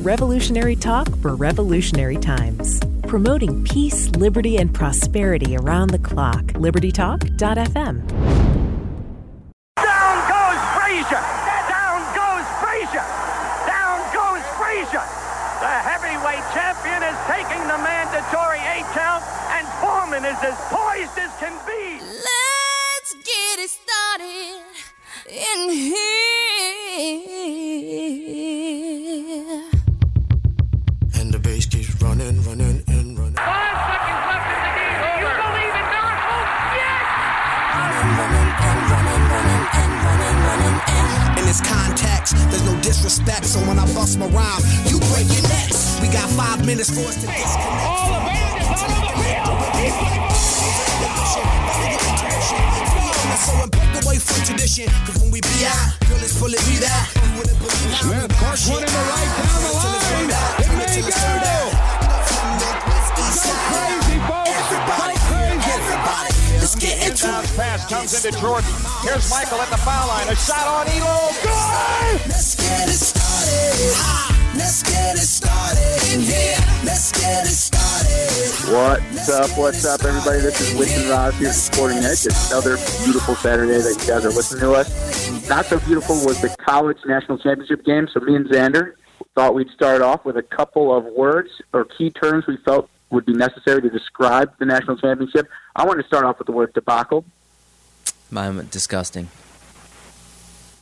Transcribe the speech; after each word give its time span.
Revolutionary 0.00 0.76
talk 0.76 1.14
for 1.20 1.36
revolutionary 1.36 2.16
times. 2.16 2.80
Promoting 3.04 3.62
peace, 3.64 4.08
liberty, 4.16 4.56
and 4.56 4.72
prosperity 4.72 5.58
around 5.58 5.90
the 5.90 5.98
clock. 5.98 6.40
LibertyTalk.fm. 6.56 8.00
Down 9.76 10.16
goes 10.24 10.60
Frazier! 10.72 11.20
Down 11.68 12.00
goes 12.16 12.48
Frazier! 12.64 13.04
Down 13.68 14.00
goes 14.16 14.40
Frazier! 14.56 15.04
The 15.60 15.68
heavyweight 15.68 16.48
champion 16.56 17.04
is 17.04 17.18
taking 17.28 17.60
the 17.68 17.76
mandatory 17.84 18.64
eight 18.72 18.88
count, 18.96 19.20
and 19.52 19.68
Foreman 19.84 20.24
is 20.24 20.40
as 20.40 20.56
minutes 46.70 46.94
for 46.94 47.02
us 47.02 47.18
to 47.18 47.26
disconnect. 47.26 47.82
All 47.82 48.14
the 48.14 48.22
band 48.30 48.62
is 48.62 48.70
out 48.70 48.94
on 48.94 49.02
the 49.02 49.10
field. 49.18 49.58
He's 49.74 49.90
So 53.42 53.58
and 53.58 53.70
break 53.74 53.90
away 53.98 54.18
from 54.22 54.38
tradition, 54.46 54.86
cause 55.02 55.18
when 55.18 55.34
we 55.34 55.40
be 55.42 55.66
out, 55.66 55.98
girl, 56.06 56.22
it's 56.22 56.38
fully 56.38 56.62
be 56.70 56.78
that. 56.78 57.10
You 57.10 57.42
wouldn't 57.42 57.58
believe 57.58 57.90
how 57.90 58.54
Smith 58.54 58.70
one 58.70 58.86
in 58.86 58.92
the 58.94 59.02
right 59.10 59.30
down 59.34 59.66
the 59.66 59.72
line. 59.82 60.30
It 60.62 60.70
may 60.78 61.02
go. 61.02 61.58
Go 63.18 63.34
crazy, 63.66 64.16
folks. 64.30 64.54
Everybody, 64.54 65.18
Go 65.18 65.26
crazy. 65.26 65.74
everybody, 65.74 66.30
let's 66.62 66.78
get 66.78 66.96
into 67.02 67.26
it. 67.34 67.50
pass 67.58 67.82
comes 67.90 68.14
into 68.14 68.30
Jordan. 68.38 68.70
Here's 69.02 69.26
Michael 69.26 69.58
at 69.58 69.70
the 69.74 69.80
foul 69.82 70.06
line. 70.06 70.28
A 70.30 70.36
shot 70.38 70.70
on 70.70 70.86
Elo. 70.86 71.34
Good! 71.42 72.30
Let's 72.30 72.54
get 72.54 72.86
it 72.86 73.00
started. 73.02 73.90
Let's 74.54 74.86
get 74.86 75.16
it 75.18 75.26
started 75.26 75.49
What's 76.10 77.70
up? 79.30 79.56
What's 79.56 79.84
up, 79.84 80.02
everybody? 80.02 80.40
This 80.40 80.60
is 80.60 80.76
Winston 80.76 81.08
Ross 81.08 81.38
here, 81.38 81.52
Sporting 81.52 81.98
Edge. 81.98 82.26
It's 82.26 82.50
another 82.50 82.78
beautiful 83.04 83.36
Saturday 83.36 83.78
that 83.78 83.96
you 84.00 84.08
guys 84.08 84.24
are 84.24 84.30
listening 84.30 84.62
to 84.62 84.72
us. 84.72 85.48
Not 85.48 85.66
so 85.66 85.78
beautiful 85.78 86.16
was 86.26 86.40
the 86.40 86.48
college 86.48 86.96
national 87.06 87.38
championship 87.38 87.84
game, 87.84 88.08
so 88.12 88.18
me 88.18 88.34
and 88.34 88.44
Xander 88.46 88.94
thought 89.36 89.54
we'd 89.54 89.70
start 89.70 90.02
off 90.02 90.24
with 90.24 90.36
a 90.36 90.42
couple 90.42 90.92
of 90.92 91.04
words 91.04 91.50
or 91.72 91.84
key 91.84 92.10
terms 92.10 92.44
we 92.48 92.56
felt 92.56 92.90
would 93.10 93.24
be 93.24 93.32
necessary 93.32 93.80
to 93.80 93.88
describe 93.88 94.50
the 94.58 94.66
national 94.66 94.96
championship. 94.96 95.46
I 95.76 95.84
want 95.84 96.00
to 96.00 96.06
start 96.08 96.24
off 96.24 96.38
with 96.38 96.46
the 96.46 96.52
word 96.52 96.72
debacle, 96.74 97.24
I'm 98.32 98.58
um, 98.58 98.66
disgusting. 98.66 99.28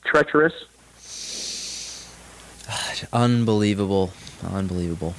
treacherous, 0.06 0.54
Unbelievable. 3.12 4.10
Unbelievable. 4.44 5.14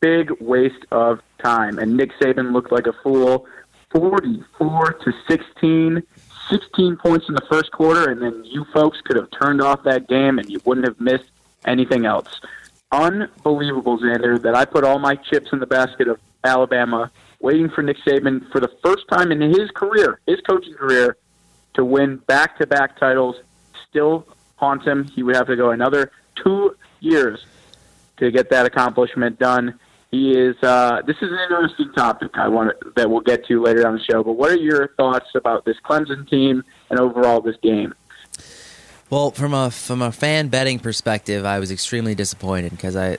big 0.00 0.30
waste 0.40 0.84
of 0.92 1.20
time. 1.42 1.78
And 1.78 1.96
Nick 1.96 2.12
Saban 2.20 2.52
looked 2.52 2.70
like 2.70 2.86
a 2.86 2.92
fool. 2.92 3.46
44 3.90 4.92
to 4.92 5.12
16, 5.28 6.02
16 6.50 6.96
points 6.96 7.28
in 7.28 7.34
the 7.34 7.46
first 7.50 7.72
quarter, 7.72 8.10
and 8.10 8.20
then 8.20 8.44
you 8.44 8.64
folks 8.72 9.00
could 9.00 9.16
have 9.16 9.28
turned 9.30 9.62
off 9.62 9.82
that 9.84 10.08
game 10.08 10.38
and 10.38 10.50
you 10.50 10.60
wouldn't 10.64 10.86
have 10.86 11.00
missed 11.00 11.30
anything 11.64 12.04
else. 12.04 12.40
Unbelievable, 12.92 13.98
Xander, 13.98 14.40
that 14.42 14.54
I 14.54 14.64
put 14.64 14.84
all 14.84 14.98
my 14.98 15.16
chips 15.16 15.52
in 15.52 15.60
the 15.60 15.66
basket 15.66 16.08
of 16.08 16.18
Alabama, 16.44 17.10
waiting 17.40 17.68
for 17.68 17.82
Nick 17.82 17.96
Saban 18.06 18.50
for 18.52 18.60
the 18.60 18.70
first 18.84 19.08
time 19.08 19.32
in 19.32 19.40
his 19.40 19.70
career, 19.72 20.20
his 20.26 20.40
coaching 20.42 20.74
career, 20.74 21.16
to 21.74 21.84
win 21.84 22.16
back 22.26 22.58
to 22.58 22.66
back 22.66 22.98
titles. 22.98 23.36
Still 23.88 24.26
haunts 24.56 24.84
him. 24.86 25.04
He 25.04 25.22
would 25.22 25.36
have 25.36 25.46
to 25.46 25.56
go 25.56 25.70
another 25.70 26.12
two 26.36 26.76
years 27.00 27.44
to 28.18 28.30
get 28.30 28.50
that 28.50 28.66
accomplishment 28.66 29.38
done. 29.38 29.78
He 30.10 30.30
is. 30.30 30.56
Uh, 30.62 31.02
this 31.06 31.16
is 31.16 31.30
an 31.30 31.38
interesting 31.50 31.92
topic. 31.92 32.30
I 32.34 32.48
want 32.48 32.70
to, 32.80 32.92
that 32.96 33.10
we'll 33.10 33.20
get 33.20 33.46
to 33.46 33.62
later 33.62 33.86
on 33.86 33.94
the 33.94 34.02
show. 34.02 34.22
But 34.22 34.34
what 34.34 34.50
are 34.50 34.56
your 34.56 34.88
thoughts 34.96 35.26
about 35.34 35.64
this 35.64 35.76
Clemson 35.84 36.28
team 36.28 36.62
and 36.90 37.00
overall 37.00 37.40
this 37.40 37.56
game? 37.62 37.92
Well, 39.10 39.30
from 39.30 39.54
a 39.54 39.70
from 39.70 40.02
a 40.02 40.10
fan 40.10 40.48
betting 40.48 40.78
perspective, 40.78 41.44
I 41.44 41.58
was 41.58 41.70
extremely 41.70 42.14
disappointed 42.14 42.70
because 42.72 42.96
I, 42.96 43.18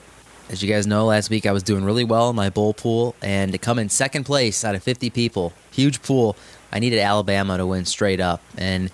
as 0.50 0.62
you 0.62 0.72
guys 0.72 0.86
know, 0.86 1.06
last 1.06 1.30
week 1.30 1.46
I 1.46 1.52
was 1.52 1.62
doing 1.62 1.84
really 1.84 2.04
well 2.04 2.28
in 2.30 2.36
my 2.36 2.50
bowl 2.50 2.74
pool, 2.74 3.14
and 3.22 3.52
to 3.52 3.58
come 3.58 3.78
in 3.78 3.88
second 3.88 4.24
place 4.24 4.64
out 4.64 4.74
of 4.74 4.82
50 4.82 5.08
people, 5.10 5.52
huge 5.70 6.02
pool, 6.02 6.36
I 6.70 6.78
needed 6.78 6.98
Alabama 6.98 7.56
to 7.56 7.66
win 7.66 7.86
straight 7.86 8.20
up. 8.20 8.42
And 8.58 8.90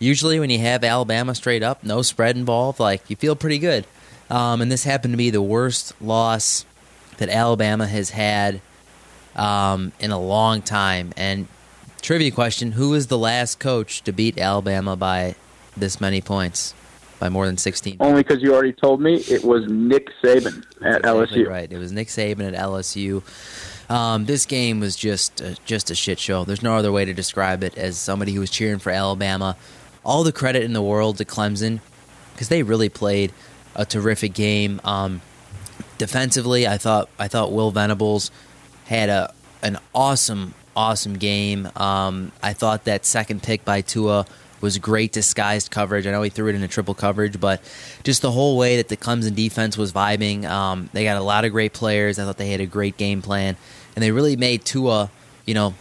usually, 0.00 0.40
when 0.40 0.50
you 0.50 0.58
have 0.58 0.82
Alabama 0.82 1.36
straight 1.36 1.62
up, 1.62 1.84
no 1.84 2.02
spread 2.02 2.36
involved, 2.36 2.80
like 2.80 3.08
you 3.08 3.14
feel 3.14 3.36
pretty 3.36 3.58
good. 3.58 3.86
Um, 4.30 4.60
and 4.60 4.70
this 4.70 4.84
happened 4.84 5.12
to 5.12 5.18
be 5.18 5.30
the 5.30 5.42
worst 5.42 6.00
loss 6.00 6.64
that 7.18 7.28
Alabama 7.28 7.86
has 7.86 8.10
had 8.10 8.60
um, 9.36 9.92
in 10.00 10.10
a 10.10 10.18
long 10.18 10.62
time. 10.62 11.12
And 11.16 11.48
trivia 12.02 12.30
question: 12.30 12.72
Who 12.72 12.90
was 12.90 13.08
the 13.08 13.18
last 13.18 13.58
coach 13.58 14.02
to 14.02 14.12
beat 14.12 14.38
Alabama 14.38 14.96
by 14.96 15.34
this 15.76 16.00
many 16.00 16.20
points, 16.20 16.74
by 17.18 17.28
more 17.28 17.46
than 17.46 17.58
sixteen? 17.58 17.96
Only 18.00 18.22
because 18.22 18.42
you 18.42 18.54
already 18.54 18.72
told 18.72 19.00
me 19.00 19.16
it 19.16 19.44
was 19.44 19.66
Nick 19.66 20.08
Saban 20.22 20.64
at 20.80 21.00
Exactly 21.00 21.44
LSU. 21.44 21.48
Right. 21.48 21.70
It 21.70 21.78
was 21.78 21.92
Nick 21.92 22.08
Saban 22.08 22.48
at 22.48 22.54
LSU. 22.54 23.22
Um, 23.90 24.24
this 24.24 24.46
game 24.46 24.80
was 24.80 24.96
just 24.96 25.42
a, 25.42 25.58
just 25.66 25.90
a 25.90 25.94
shit 25.94 26.18
show. 26.18 26.44
There's 26.44 26.62
no 26.62 26.74
other 26.74 26.90
way 26.90 27.04
to 27.04 27.12
describe 27.12 27.62
it. 27.62 27.76
As 27.76 27.98
somebody 27.98 28.32
who 28.32 28.40
was 28.40 28.50
cheering 28.50 28.78
for 28.78 28.90
Alabama, 28.90 29.56
all 30.04 30.24
the 30.24 30.32
credit 30.32 30.62
in 30.62 30.72
the 30.72 30.82
world 30.82 31.18
to 31.18 31.24
Clemson 31.24 31.80
because 32.32 32.48
they 32.48 32.62
really 32.62 32.88
played 32.88 33.32
a 33.74 33.84
terrific 33.84 34.34
game. 34.34 34.80
Um, 34.84 35.20
defensively, 35.98 36.66
I 36.66 36.78
thought 36.78 37.08
I 37.18 37.28
thought 37.28 37.52
Will 37.52 37.70
Venables 37.70 38.30
had 38.86 39.08
a 39.08 39.32
an 39.62 39.78
awesome 39.94 40.54
awesome 40.76 41.18
game. 41.18 41.68
Um, 41.76 42.32
I 42.42 42.52
thought 42.52 42.84
that 42.84 43.06
second 43.06 43.42
pick 43.42 43.64
by 43.64 43.80
Tua 43.80 44.26
was 44.60 44.78
great 44.78 45.12
disguised 45.12 45.70
coverage. 45.70 46.06
I 46.06 46.10
know 46.10 46.22
he 46.22 46.30
threw 46.30 46.48
it 46.48 46.54
into 46.54 46.68
triple 46.68 46.94
coverage, 46.94 47.38
but 47.38 47.62
just 48.02 48.22
the 48.22 48.30
whole 48.30 48.56
way 48.56 48.78
that 48.78 48.88
the 48.88 48.96
Clemson 48.96 49.34
defense 49.34 49.76
was 49.76 49.92
vibing. 49.92 50.44
Um, 50.44 50.88
they 50.92 51.04
got 51.04 51.18
a 51.18 51.22
lot 51.22 51.44
of 51.44 51.52
great 51.52 51.74
players. 51.74 52.18
I 52.18 52.24
thought 52.24 52.38
they 52.38 52.50
had 52.50 52.60
a 52.60 52.66
great 52.66 52.96
game 52.96 53.20
plan, 53.20 53.56
and 53.94 54.02
they 54.02 54.10
really 54.10 54.36
made 54.36 54.64
Tua, 54.64 55.10
you 55.44 55.54
know, 55.54 55.74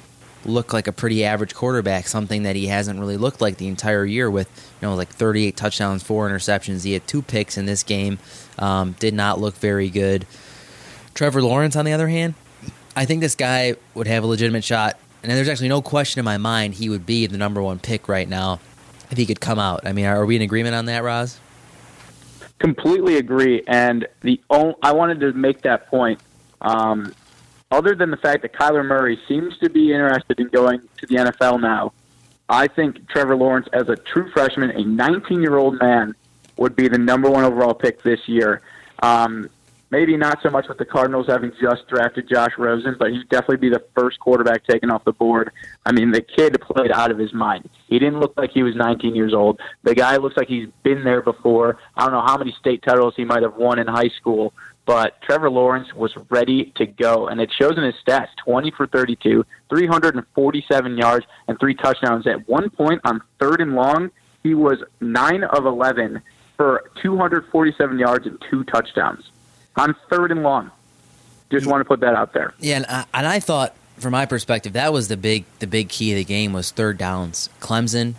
look 0.45 0.73
like 0.73 0.87
a 0.87 0.91
pretty 0.91 1.23
average 1.25 1.53
quarterback, 1.53 2.07
something 2.07 2.43
that 2.43 2.55
he 2.55 2.67
hasn't 2.67 2.99
really 2.99 3.17
looked 3.17 3.41
like 3.41 3.57
the 3.57 3.67
entire 3.67 4.05
year 4.05 4.29
with, 4.29 4.47
you 4.81 4.87
know, 4.87 4.95
like 4.95 5.09
38 5.09 5.55
touchdowns, 5.55 6.03
four 6.03 6.29
interceptions. 6.29 6.83
He 6.83 6.93
had 6.93 7.07
two 7.07 7.21
picks 7.21 7.57
in 7.57 7.65
this 7.65 7.83
game, 7.83 8.19
um, 8.59 8.93
did 8.99 9.13
not 9.13 9.39
look 9.39 9.55
very 9.55 9.89
good. 9.89 10.25
Trevor 11.13 11.41
Lawrence, 11.41 11.75
on 11.75 11.85
the 11.85 11.93
other 11.93 12.07
hand, 12.07 12.33
I 12.95 13.05
think 13.05 13.21
this 13.21 13.35
guy 13.35 13.75
would 13.93 14.07
have 14.07 14.23
a 14.23 14.27
legitimate 14.27 14.63
shot, 14.63 14.97
and 15.21 15.31
there's 15.31 15.49
actually 15.49 15.69
no 15.69 15.81
question 15.81 16.19
in 16.19 16.25
my 16.25 16.37
mind 16.37 16.75
he 16.75 16.89
would 16.89 17.05
be 17.05 17.27
the 17.27 17.37
number 17.37 17.61
one 17.61 17.79
pick 17.79 18.07
right 18.07 18.27
now 18.27 18.59
if 19.09 19.17
he 19.17 19.25
could 19.25 19.39
come 19.39 19.59
out. 19.59 19.85
I 19.85 19.93
mean, 19.93 20.05
are 20.05 20.25
we 20.25 20.35
in 20.35 20.41
agreement 20.41 20.75
on 20.75 20.85
that, 20.85 21.03
Roz? 21.03 21.39
Completely 22.59 23.17
agree. 23.17 23.63
And 23.67 24.07
the 24.21 24.39
only, 24.49 24.75
I 24.81 24.91
wanted 24.93 25.19
to 25.21 25.33
make 25.33 25.61
that 25.61 25.87
point. 25.87 26.19
Um, 26.61 27.13
other 27.73 27.95
than 27.95 28.11
the 28.11 28.17
fact 28.17 28.43
that 28.43 28.53
Kyler 28.53 28.85
Murray 28.85 29.19
seems 29.27 29.57
to 29.57 29.69
be 29.69 29.91
interested 29.91 30.39
in 30.39 30.47
going 30.49 30.79
to 30.97 31.07
the 31.07 31.15
NFL 31.15 31.59
now, 31.59 31.91
I 32.47 32.67
think 32.67 33.09
Trevor 33.09 33.35
Lawrence, 33.35 33.67
as 33.73 33.89
a 33.89 33.95
true 33.95 34.29
freshman, 34.31 34.69
a 34.69 34.83
19 34.83 35.41
year 35.41 35.57
old 35.57 35.79
man, 35.79 36.13
would 36.57 36.75
be 36.75 36.87
the 36.87 36.99
number 36.99 37.29
one 37.31 37.43
overall 37.43 37.73
pick 37.73 38.03
this 38.03 38.19
year. 38.27 38.61
Um, 39.01 39.49
maybe 39.89 40.15
not 40.17 40.39
so 40.43 40.49
much 40.49 40.67
with 40.67 40.77
the 40.77 40.85
Cardinals 40.85 41.27
having 41.27 41.51
just 41.59 41.87
drafted 41.87 42.29
Josh 42.29 42.51
Rosen, 42.57 42.95
but 42.99 43.11
he'd 43.11 43.27
definitely 43.29 43.57
be 43.57 43.69
the 43.69 43.83
first 43.95 44.19
quarterback 44.19 44.65
taken 44.65 44.91
off 44.91 45.03
the 45.03 45.13
board. 45.13 45.51
I 45.85 45.91
mean, 45.91 46.11
the 46.11 46.21
kid 46.21 46.59
played 46.61 46.91
out 46.91 47.09
of 47.09 47.17
his 47.17 47.33
mind. 47.33 47.69
He 47.87 47.97
didn't 47.97 48.19
look 48.19 48.33
like 48.37 48.51
he 48.51 48.61
was 48.61 48.75
19 48.75 49.15
years 49.15 49.33
old. 49.33 49.59
The 49.83 49.95
guy 49.95 50.17
looks 50.17 50.37
like 50.37 50.47
he's 50.47 50.67
been 50.83 51.03
there 51.03 51.21
before. 51.21 51.77
I 51.95 52.03
don't 52.03 52.11
know 52.11 52.21
how 52.21 52.37
many 52.37 52.55
state 52.59 52.83
titles 52.83 53.13
he 53.15 53.23
might 53.23 53.43
have 53.43 53.55
won 53.55 53.79
in 53.79 53.87
high 53.87 54.09
school, 54.09 54.53
but 54.85 55.21
Trevor 55.21 55.49
Lawrence 55.49 55.93
was 55.93 56.13
ready 56.29 56.73
to 56.75 56.85
go, 56.85 57.27
and 57.27 57.39
it 57.39 57.49
shows 57.57 57.77
in 57.77 57.83
his 57.83 57.95
stats 58.05 58.27
20 58.43 58.71
for 58.71 58.85
32, 58.87 59.45
347 59.69 60.97
yards, 60.97 61.25
and 61.47 61.59
three 61.59 61.75
touchdowns. 61.75 62.27
At 62.27 62.47
one 62.47 62.69
point 62.69 63.01
on 63.05 63.21
third 63.39 63.61
and 63.61 63.75
long, 63.75 64.11
he 64.43 64.53
was 64.53 64.83
9 64.99 65.43
of 65.43 65.65
11 65.65 66.21
for 66.57 66.89
247 67.01 67.97
yards 67.99 68.27
and 68.27 68.43
two 68.49 68.63
touchdowns 68.65 69.29
on 69.75 69.95
third 70.09 70.31
and 70.31 70.43
long. 70.43 70.69
Just 71.49 71.65
want 71.67 71.81
to 71.81 71.85
put 71.85 71.99
that 72.01 72.15
out 72.15 72.33
there. 72.33 72.53
Yeah, 72.59 72.77
and 72.77 72.85
I, 72.87 73.05
and 73.13 73.27
I 73.27 73.39
thought, 73.39 73.75
from 73.97 74.11
my 74.11 74.25
perspective, 74.25 74.73
that 74.73 74.91
was 74.91 75.07
the 75.07 75.17
big 75.17 75.45
the 75.59 75.67
big 75.67 75.87
key 75.89 76.11
of 76.11 76.17
the 76.17 76.23
game 76.23 76.51
was 76.51 76.71
third 76.71 76.97
downs. 76.97 77.49
Clemson 77.59 78.15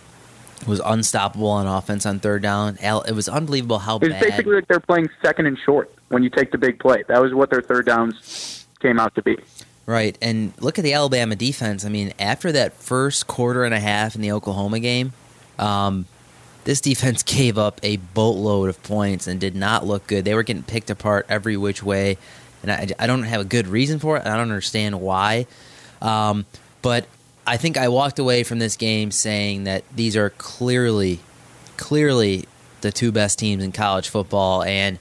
was 0.65 0.79
unstoppable 0.83 1.49
on 1.49 1.67
offense 1.67 2.05
on 2.05 2.19
third 2.19 2.41
down. 2.41 2.77
It 2.81 3.13
was 3.13 3.27
unbelievable 3.27 3.79
how 3.79 3.97
It's 3.97 4.07
bad. 4.07 4.21
basically 4.21 4.55
like 4.55 4.67
they're 4.67 4.79
playing 4.79 5.09
second 5.21 5.47
and 5.47 5.57
short. 5.65 5.91
When 6.09 6.23
you 6.23 6.29
take 6.29 6.51
the 6.51 6.57
big 6.57 6.79
play. 6.79 7.03
That 7.07 7.21
was 7.21 7.33
what 7.33 7.49
their 7.49 7.61
third 7.61 7.85
downs 7.85 8.65
came 8.79 8.99
out 8.99 9.15
to 9.15 9.21
be. 9.21 9.37
Right, 9.85 10.17
and 10.21 10.53
look 10.59 10.79
at 10.79 10.83
the 10.83 10.93
Alabama 10.93 11.35
defense. 11.35 11.85
I 11.85 11.89
mean, 11.89 12.13
after 12.17 12.51
that 12.51 12.73
first 12.73 13.27
quarter 13.27 13.63
and 13.63 13.73
a 13.73 13.79
half 13.79 14.15
in 14.15 14.21
the 14.21 14.31
Oklahoma 14.31 14.79
game, 14.79 15.13
um, 15.59 16.05
this 16.63 16.81
defense 16.81 17.21
gave 17.37 17.57
up 17.57 17.79
a 17.83 17.97
boatload 17.97 18.69
of 18.69 18.81
points 18.81 19.27
and 19.27 19.39
did 19.39 19.55
not 19.55 19.85
look 19.85 20.07
good. 20.07 20.25
They 20.25 20.33
were 20.33 20.43
getting 20.43 20.63
picked 20.63 20.89
apart 20.89 21.27
every 21.29 21.55
which 21.55 21.83
way, 21.83 22.17
and 22.63 22.71
I, 22.71 22.87
I 22.97 23.07
don't 23.07 23.23
have 23.23 23.41
a 23.41 23.45
good 23.45 23.67
reason 23.67 23.99
for 23.99 24.17
it. 24.17 24.25
I 24.25 24.31
don't 24.31 24.41
understand 24.41 24.99
why, 25.01 25.45
um, 26.01 26.47
but 26.81 27.05
I 27.45 27.57
think 27.57 27.77
I 27.77 27.89
walked 27.89 28.17
away 28.17 28.41
from 28.43 28.57
this 28.57 28.75
game 28.77 29.11
saying 29.11 29.65
that 29.65 29.83
these 29.95 30.15
are 30.15 30.31
clearly, 30.31 31.19
clearly 31.77 32.45
the 32.81 32.91
two 32.91 33.11
best 33.11 33.37
teams 33.37 33.63
in 33.63 33.71
college 33.71 34.09
football, 34.09 34.63
and 34.63 34.97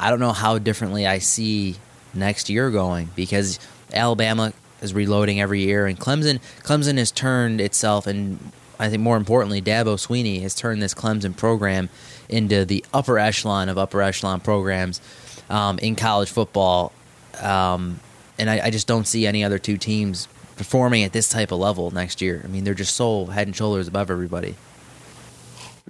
I 0.00 0.08
don't 0.08 0.18
know 0.18 0.32
how 0.32 0.58
differently 0.58 1.06
I 1.06 1.18
see 1.18 1.76
next 2.14 2.48
year 2.48 2.70
going 2.70 3.10
because 3.14 3.60
Alabama 3.92 4.54
is 4.80 4.94
reloading 4.94 5.40
every 5.42 5.60
year, 5.60 5.86
and 5.86 6.00
Clemson 6.00 6.40
Clemson 6.62 6.96
has 6.96 7.10
turned 7.10 7.60
itself, 7.60 8.06
and 8.06 8.38
I 8.78 8.88
think 8.88 9.02
more 9.02 9.18
importantly, 9.18 9.60
Dabo 9.60 9.96
Swinney 9.96 10.40
has 10.40 10.54
turned 10.54 10.80
this 10.80 10.94
Clemson 10.94 11.36
program 11.36 11.90
into 12.30 12.64
the 12.64 12.82
upper 12.94 13.18
echelon 13.18 13.68
of 13.68 13.76
upper 13.76 14.00
echelon 14.00 14.40
programs 14.40 15.02
um, 15.50 15.78
in 15.80 15.96
college 15.96 16.30
football, 16.30 16.92
um, 17.42 18.00
and 18.38 18.48
I, 18.48 18.66
I 18.66 18.70
just 18.70 18.86
don't 18.86 19.06
see 19.06 19.26
any 19.26 19.44
other 19.44 19.58
two 19.58 19.76
teams 19.76 20.28
performing 20.56 21.04
at 21.04 21.12
this 21.12 21.28
type 21.28 21.52
of 21.52 21.58
level 21.58 21.90
next 21.90 22.22
year. 22.22 22.40
I 22.42 22.48
mean, 22.48 22.64
they're 22.64 22.72
just 22.72 22.94
so 22.94 23.26
head 23.26 23.46
and 23.46 23.54
shoulders 23.54 23.86
above 23.86 24.10
everybody. 24.10 24.54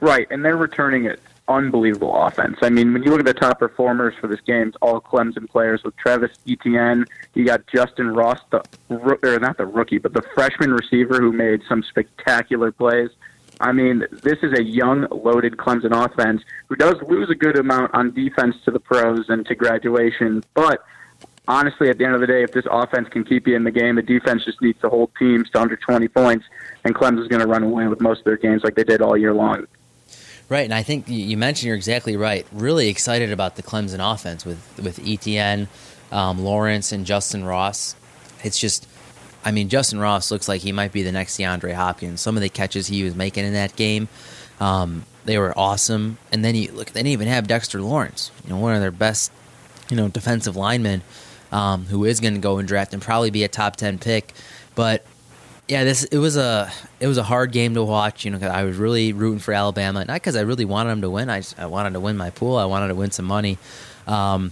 Right, 0.00 0.26
and 0.30 0.44
they're 0.44 0.56
returning 0.56 1.04
it 1.04 1.20
unbelievable 1.48 2.14
offense. 2.14 2.58
I 2.62 2.70
mean, 2.70 2.92
when 2.92 3.02
you 3.02 3.10
look 3.10 3.20
at 3.20 3.26
the 3.26 3.34
top 3.34 3.58
performers 3.58 4.14
for 4.20 4.26
this 4.26 4.40
game, 4.40 4.68
it's 4.68 4.76
all 4.80 5.00
Clemson 5.00 5.48
players 5.48 5.82
with 5.82 5.96
Travis 5.96 6.30
Etienne. 6.48 7.04
You 7.34 7.44
got 7.44 7.66
Justin 7.66 8.14
Ross, 8.14 8.40
the 8.50 8.62
or 8.88 9.38
not 9.38 9.56
the 9.56 9.66
rookie, 9.66 9.98
but 9.98 10.12
the 10.12 10.22
freshman 10.34 10.72
receiver 10.72 11.20
who 11.20 11.32
made 11.32 11.62
some 11.68 11.82
spectacular 11.82 12.72
plays. 12.72 13.10
I 13.60 13.72
mean, 13.72 14.06
this 14.10 14.38
is 14.42 14.58
a 14.58 14.62
young, 14.62 15.06
loaded 15.10 15.58
Clemson 15.58 15.92
offense 15.92 16.42
who 16.68 16.76
does 16.76 16.96
lose 17.06 17.28
a 17.28 17.34
good 17.34 17.58
amount 17.58 17.94
on 17.94 18.12
defense 18.12 18.56
to 18.64 18.70
the 18.70 18.80
pros 18.80 19.28
and 19.28 19.44
to 19.46 19.54
graduation. 19.54 20.42
But 20.54 20.82
honestly, 21.46 21.90
at 21.90 21.98
the 21.98 22.04
end 22.04 22.14
of 22.14 22.20
the 22.20 22.26
day, 22.26 22.42
if 22.42 22.52
this 22.52 22.64
offense 22.70 23.08
can 23.10 23.24
keep 23.24 23.46
you 23.46 23.56
in 23.56 23.64
the 23.64 23.70
game, 23.70 23.96
the 23.96 24.02
defense 24.02 24.44
just 24.44 24.62
needs 24.62 24.80
to 24.80 24.88
hold 24.88 25.10
teams 25.18 25.50
to 25.50 25.60
under 25.60 25.76
20 25.76 26.08
points, 26.08 26.46
and 26.84 26.94
Clemson's 26.94 27.28
going 27.28 27.42
to 27.42 27.46
run 27.46 27.62
away 27.62 27.86
with 27.86 28.00
most 28.00 28.20
of 28.20 28.24
their 28.24 28.38
games 28.38 28.64
like 28.64 28.76
they 28.76 28.84
did 28.84 29.02
all 29.02 29.16
year 29.16 29.34
long. 29.34 29.66
Right, 30.50 30.64
and 30.64 30.74
I 30.74 30.82
think 30.82 31.08
you 31.08 31.36
mentioned 31.36 31.68
you're 31.68 31.76
exactly 31.76 32.16
right. 32.16 32.44
Really 32.50 32.88
excited 32.88 33.30
about 33.30 33.54
the 33.54 33.62
Clemson 33.62 34.00
offense 34.00 34.44
with 34.44 34.58
with 34.82 34.98
Etienne, 34.98 35.68
um, 36.10 36.40
Lawrence, 36.40 36.90
and 36.90 37.06
Justin 37.06 37.44
Ross. 37.44 37.94
It's 38.42 38.58
just, 38.58 38.88
I 39.44 39.52
mean, 39.52 39.68
Justin 39.68 40.00
Ross 40.00 40.32
looks 40.32 40.48
like 40.48 40.60
he 40.62 40.72
might 40.72 40.90
be 40.90 41.04
the 41.04 41.12
next 41.12 41.38
DeAndre 41.38 41.74
Hopkins. 41.74 42.20
Some 42.20 42.36
of 42.36 42.42
the 42.42 42.48
catches 42.48 42.88
he 42.88 43.04
was 43.04 43.14
making 43.14 43.44
in 43.44 43.52
that 43.52 43.76
game, 43.76 44.08
um, 44.58 45.04
they 45.24 45.38
were 45.38 45.56
awesome. 45.56 46.18
And 46.32 46.44
then 46.44 46.56
you 46.56 46.72
look, 46.72 46.88
they 46.88 46.98
didn't 46.98 47.12
even 47.12 47.28
have 47.28 47.46
Dexter 47.46 47.80
Lawrence, 47.80 48.32
you 48.42 48.50
know, 48.50 48.58
one 48.58 48.74
of 48.74 48.80
their 48.80 48.90
best, 48.90 49.30
you 49.88 49.96
know, 49.96 50.08
defensive 50.08 50.56
linemen, 50.56 51.02
um, 51.52 51.84
who 51.84 52.04
is 52.04 52.18
going 52.18 52.34
to 52.34 52.40
go 52.40 52.58
and 52.58 52.66
draft 52.66 52.92
and 52.92 53.00
probably 53.00 53.30
be 53.30 53.44
a 53.44 53.48
top 53.48 53.76
ten 53.76 54.00
pick. 54.00 54.34
But 54.74 55.04
yeah, 55.70 55.84
this 55.84 56.02
it 56.02 56.18
was 56.18 56.36
a 56.36 56.70
it 56.98 57.06
was 57.06 57.16
a 57.16 57.22
hard 57.22 57.52
game 57.52 57.74
to 57.74 57.84
watch. 57.84 58.24
You 58.24 58.32
know, 58.32 58.44
I 58.48 58.64
was 58.64 58.76
really 58.76 59.12
rooting 59.12 59.38
for 59.38 59.54
Alabama, 59.54 60.04
not 60.04 60.14
because 60.14 60.34
I 60.34 60.40
really 60.40 60.64
wanted 60.64 60.90
them 60.90 61.02
to 61.02 61.10
win. 61.10 61.30
I 61.30 61.38
just, 61.38 61.56
I 61.60 61.66
wanted 61.66 61.92
to 61.92 62.00
win 62.00 62.16
my 62.16 62.30
pool. 62.30 62.56
I 62.56 62.64
wanted 62.64 62.88
to 62.88 62.96
win 62.96 63.12
some 63.12 63.24
money. 63.24 63.56
Um, 64.08 64.50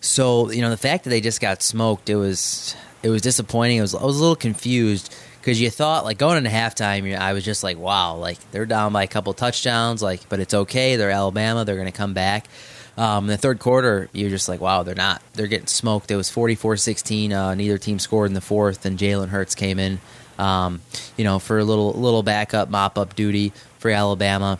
so 0.00 0.50
you 0.50 0.62
know, 0.62 0.70
the 0.70 0.78
fact 0.78 1.04
that 1.04 1.10
they 1.10 1.20
just 1.20 1.42
got 1.42 1.62
smoked, 1.62 2.08
it 2.08 2.16
was 2.16 2.74
it 3.02 3.10
was 3.10 3.20
disappointing. 3.20 3.76
It 3.76 3.82
was 3.82 3.94
I 3.94 4.02
was 4.02 4.16
a 4.16 4.20
little 4.20 4.34
confused 4.34 5.14
because 5.42 5.60
you 5.60 5.68
thought 5.68 6.04
like 6.04 6.16
going 6.16 6.38
into 6.38 6.48
halftime, 6.48 7.14
I 7.18 7.34
was 7.34 7.44
just 7.44 7.62
like, 7.62 7.76
wow, 7.76 8.16
like 8.16 8.38
they're 8.50 8.64
down 8.64 8.94
by 8.94 9.02
a 9.02 9.06
couple 9.06 9.34
touchdowns, 9.34 10.02
like, 10.02 10.26
but 10.30 10.40
it's 10.40 10.54
okay. 10.54 10.96
They're 10.96 11.10
Alabama. 11.10 11.66
They're 11.66 11.76
going 11.76 11.84
to 11.84 11.92
come 11.92 12.14
back. 12.14 12.46
Um, 12.96 13.24
in 13.24 13.28
the 13.28 13.36
third 13.36 13.58
quarter, 13.58 14.08
you're 14.12 14.30
just 14.30 14.48
like, 14.48 14.60
wow, 14.60 14.82
they're 14.84 14.94
not. 14.94 15.20
They're 15.32 15.48
getting 15.48 15.66
smoked. 15.66 16.10
It 16.10 16.16
was 16.16 16.30
44 16.30 16.76
16. 16.76 17.32
Uh, 17.32 17.54
neither 17.54 17.78
team 17.78 17.98
scored 17.98 18.28
in 18.28 18.34
the 18.34 18.40
fourth, 18.40 18.86
and 18.86 18.98
Jalen 18.98 19.28
Hurts 19.28 19.54
came 19.54 19.78
in, 19.78 20.00
um, 20.38 20.80
you 21.16 21.24
know, 21.24 21.38
for 21.38 21.58
a 21.58 21.64
little 21.64 21.92
little 21.92 22.22
backup, 22.22 22.70
mop 22.70 22.96
up 22.96 23.16
duty 23.16 23.52
for 23.78 23.90
Alabama. 23.90 24.58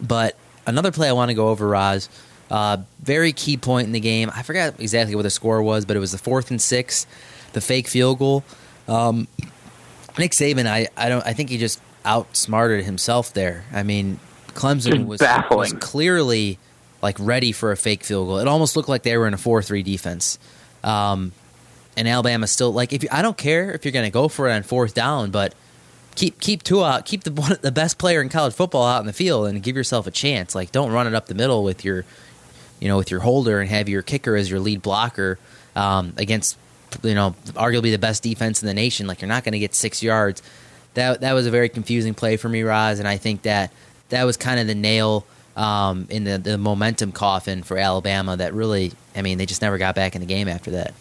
But 0.00 0.36
another 0.66 0.92
play 0.92 1.08
I 1.08 1.12
want 1.12 1.30
to 1.30 1.34
go 1.34 1.48
over, 1.48 1.66
Roz. 1.66 2.08
Uh, 2.50 2.78
very 3.00 3.32
key 3.32 3.56
point 3.56 3.86
in 3.86 3.92
the 3.92 4.00
game. 4.00 4.30
I 4.34 4.42
forgot 4.42 4.78
exactly 4.78 5.14
what 5.14 5.22
the 5.22 5.30
score 5.30 5.62
was, 5.62 5.84
but 5.84 5.96
it 5.96 6.00
was 6.00 6.12
the 6.12 6.18
fourth 6.18 6.50
and 6.50 6.60
six, 6.60 7.06
the 7.54 7.60
fake 7.60 7.88
field 7.88 8.18
goal. 8.18 8.44
Um, 8.86 9.26
Nick 10.18 10.32
Saban, 10.32 10.66
I, 10.66 10.88
I 10.96 11.08
don't, 11.08 11.26
I 11.26 11.32
think 11.32 11.48
he 11.48 11.56
just 11.56 11.80
outsmarted 12.04 12.84
himself 12.84 13.32
there. 13.32 13.64
I 13.72 13.82
mean, 13.82 14.20
Clemson 14.48 15.06
was, 15.06 15.22
was 15.50 15.72
clearly 15.74 16.58
like 17.02 17.16
ready 17.18 17.52
for 17.52 17.72
a 17.72 17.76
fake 17.76 18.04
field 18.04 18.28
goal. 18.28 18.38
It 18.38 18.48
almost 18.48 18.76
looked 18.76 18.88
like 18.88 19.02
they 19.02 19.16
were 19.16 19.26
in 19.26 19.34
a 19.34 19.38
four-three 19.38 19.82
defense. 19.82 20.38
Um, 20.84 21.32
and 21.96 22.08
Alabama 22.08 22.46
still 22.46 22.72
like 22.72 22.92
if 22.92 23.02
you, 23.02 23.08
I 23.12 23.22
don't 23.22 23.36
care 23.36 23.72
if 23.72 23.84
you're 23.84 23.92
going 23.92 24.06
to 24.06 24.10
go 24.10 24.28
for 24.28 24.48
it 24.48 24.52
on 24.52 24.62
fourth 24.62 24.94
down, 24.94 25.30
but 25.30 25.54
keep 26.14 26.40
keep 26.40 26.62
two 26.62 26.84
out, 26.84 27.04
keep 27.04 27.24
the 27.24 27.32
one, 27.40 27.56
the 27.60 27.72
best 27.72 27.98
player 27.98 28.20
in 28.22 28.28
college 28.28 28.54
football 28.54 28.86
out 28.86 29.00
in 29.00 29.06
the 29.06 29.12
field, 29.12 29.48
and 29.48 29.62
give 29.62 29.76
yourself 29.76 30.06
a 30.06 30.10
chance. 30.10 30.54
Like 30.54 30.72
don't 30.72 30.92
run 30.92 31.06
it 31.06 31.14
up 31.14 31.26
the 31.26 31.34
middle 31.34 31.64
with 31.64 31.84
your, 31.84 32.04
you 32.80 32.88
know, 32.88 32.96
with 32.96 33.10
your 33.10 33.20
holder 33.20 33.60
and 33.60 33.68
have 33.68 33.88
your 33.88 34.02
kicker 34.02 34.36
as 34.36 34.50
your 34.50 34.60
lead 34.60 34.82
blocker 34.82 35.38
um, 35.76 36.14
against, 36.16 36.56
you 37.02 37.14
know, 37.14 37.34
arguably 37.48 37.90
the 37.90 37.98
best 37.98 38.22
defense 38.22 38.62
in 38.62 38.66
the 38.66 38.74
nation. 38.74 39.06
Like 39.06 39.20
you're 39.20 39.28
not 39.28 39.44
going 39.44 39.52
to 39.52 39.58
get 39.58 39.74
six 39.74 40.02
yards. 40.02 40.42
That 40.94 41.20
that 41.22 41.32
was 41.32 41.46
a 41.46 41.50
very 41.50 41.68
confusing 41.68 42.14
play 42.14 42.36
for 42.36 42.48
me, 42.48 42.62
Roz, 42.62 42.98
and 42.98 43.08
I 43.08 43.16
think 43.16 43.42
that 43.42 43.72
that 44.10 44.24
was 44.24 44.36
kind 44.36 44.60
of 44.60 44.66
the 44.66 44.74
nail 44.74 45.26
um, 45.56 46.06
in 46.10 46.24
the, 46.24 46.38
the 46.38 46.58
momentum 46.58 47.12
coffin 47.12 47.62
for 47.62 47.76
Alabama 47.76 48.36
that 48.36 48.54
really, 48.54 48.92
I 49.14 49.22
mean, 49.22 49.38
they 49.38 49.46
just 49.46 49.62
never 49.62 49.78
got 49.78 49.94
back 49.94 50.14
in 50.14 50.20
the 50.20 50.26
game 50.26 50.48
after 50.48 50.72
that. 50.72 50.94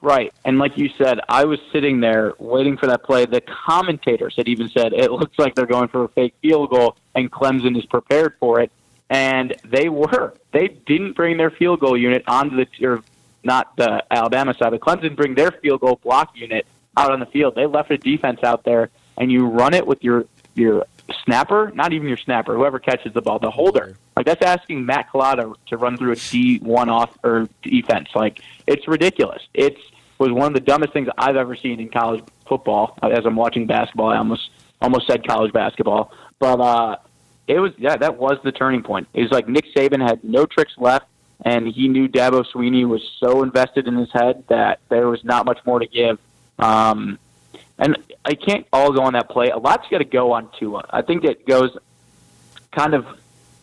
Right. 0.00 0.32
And 0.44 0.58
like 0.58 0.78
you 0.78 0.90
said, 0.96 1.18
I 1.28 1.44
was 1.44 1.58
sitting 1.72 2.00
there 2.00 2.32
waiting 2.38 2.76
for 2.76 2.86
that 2.86 3.02
play. 3.02 3.26
The 3.26 3.40
commentators 3.40 4.36
had 4.36 4.46
even 4.46 4.68
said 4.68 4.92
it 4.92 5.10
looks 5.10 5.38
like 5.38 5.56
they're 5.56 5.66
going 5.66 5.88
for 5.88 6.04
a 6.04 6.08
fake 6.08 6.34
field 6.40 6.70
goal 6.70 6.96
and 7.14 7.30
Clemson 7.30 7.76
is 7.76 7.84
prepared 7.84 8.34
for 8.38 8.60
it. 8.60 8.70
And 9.10 9.56
they 9.64 9.88
were. 9.88 10.34
They 10.52 10.68
didn't 10.68 11.14
bring 11.14 11.36
their 11.36 11.50
field 11.50 11.80
goal 11.80 11.96
unit 11.96 12.22
onto 12.28 12.56
the, 12.56 12.86
or 12.86 13.02
not 13.42 13.74
the 13.76 14.04
Alabama 14.10 14.54
side, 14.54 14.70
but 14.70 14.80
Clemson 14.80 15.16
bring 15.16 15.34
their 15.34 15.50
field 15.50 15.80
goal 15.80 15.98
block 16.02 16.36
unit 16.36 16.66
out 16.96 17.10
on 17.10 17.18
the 17.18 17.26
field. 17.26 17.54
They 17.54 17.66
left 17.66 17.90
a 17.90 17.98
defense 17.98 18.40
out 18.44 18.64
there 18.64 18.90
and 19.16 19.32
you 19.32 19.46
run 19.46 19.74
it 19.74 19.86
with 19.86 20.04
your, 20.04 20.26
your 20.54 20.86
snapper, 21.24 21.72
not 21.74 21.92
even 21.92 22.08
your 22.08 22.16
snapper, 22.16 22.54
whoever 22.54 22.78
catches 22.78 23.12
the 23.12 23.22
ball, 23.22 23.38
the 23.38 23.50
holder. 23.50 23.96
Like 24.16 24.26
that's 24.26 24.44
asking 24.44 24.84
Matt 24.84 25.10
Collada 25.12 25.54
to 25.68 25.76
run 25.76 25.96
through 25.96 26.12
a 26.12 26.16
D 26.16 26.58
one 26.58 26.88
off 26.88 27.16
or 27.22 27.48
defense. 27.62 28.08
Like 28.14 28.40
it's 28.66 28.86
ridiculous. 28.88 29.42
It's 29.54 29.80
was 30.18 30.32
one 30.32 30.48
of 30.48 30.54
the 30.54 30.60
dumbest 30.60 30.92
things 30.92 31.08
I've 31.16 31.36
ever 31.36 31.54
seen 31.54 31.80
in 31.80 31.88
college 31.88 32.24
football. 32.46 32.98
As 33.02 33.24
I'm 33.24 33.36
watching 33.36 33.66
basketball, 33.66 34.08
I 34.08 34.18
almost 34.18 34.50
almost 34.80 35.06
said 35.06 35.26
college 35.26 35.52
basketball, 35.52 36.12
but 36.38 36.60
uh, 36.60 36.96
it 37.46 37.58
was 37.58 37.72
yeah, 37.78 37.96
that 37.96 38.16
was 38.16 38.38
the 38.44 38.52
turning 38.52 38.82
point. 38.82 39.08
It 39.14 39.22
was 39.22 39.30
like 39.30 39.48
Nick 39.48 39.66
Saban 39.74 40.06
had 40.06 40.22
no 40.24 40.46
tricks 40.46 40.74
left, 40.78 41.06
and 41.44 41.66
he 41.66 41.88
knew 41.88 42.08
Dabo 42.08 42.46
Sweeney 42.46 42.84
was 42.84 43.02
so 43.18 43.42
invested 43.42 43.86
in 43.86 43.96
his 43.96 44.10
head 44.12 44.44
that 44.48 44.80
there 44.88 45.08
was 45.08 45.24
not 45.24 45.46
much 45.46 45.58
more 45.64 45.78
to 45.78 45.86
give. 45.86 46.18
Um, 46.58 47.18
and 47.78 47.96
I 48.24 48.34
can't 48.34 48.66
all 48.72 48.92
go 48.92 49.02
on 49.02 49.12
that 49.12 49.28
play. 49.28 49.50
A 49.50 49.58
lot's 49.58 49.86
got 49.90 49.98
to 49.98 50.04
go 50.04 50.32
on 50.32 50.50
Tua. 50.58 50.84
I 50.90 51.02
think 51.02 51.24
it 51.24 51.46
goes 51.46 51.76
kind 52.72 52.94
of 52.94 53.06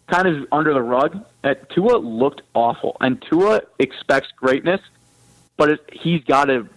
kind 0.07 0.27
of 0.27 0.47
under 0.51 0.73
the 0.73 0.81
rug. 0.81 1.23
That 1.41 1.69
Tua 1.69 1.97
looked 1.97 2.41
awful, 2.53 2.97
and 3.01 3.21
Tua 3.29 3.61
expects 3.79 4.29
greatness, 4.35 4.81
but 5.57 5.69
it, 5.69 5.89
he's 5.91 6.23
got 6.23 6.45
to 6.45 6.67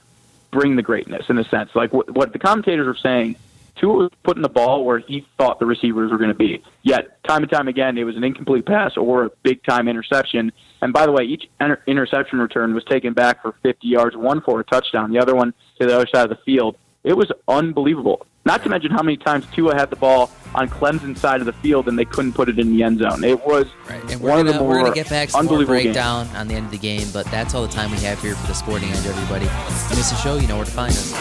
bring 0.50 0.76
the 0.76 0.82
greatness 0.82 1.26
in 1.28 1.38
a 1.38 1.44
sense. 1.44 1.70
Like 1.74 1.92
what, 1.92 2.10
what 2.10 2.32
the 2.32 2.38
commentators 2.38 2.86
were 2.86 2.96
saying, 3.00 3.36
Tua 3.76 3.94
was 3.94 4.10
putting 4.22 4.42
the 4.42 4.48
ball 4.48 4.84
where 4.84 4.98
he 4.98 5.26
thought 5.36 5.58
the 5.58 5.66
receivers 5.66 6.10
were 6.10 6.18
going 6.18 6.30
to 6.30 6.34
be. 6.34 6.62
Yet 6.82 7.22
time 7.24 7.42
and 7.42 7.50
time 7.50 7.68
again, 7.68 7.96
it 7.96 8.04
was 8.04 8.16
an 8.16 8.24
incomplete 8.24 8.66
pass 8.66 8.96
or 8.96 9.24
a 9.24 9.30
big 9.42 9.62
time 9.62 9.88
interception. 9.88 10.52
And 10.82 10.92
by 10.92 11.06
the 11.06 11.12
way, 11.12 11.24
each 11.24 11.48
inter- 11.60 11.82
interception 11.86 12.38
return 12.40 12.74
was 12.74 12.84
taken 12.84 13.12
back 13.12 13.42
for 13.42 13.54
50 13.62 13.86
yards. 13.86 14.16
One 14.16 14.40
for 14.40 14.60
a 14.60 14.64
touchdown, 14.64 15.12
the 15.12 15.20
other 15.20 15.34
one 15.34 15.54
to 15.80 15.86
the 15.86 15.94
other 15.94 16.08
side 16.12 16.24
of 16.24 16.30
the 16.30 16.42
field. 16.44 16.76
It 17.08 17.16
was 17.16 17.32
unbelievable. 17.48 18.26
Not 18.44 18.62
to 18.64 18.68
mention 18.68 18.90
how 18.90 19.02
many 19.02 19.16
times 19.16 19.46
Tua 19.54 19.74
had 19.74 19.88
the 19.88 19.96
ball 19.96 20.30
on 20.54 20.68
Clemson's 20.68 21.18
side 21.18 21.40
of 21.40 21.46
the 21.46 21.54
field 21.54 21.88
and 21.88 21.98
they 21.98 22.04
couldn't 22.04 22.34
put 22.34 22.50
it 22.50 22.58
in 22.58 22.70
the 22.70 22.82
end 22.82 22.98
zone. 22.98 23.24
It 23.24 23.46
was 23.46 23.66
right. 23.88 24.02
and 24.12 24.20
one 24.20 24.44
gonna, 24.44 24.50
of 24.50 24.54
the 24.56 24.60
more 24.60 24.68
We're 24.68 24.80
going 24.80 24.92
to 24.92 24.94
get 24.94 25.08
back 25.08 25.30
to 25.30 25.42
more 25.42 25.64
breakdown 25.64 26.26
games. 26.26 26.36
on 26.36 26.48
the 26.48 26.54
end 26.54 26.66
of 26.66 26.70
the 26.70 26.76
game, 26.76 27.08
but 27.14 27.24
that's 27.30 27.54
all 27.54 27.66
the 27.66 27.72
time 27.72 27.90
we 27.92 27.96
have 28.00 28.20
here 28.20 28.34
for 28.34 28.46
the 28.46 28.52
Sporting 28.52 28.90
Edge, 28.90 29.06
everybody. 29.06 29.46
If 29.46 29.90
you 29.90 29.96
miss 29.96 30.10
the 30.10 30.16
show, 30.16 30.36
you 30.36 30.46
know 30.48 30.56
where 30.56 30.66
to 30.66 30.70
find 30.70 30.92
us. 30.92 31.14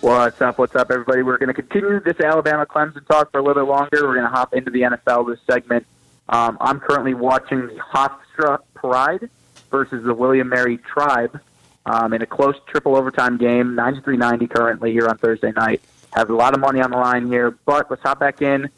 What's 0.00 0.42
up? 0.42 0.58
What's 0.58 0.74
up, 0.74 0.90
everybody? 0.90 1.22
We're 1.22 1.38
going 1.38 1.54
to 1.54 1.54
continue 1.54 2.00
this 2.00 2.18
Alabama 2.18 2.66
Clemson 2.66 3.06
talk 3.06 3.30
for 3.30 3.38
a 3.38 3.42
little 3.44 3.62
bit 3.62 3.70
longer. 3.70 4.08
We're 4.08 4.14
going 4.14 4.26
to 4.26 4.36
hop 4.36 4.54
into 4.54 4.72
the 4.72 4.80
NFL 4.80 5.28
this 5.28 5.38
segment. 5.48 5.86
Um, 6.28 6.58
I'm 6.60 6.80
currently 6.80 7.14
watching 7.14 7.66
the 7.66 7.74
Hofstra 7.74 8.60
Pride 8.74 9.30
versus 9.70 10.04
the 10.04 10.14
William 10.14 10.48
Mary 10.48 10.78
Tribe 10.78 11.40
um, 11.86 12.12
in 12.12 12.22
a 12.22 12.26
close 12.26 12.56
triple 12.66 12.96
overtime 12.96 13.38
game, 13.38 13.74
93-90 13.74 14.50
currently 14.50 14.92
here 14.92 15.08
on 15.08 15.16
Thursday 15.18 15.52
night. 15.52 15.80
Have 16.12 16.30
a 16.30 16.34
lot 16.34 16.54
of 16.54 16.60
money 16.60 16.80
on 16.80 16.90
the 16.90 16.96
line 16.96 17.26
here, 17.26 17.50
but 17.50 17.90
let's 17.90 18.02
hop 18.02 18.20
back 18.20 18.42
in. 18.42 18.68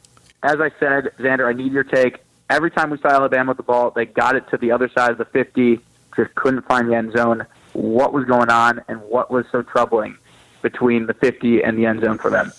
As 0.42 0.60
I 0.60 0.70
said, 0.80 1.12
Xander, 1.18 1.48
I 1.48 1.52
need 1.52 1.72
your 1.72 1.84
take. 1.84 2.18
Every 2.48 2.70
time 2.70 2.90
we 2.90 2.98
saw 2.98 3.08
Alabama 3.08 3.50
with 3.50 3.58
the 3.58 3.62
ball, 3.62 3.90
they 3.90 4.06
got 4.06 4.36
it 4.36 4.48
to 4.50 4.56
the 4.56 4.72
other 4.72 4.88
side 4.88 5.10
of 5.10 5.18
the 5.18 5.24
50, 5.24 5.80
just 6.16 6.34
couldn't 6.34 6.62
find 6.62 6.88
the 6.88 6.94
end 6.94 7.12
zone. 7.12 7.46
What 7.72 8.12
was 8.12 8.24
going 8.24 8.50
on, 8.50 8.80
and 8.88 9.00
what 9.02 9.30
was 9.30 9.46
so 9.52 9.62
troubling 9.62 10.16
between 10.62 11.06
the 11.06 11.14
50 11.14 11.62
and 11.62 11.78
the 11.78 11.86
end 11.86 12.02
zone 12.02 12.18
for 12.18 12.30
them? 12.30 12.52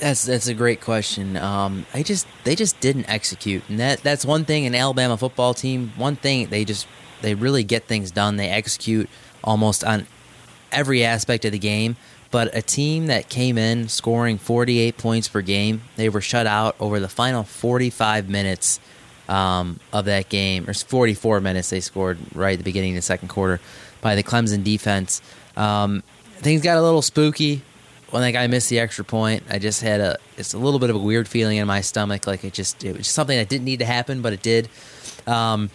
That's 0.00 0.24
that's 0.24 0.46
a 0.46 0.54
great 0.54 0.80
question. 0.80 1.36
Um, 1.36 1.86
I 1.94 2.02
just 2.02 2.26
they 2.44 2.54
just 2.54 2.78
didn't 2.80 3.08
execute, 3.08 3.62
and 3.68 3.80
that 3.80 4.02
that's 4.02 4.24
one 4.24 4.44
thing. 4.44 4.66
An 4.66 4.74
Alabama 4.74 5.16
football 5.16 5.54
team, 5.54 5.92
one 5.96 6.16
thing 6.16 6.48
they 6.48 6.64
just 6.64 6.86
they 7.22 7.34
really 7.34 7.64
get 7.64 7.84
things 7.84 8.10
done. 8.10 8.36
They 8.36 8.48
execute 8.48 9.08
almost 9.42 9.84
on 9.84 10.06
every 10.70 11.04
aspect 11.04 11.44
of 11.44 11.52
the 11.52 11.58
game. 11.58 11.96
But 12.30 12.54
a 12.54 12.60
team 12.60 13.06
that 13.06 13.28
came 13.28 13.56
in 13.56 13.88
scoring 13.88 14.36
48 14.36 14.98
points 14.98 15.28
per 15.28 15.40
game, 15.40 15.82
they 15.94 16.08
were 16.08 16.20
shut 16.20 16.46
out 16.46 16.76
over 16.80 17.00
the 17.00 17.08
final 17.08 17.44
45 17.44 18.28
minutes 18.28 18.80
um, 19.28 19.80
of 19.92 20.04
that 20.06 20.28
game, 20.28 20.68
or 20.68 20.74
44 20.74 21.40
minutes 21.40 21.70
they 21.70 21.80
scored 21.80 22.18
right 22.34 22.52
at 22.52 22.58
the 22.58 22.64
beginning 22.64 22.92
of 22.92 22.96
the 22.96 23.02
second 23.02 23.28
quarter 23.28 23.60
by 24.00 24.14
the 24.14 24.22
Clemson 24.22 24.64
defense. 24.64 25.22
Um, 25.56 26.02
things 26.38 26.62
got 26.62 26.76
a 26.76 26.82
little 26.82 27.00
spooky 27.02 27.62
when 28.16 28.22
that 28.22 28.32
guy 28.32 28.46
missed 28.46 28.68
the 28.70 28.80
extra 28.80 29.04
point. 29.04 29.42
I 29.50 29.58
just 29.58 29.82
had 29.82 30.00
a 30.00 30.16
it's 30.36 30.54
a 30.54 30.58
little 30.58 30.80
bit 30.80 30.90
of 30.90 30.96
a 30.96 30.98
weird 30.98 31.28
feeling 31.28 31.58
in 31.58 31.66
my 31.66 31.80
stomach, 31.80 32.26
like 32.26 32.44
it 32.44 32.52
just 32.52 32.82
it 32.84 32.96
was 32.96 33.06
something 33.08 33.36
that 33.36 33.48
didn't 33.48 33.64
need 33.64 33.78
to 33.80 33.84
happen, 33.86 34.22
but 34.22 34.32
it 34.32 34.42
did. 34.42 34.68
Um, 35.26 35.70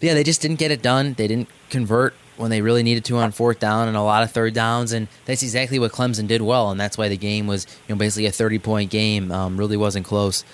but 0.00 0.02
yeah, 0.06 0.14
they 0.14 0.24
just 0.24 0.40
didn't 0.42 0.58
get 0.58 0.70
it 0.70 0.82
done. 0.82 1.14
They 1.14 1.26
didn't 1.26 1.48
convert 1.70 2.14
when 2.36 2.50
they 2.50 2.60
really 2.60 2.84
needed 2.84 3.04
to 3.06 3.16
on 3.16 3.32
fourth 3.32 3.58
down 3.58 3.88
and 3.88 3.96
a 3.96 4.02
lot 4.02 4.22
of 4.22 4.30
third 4.30 4.54
downs, 4.54 4.92
and 4.92 5.08
that's 5.24 5.42
exactly 5.42 5.78
what 5.80 5.90
Clemson 5.90 6.28
did 6.28 6.40
well, 6.42 6.70
and 6.70 6.78
that's 6.80 6.96
why 6.96 7.08
the 7.08 7.16
game 7.16 7.46
was 7.48 7.66
you 7.88 7.94
know 7.94 7.98
basically 7.98 8.26
a 8.26 8.32
thirty 8.32 8.58
point 8.58 8.90
game. 8.90 9.32
Um, 9.32 9.56
really 9.56 9.76
wasn't 9.76 10.06
close. 10.06 10.44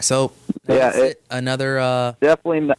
So 0.00 0.32
Yeah, 0.68 0.76
that's 0.76 0.96
it- 0.98 1.22
another. 1.30 1.78
Uh, 1.78 2.12
Definitely 2.20 2.60
not. 2.60 2.78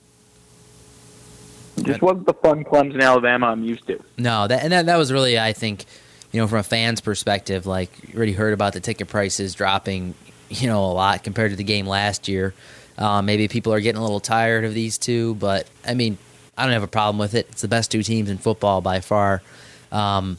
Just 1.83 2.01
wasn't 2.01 2.25
the 2.25 2.33
fun 2.33 2.63
Clemson, 2.63 3.01
Alabama 3.03 3.47
I'm 3.47 3.63
used 3.63 3.85
to. 3.87 3.99
No, 4.17 4.47
that 4.47 4.63
and 4.63 4.71
that, 4.73 4.87
that 4.87 4.97
was 4.97 5.11
really, 5.13 5.37
I 5.39 5.53
think, 5.53 5.85
you 6.31 6.41
know, 6.41 6.47
from 6.47 6.59
a 6.59 6.63
fan's 6.63 7.01
perspective, 7.01 7.65
like 7.65 7.89
you 8.07 8.15
already 8.15 8.33
heard 8.33 8.53
about 8.53 8.73
the 8.73 8.79
ticket 8.79 9.07
prices 9.07 9.55
dropping, 9.55 10.13
you 10.49 10.67
know, 10.67 10.83
a 10.83 10.93
lot 10.93 11.23
compared 11.23 11.51
to 11.51 11.57
the 11.57 11.63
game 11.63 11.87
last 11.87 12.27
year. 12.27 12.53
Uh, 12.97 13.21
maybe 13.21 13.47
people 13.47 13.73
are 13.73 13.79
getting 13.79 13.99
a 13.99 14.03
little 14.03 14.19
tired 14.19 14.65
of 14.65 14.73
these 14.73 14.97
two, 14.97 15.35
but 15.35 15.67
I 15.85 15.93
mean, 15.93 16.17
I 16.57 16.63
don't 16.63 16.73
have 16.73 16.83
a 16.83 16.87
problem 16.87 17.19
with 17.19 17.35
it. 17.35 17.47
It's 17.51 17.61
the 17.61 17.67
best 17.67 17.91
two 17.91 18.01
teams 18.01 18.29
in 18.29 18.39
football 18.39 18.81
by 18.81 19.01
far. 19.01 19.41
Um, 19.91 20.37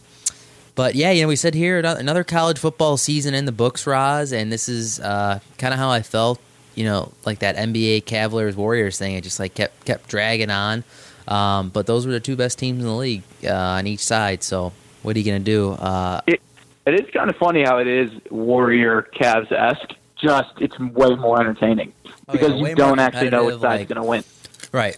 but 0.74 0.94
yeah, 0.94 1.10
you 1.10 1.22
know, 1.22 1.28
we 1.28 1.36
said 1.36 1.54
here 1.54 1.78
another 1.78 2.24
college 2.24 2.58
football 2.58 2.96
season 2.96 3.34
in 3.34 3.44
the 3.44 3.52
books, 3.52 3.86
Roz, 3.86 4.32
and 4.32 4.52
this 4.52 4.68
is 4.68 5.00
uh, 5.00 5.40
kind 5.56 5.72
of 5.72 5.80
how 5.80 5.90
I 5.90 6.02
felt. 6.02 6.40
You 6.74 6.84
know, 6.84 7.12
like 7.26 7.40
that 7.40 7.56
NBA 7.56 8.04
Cavaliers 8.04 8.54
Warriors 8.54 8.96
thing. 8.96 9.14
It 9.14 9.24
just 9.24 9.40
like 9.40 9.54
kept 9.54 9.84
kept 9.84 10.08
dragging 10.08 10.50
on. 10.50 10.84
Um, 11.26 11.70
but 11.70 11.86
those 11.86 12.06
were 12.06 12.12
the 12.12 12.20
two 12.20 12.36
best 12.36 12.58
teams 12.60 12.80
in 12.80 12.86
the 12.86 12.94
league 12.94 13.24
uh, 13.44 13.52
on 13.52 13.88
each 13.88 14.04
side. 14.04 14.44
So 14.44 14.72
what 15.02 15.16
are 15.16 15.18
you 15.18 15.24
going 15.24 15.42
to 15.44 15.50
do? 15.50 15.70
Uh, 15.72 16.20
It, 16.26 16.40
it 16.86 17.00
is 17.00 17.10
kind 17.12 17.28
of 17.30 17.36
funny 17.36 17.62
how 17.64 17.78
it 17.78 17.86
is 17.86 18.10
Warrior 18.30 19.08
Cavs 19.14 19.50
esque. 19.52 19.92
Just 20.20 20.50
it's 20.58 20.76
way 20.80 21.14
more 21.14 21.40
entertaining 21.40 21.92
Oh, 22.06 22.32
because 22.32 22.52
yeah, 22.60 22.68
you 22.68 22.74
don't 22.74 22.98
actually 22.98 23.30
know 23.30 23.44
which 23.46 23.60
side's 23.60 23.80
like- 23.82 23.88
going 23.88 24.02
to 24.02 24.08
win. 24.08 24.24
right. 24.72 24.96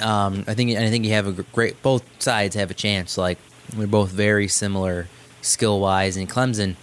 Um, 0.00 0.42
I 0.48 0.54
think 0.54 0.76
I 0.76 0.90
think 0.90 1.04
you 1.04 1.12
have 1.12 1.28
a 1.28 1.32
great. 1.44 1.80
Both 1.82 2.02
sides 2.20 2.56
have 2.56 2.70
a 2.70 2.74
chance. 2.74 3.16
Like 3.16 3.38
we're 3.76 3.86
both 3.86 4.10
very 4.10 4.48
similar 4.48 5.06
skill 5.42 5.78
wise. 5.78 6.16
And 6.16 6.28
Clemson, 6.28 6.74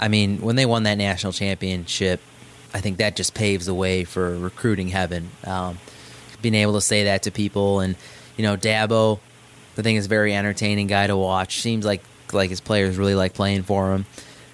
I 0.00 0.08
mean, 0.08 0.40
when 0.40 0.56
they 0.56 0.66
won 0.66 0.82
that 0.82 0.96
national 0.98 1.32
championship, 1.32 2.20
I 2.74 2.80
think 2.80 2.96
that 2.98 3.14
just 3.14 3.34
paves 3.34 3.66
the 3.66 3.74
way 3.74 4.02
for 4.02 4.36
recruiting 4.36 4.88
heaven. 4.88 5.30
Um, 5.44 5.78
being 6.42 6.56
able 6.56 6.72
to 6.74 6.80
say 6.80 7.04
that 7.04 7.22
to 7.24 7.30
people, 7.30 7.78
and 7.78 7.94
you 8.36 8.42
know, 8.42 8.56
Dabo, 8.56 9.20
I 9.78 9.82
think 9.82 9.98
is 9.98 10.06
a 10.06 10.08
very 10.08 10.34
entertaining 10.34 10.86
guy 10.88 11.06
to 11.06 11.16
watch. 11.16 11.60
Seems 11.60 11.84
like 11.86 12.02
like 12.32 12.50
his 12.50 12.60
players 12.60 12.96
really 12.98 13.14
like 13.14 13.32
playing 13.34 13.62
for 13.62 13.92
him. 13.94 14.04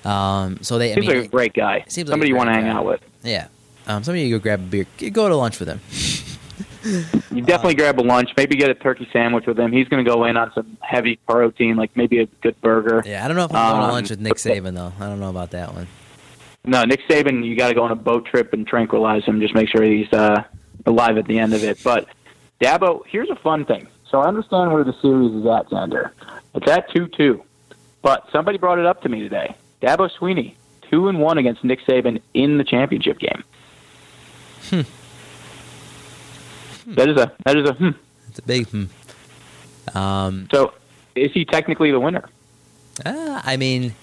Um, 0.05 0.59
so 0.63 0.79
they, 0.79 0.93
I 0.93 0.95
Seems 0.95 1.07
mean, 1.07 1.17
like 1.17 1.27
a 1.27 1.29
great 1.31 1.55
guy. 1.55 1.85
seems 1.89 2.09
like 2.09 2.13
Somebody 2.13 2.31
a 2.31 2.35
you 2.35 2.37
want 2.37 2.49
to 2.51 2.53
hang 2.55 2.69
out 2.69 2.85
with. 2.85 3.01
yeah. 3.23 3.49
Um, 3.87 4.03
some 4.05 4.15
of 4.15 4.21
you 4.21 4.31
go 4.39 4.43
grab 4.43 4.61
a 4.61 4.63
beer, 4.63 4.87
go 5.11 5.29
to 5.29 5.37
lunch 5.37 5.59
with 5.61 5.69
him. 5.69 5.81
You 7.31 7.43
definitely 7.43 7.75
grab 7.83 7.99
a 7.99 8.03
lunch. 8.03 8.31
Maybe 8.37 8.57
get 8.57 8.71
a 8.71 8.75
turkey 8.75 9.09
sandwich 9.13 9.47
with 9.47 9.59
him. 9.59 9.73
He's 9.73 9.89
going 9.89 10.05
to 10.05 10.11
go 10.11 10.25
in 10.25 10.37
on 10.37 10.53
some 10.55 10.77
heavy 10.81 11.17
protein, 11.27 11.77
like 11.77 11.95
maybe 11.97 12.21
a 12.21 12.27
good 12.43 12.59
burger. 12.61 13.03
Yeah, 13.05 13.25
I 13.25 13.29
don't 13.29 13.37
know 13.37 13.45
if 13.45 13.55
I'm 13.55 13.73
going 13.73 13.81
to 13.81 13.87
Um, 13.87 13.93
lunch 13.93 14.11
with 14.11 14.21
Nick 14.21 14.35
Saban 14.35 14.75
though. 14.75 14.93
I 15.01 15.07
don't 15.09 15.21
know 15.21 15.31
about 15.31 15.51
that 15.53 15.75
one. 15.75 15.87
No, 16.67 16.83
Nick 16.85 17.01
Saban, 17.09 17.45
you 17.45 17.57
got 17.57 17.69
to 17.69 17.75
go 17.75 17.83
on 17.83 17.91
a 17.91 17.97
boat 17.97 18.27
trip 18.27 18.53
and 18.55 18.67
tranquilize 18.67 19.25
him. 19.25 19.41
Just 19.41 19.55
make 19.55 19.69
sure 19.69 19.83
he's 19.83 20.11
uh, 20.13 20.45
alive 20.87 21.19
at 21.19 21.27
the 21.27 21.39
end 21.39 21.53
of 21.55 21.63
it. 21.63 21.79
But 21.85 22.09
Dabo, 22.61 23.03
here's 23.07 23.29
a 23.31 23.37
fun 23.37 23.65
thing. 23.67 23.87
So 24.15 24.21
I 24.21 24.29
understand 24.29 24.73
where 24.73 24.85
the 24.85 24.93
series 25.03 25.33
is 25.33 25.45
at, 25.45 25.69
Xander. 25.71 26.13
It's 26.55 26.71
at 26.71 26.89
two-two, 26.93 27.43
but 28.01 28.25
somebody 28.31 28.59
brought 28.59 28.79
it 28.79 28.87
up 28.87 29.03
to 29.03 29.09
me 29.09 29.19
today. 29.19 29.57
Dabo 29.83 30.09
Sweeney, 30.09 30.57
two 30.89 31.09
and 31.09 31.19
one 31.21 31.37
against 31.37 31.65
Nick 31.65 31.85
Saban 31.85 32.23
in 32.33 32.57
the 32.57 32.63
championship 32.63 33.19
game. 33.19 33.43
Hmm. 34.71 34.83
That 36.93 37.09
is 37.09 37.17
a 37.17 37.33
that 37.45 37.57
is 37.57 37.69
a 37.69 37.73
hmm. 37.73 37.91
It's 38.29 38.39
a 38.39 38.43
big. 38.43 38.69
Hmm. 38.69 38.85
Um, 39.99 40.47
So 40.53 40.75
is 41.17 41.33
he 41.33 41.45
technically 41.45 41.91
the 41.91 41.99
winner? 41.99 42.25
uh, 43.05 43.43
I 43.43 43.57
mean, 43.57 43.97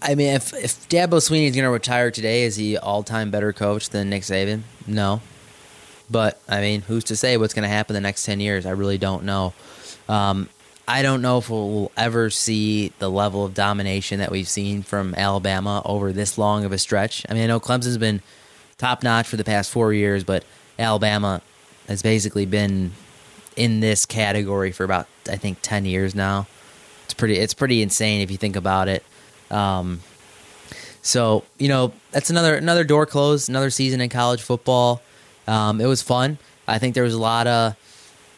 I 0.00 0.14
mean, 0.14 0.32
if 0.32 0.54
if 0.54 0.88
Dabo 0.88 1.20
Sweeney 1.20 1.46
is 1.46 1.56
going 1.56 1.64
to 1.64 1.70
retire 1.70 2.12
today, 2.12 2.44
is 2.44 2.54
he 2.54 2.78
all 2.78 3.02
time 3.02 3.32
better 3.32 3.52
coach 3.52 3.90
than 3.90 4.10
Nick 4.10 4.22
Saban? 4.22 4.62
No, 4.86 5.22
but 6.10 6.40
I 6.48 6.60
mean, 6.60 6.82
who's 6.82 7.04
to 7.04 7.16
say 7.16 7.36
what's 7.36 7.54
going 7.54 7.64
to 7.64 7.68
happen 7.68 7.94
the 7.94 8.00
next 8.00 8.24
ten 8.24 8.40
years? 8.40 8.66
I 8.66 8.70
really 8.70 8.98
don't 8.98 9.24
know. 9.24 9.54
Um, 10.08 10.48
I 10.88 11.02
don't 11.02 11.20
know 11.20 11.38
if 11.38 11.50
we'll 11.50 11.90
ever 11.96 12.30
see 12.30 12.92
the 13.00 13.10
level 13.10 13.44
of 13.44 13.54
domination 13.54 14.20
that 14.20 14.30
we've 14.30 14.48
seen 14.48 14.82
from 14.82 15.14
Alabama 15.16 15.82
over 15.84 16.12
this 16.12 16.38
long 16.38 16.64
of 16.64 16.70
a 16.70 16.78
stretch. 16.78 17.26
I 17.28 17.34
mean, 17.34 17.42
I 17.42 17.46
know 17.46 17.58
Clemson's 17.58 17.98
been 17.98 18.22
top 18.78 19.02
notch 19.02 19.26
for 19.26 19.36
the 19.36 19.44
past 19.44 19.70
four 19.70 19.92
years, 19.92 20.22
but 20.22 20.44
Alabama 20.78 21.42
has 21.88 22.02
basically 22.02 22.46
been 22.46 22.92
in 23.56 23.80
this 23.80 24.06
category 24.06 24.70
for 24.70 24.84
about 24.84 25.08
I 25.28 25.36
think 25.36 25.58
ten 25.62 25.84
years 25.84 26.14
now. 26.14 26.46
It's 27.04 27.14
pretty 27.14 27.36
it's 27.36 27.54
pretty 27.54 27.82
insane 27.82 28.20
if 28.20 28.30
you 28.30 28.36
think 28.36 28.54
about 28.54 28.88
it. 28.88 29.04
Um, 29.50 30.00
so 31.02 31.44
you 31.58 31.68
know 31.68 31.92
that's 32.12 32.30
another 32.30 32.56
another 32.56 32.84
door 32.84 33.06
closed, 33.06 33.48
another 33.48 33.70
season 33.70 34.00
in 34.00 34.08
college 34.08 34.42
football. 34.42 35.02
Um, 35.46 35.80
it 35.80 35.86
was 35.86 36.02
fun. 36.02 36.38
I 36.68 36.78
think 36.78 36.94
there 36.94 37.04
was 37.04 37.14
a 37.14 37.20
lot 37.20 37.46
of 37.46 37.76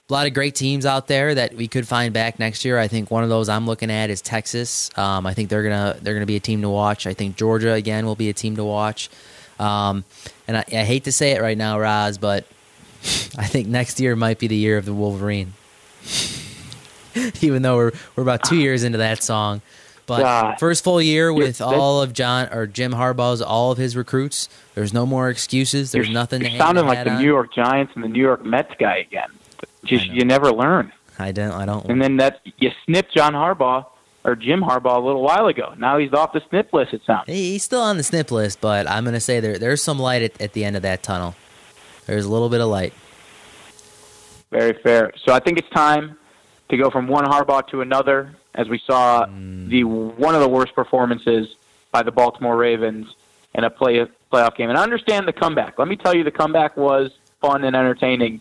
a 0.09 0.12
lot 0.12 0.27
of 0.27 0.33
great 0.33 0.55
teams 0.55 0.87
out 0.87 1.07
there 1.07 1.35
that 1.35 1.55
we 1.55 1.69
could 1.69 1.87
find 1.87 2.15
back 2.15 2.38
next 2.38 2.65
year. 2.65 2.79
I 2.79 2.88
think 2.88 3.11
one 3.11 3.25
of 3.25 3.29
those 3.29 3.49
I'm 3.50 3.67
looking 3.67 3.91
at 3.91 4.09
is 4.09 4.23
Texas. 4.23 4.91
Um, 4.97 5.27
I 5.27 5.35
think 5.35 5.50
they're 5.50 5.62
gonna 5.62 5.99
they're 6.00 6.15
gonna 6.15 6.27
be 6.27 6.37
a 6.37 6.41
team 6.41 6.62
to 6.62 6.71
watch. 6.71 7.07
I 7.07 7.15
think 7.15 7.37
Georgia 7.37 7.73
again 7.73 8.07
will 8.07 8.17
be 8.17 8.31
a 8.31 8.33
team 8.33 8.57
to 8.57 8.65
watch. 8.65 9.11
Um, 9.59 10.05
and 10.47 10.57
I, 10.57 10.65
I 10.69 10.85
hate 10.85 11.05
to 11.05 11.12
say 11.12 11.33
it 11.33 11.43
right 11.43 11.59
now, 11.59 11.79
Roz, 11.79 12.17
but 12.17 12.45
I 13.37 13.47
think 13.47 13.69
next 13.69 14.00
year 14.00 14.17
might 14.17 14.38
be 14.38 14.47
the 14.47 14.57
year 14.57 14.79
of 14.79 14.87
the 14.87 14.95
Wolverine. 14.95 15.53
Even 17.43 17.62
though 17.62 17.77
we're 17.77 17.93
we're 18.17 18.23
about 18.23 18.45
two 18.45 18.57
years 18.57 18.85
into 18.85 18.99
that 18.99 19.23
song, 19.23 19.61
but 20.09 20.23
God. 20.23 20.59
first 20.59 20.83
full 20.83 21.00
year 21.00 21.33
with 21.33 21.61
You're- 21.61 21.73
all 21.77 22.03
of 22.03 22.12
John 22.12 22.49
or 22.53 22.67
Jim 22.67 22.93
Harbaugh's 22.93 23.41
all 23.41 23.71
of 23.71 23.79
his 23.79 23.95
recruits. 23.95 24.49
There's 24.75 24.93
no 24.93 25.07
more 25.07 25.29
excuses. 25.31 25.93
There's 25.93 26.11
nothing. 26.11 26.41
You're 26.41 26.50
to 26.50 26.57
sounding 26.59 26.87
like 26.87 27.05
the 27.05 27.12
on. 27.12 27.19
New 27.23 27.29
York 27.29 27.55
Giants 27.55 27.93
and 27.95 28.03
the 28.03 28.09
New 28.09 28.21
York 28.23 28.45
Mets 28.45 28.73
guy 28.81 28.97
again. 28.97 29.29
Just 29.85 30.07
you 30.07 30.25
never 30.25 30.50
learn. 30.50 30.93
I 31.21 31.31
don't. 31.31 31.53
I 31.53 31.65
don't. 31.67 31.87
And 31.88 32.03
then 32.03 32.17
that 32.17 32.41
you 32.59 32.71
snipped 32.85 33.15
John 33.15 33.33
Harbaugh 33.35 33.87
or 34.25 34.35
Jim 34.35 34.61
Harbaugh 34.62 34.97
a 34.97 35.00
little 35.07 35.23
while 35.23 35.47
ago. 35.47 35.75
Now 35.79 35.99
he's 35.99 36.12
off 36.12 36.33
the 36.33 36.43
snip 36.50 36.73
list. 36.73 36.93
It 36.95 37.03
sounds. 37.07 37.27
He- 37.29 37.53
He's 37.53 37.62
still 37.62 37.81
on 37.83 37.97
the 37.97 38.03
snip 38.03 38.31
list, 38.33 38.61
but 38.61 38.88
I'm 38.91 39.05
going 39.05 39.15
to 39.15 39.21
say 39.21 39.38
there 39.41 39.59
there's 39.59 39.83
some 39.83 39.99
light 39.99 40.23
at, 40.23 40.41
at 40.41 40.53
the 40.55 40.65
end 40.65 40.75
of 40.77 40.83
that 40.83 41.03
tunnel. 41.03 41.35
There's 42.07 42.25
a 42.25 42.29
little 42.31 42.49
bit 42.49 42.61
of 42.61 42.69
light. 42.69 42.93
Very 44.50 44.73
fair. 44.83 45.12
So 45.25 45.33
I 45.33 45.41
think 45.41 45.59
it's 45.59 45.69
time 45.71 46.17
to 46.71 46.77
go 46.77 46.91
from 46.91 47.07
one 47.09 47.25
Harbaugh 47.25 47.67
to 47.69 47.81
another, 47.83 48.35
as 48.55 48.69
we 48.69 48.78
saw 48.78 49.26
the 49.26 49.85
one 49.85 50.35
of 50.35 50.40
the 50.40 50.49
worst 50.49 50.75
performances 50.75 51.55
by 51.90 52.02
the 52.02 52.12
Baltimore 52.12 52.57
Ravens 52.57 53.14
in 53.55 53.64
a 53.64 53.71
play 53.71 54.07
playoff 54.33 54.57
game. 54.57 54.69
And 54.69 54.78
I 54.78 54.83
understand 54.83 55.26
the 55.26 55.33
comeback. 55.33 55.78
Let 55.78 55.88
me 55.88 55.97
tell 55.97 56.14
you, 56.14 56.25
the 56.25 56.31
comeback 56.31 56.76
was 56.76 57.12
fun 57.40 57.64
and 57.64 57.75
entertaining, 57.75 58.40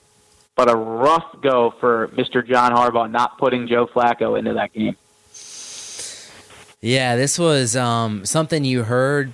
but 0.56 0.70
a 0.70 0.76
rough 0.76 1.26
go 1.42 1.74
for 1.80 2.10
Mr. 2.10 2.46
John 2.46 2.72
Harbaugh 2.72 3.10
not 3.10 3.38
putting 3.38 3.68
Joe 3.68 3.88
Flacco 3.88 4.38
into 4.38 4.54
that 4.54 4.74
game. 4.74 4.96
Yeah, 6.82 7.16
this 7.16 7.40
was 7.40 7.76
um, 7.76 8.26
something 8.26 8.64
you 8.64 8.84
heard, 8.84 9.34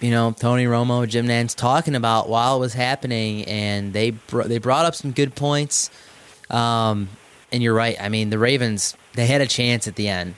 you 0.00 0.10
know, 0.10 0.32
Tony 0.32 0.66
Romo, 0.66 1.08
Jim 1.08 1.26
Nantz 1.26 1.54
talking 1.56 1.94
about 1.94 2.28
while 2.28 2.56
it 2.56 2.60
was 2.60 2.74
happening, 2.74 3.44
and 3.44 3.92
they 3.92 4.10
br- 4.10 4.42
they 4.42 4.58
brought 4.58 4.84
up 4.84 4.94
some 4.94 5.12
good 5.12 5.34
points. 5.34 5.90
Um, 6.50 7.08
and 7.50 7.62
you're 7.62 7.74
right. 7.74 7.96
I 8.00 8.08
mean, 8.08 8.30
the 8.30 8.38
Ravens 8.38 8.96
they 9.14 9.26
had 9.26 9.40
a 9.40 9.46
chance 9.46 9.86
at 9.88 9.96
the 9.96 10.08
end, 10.08 10.34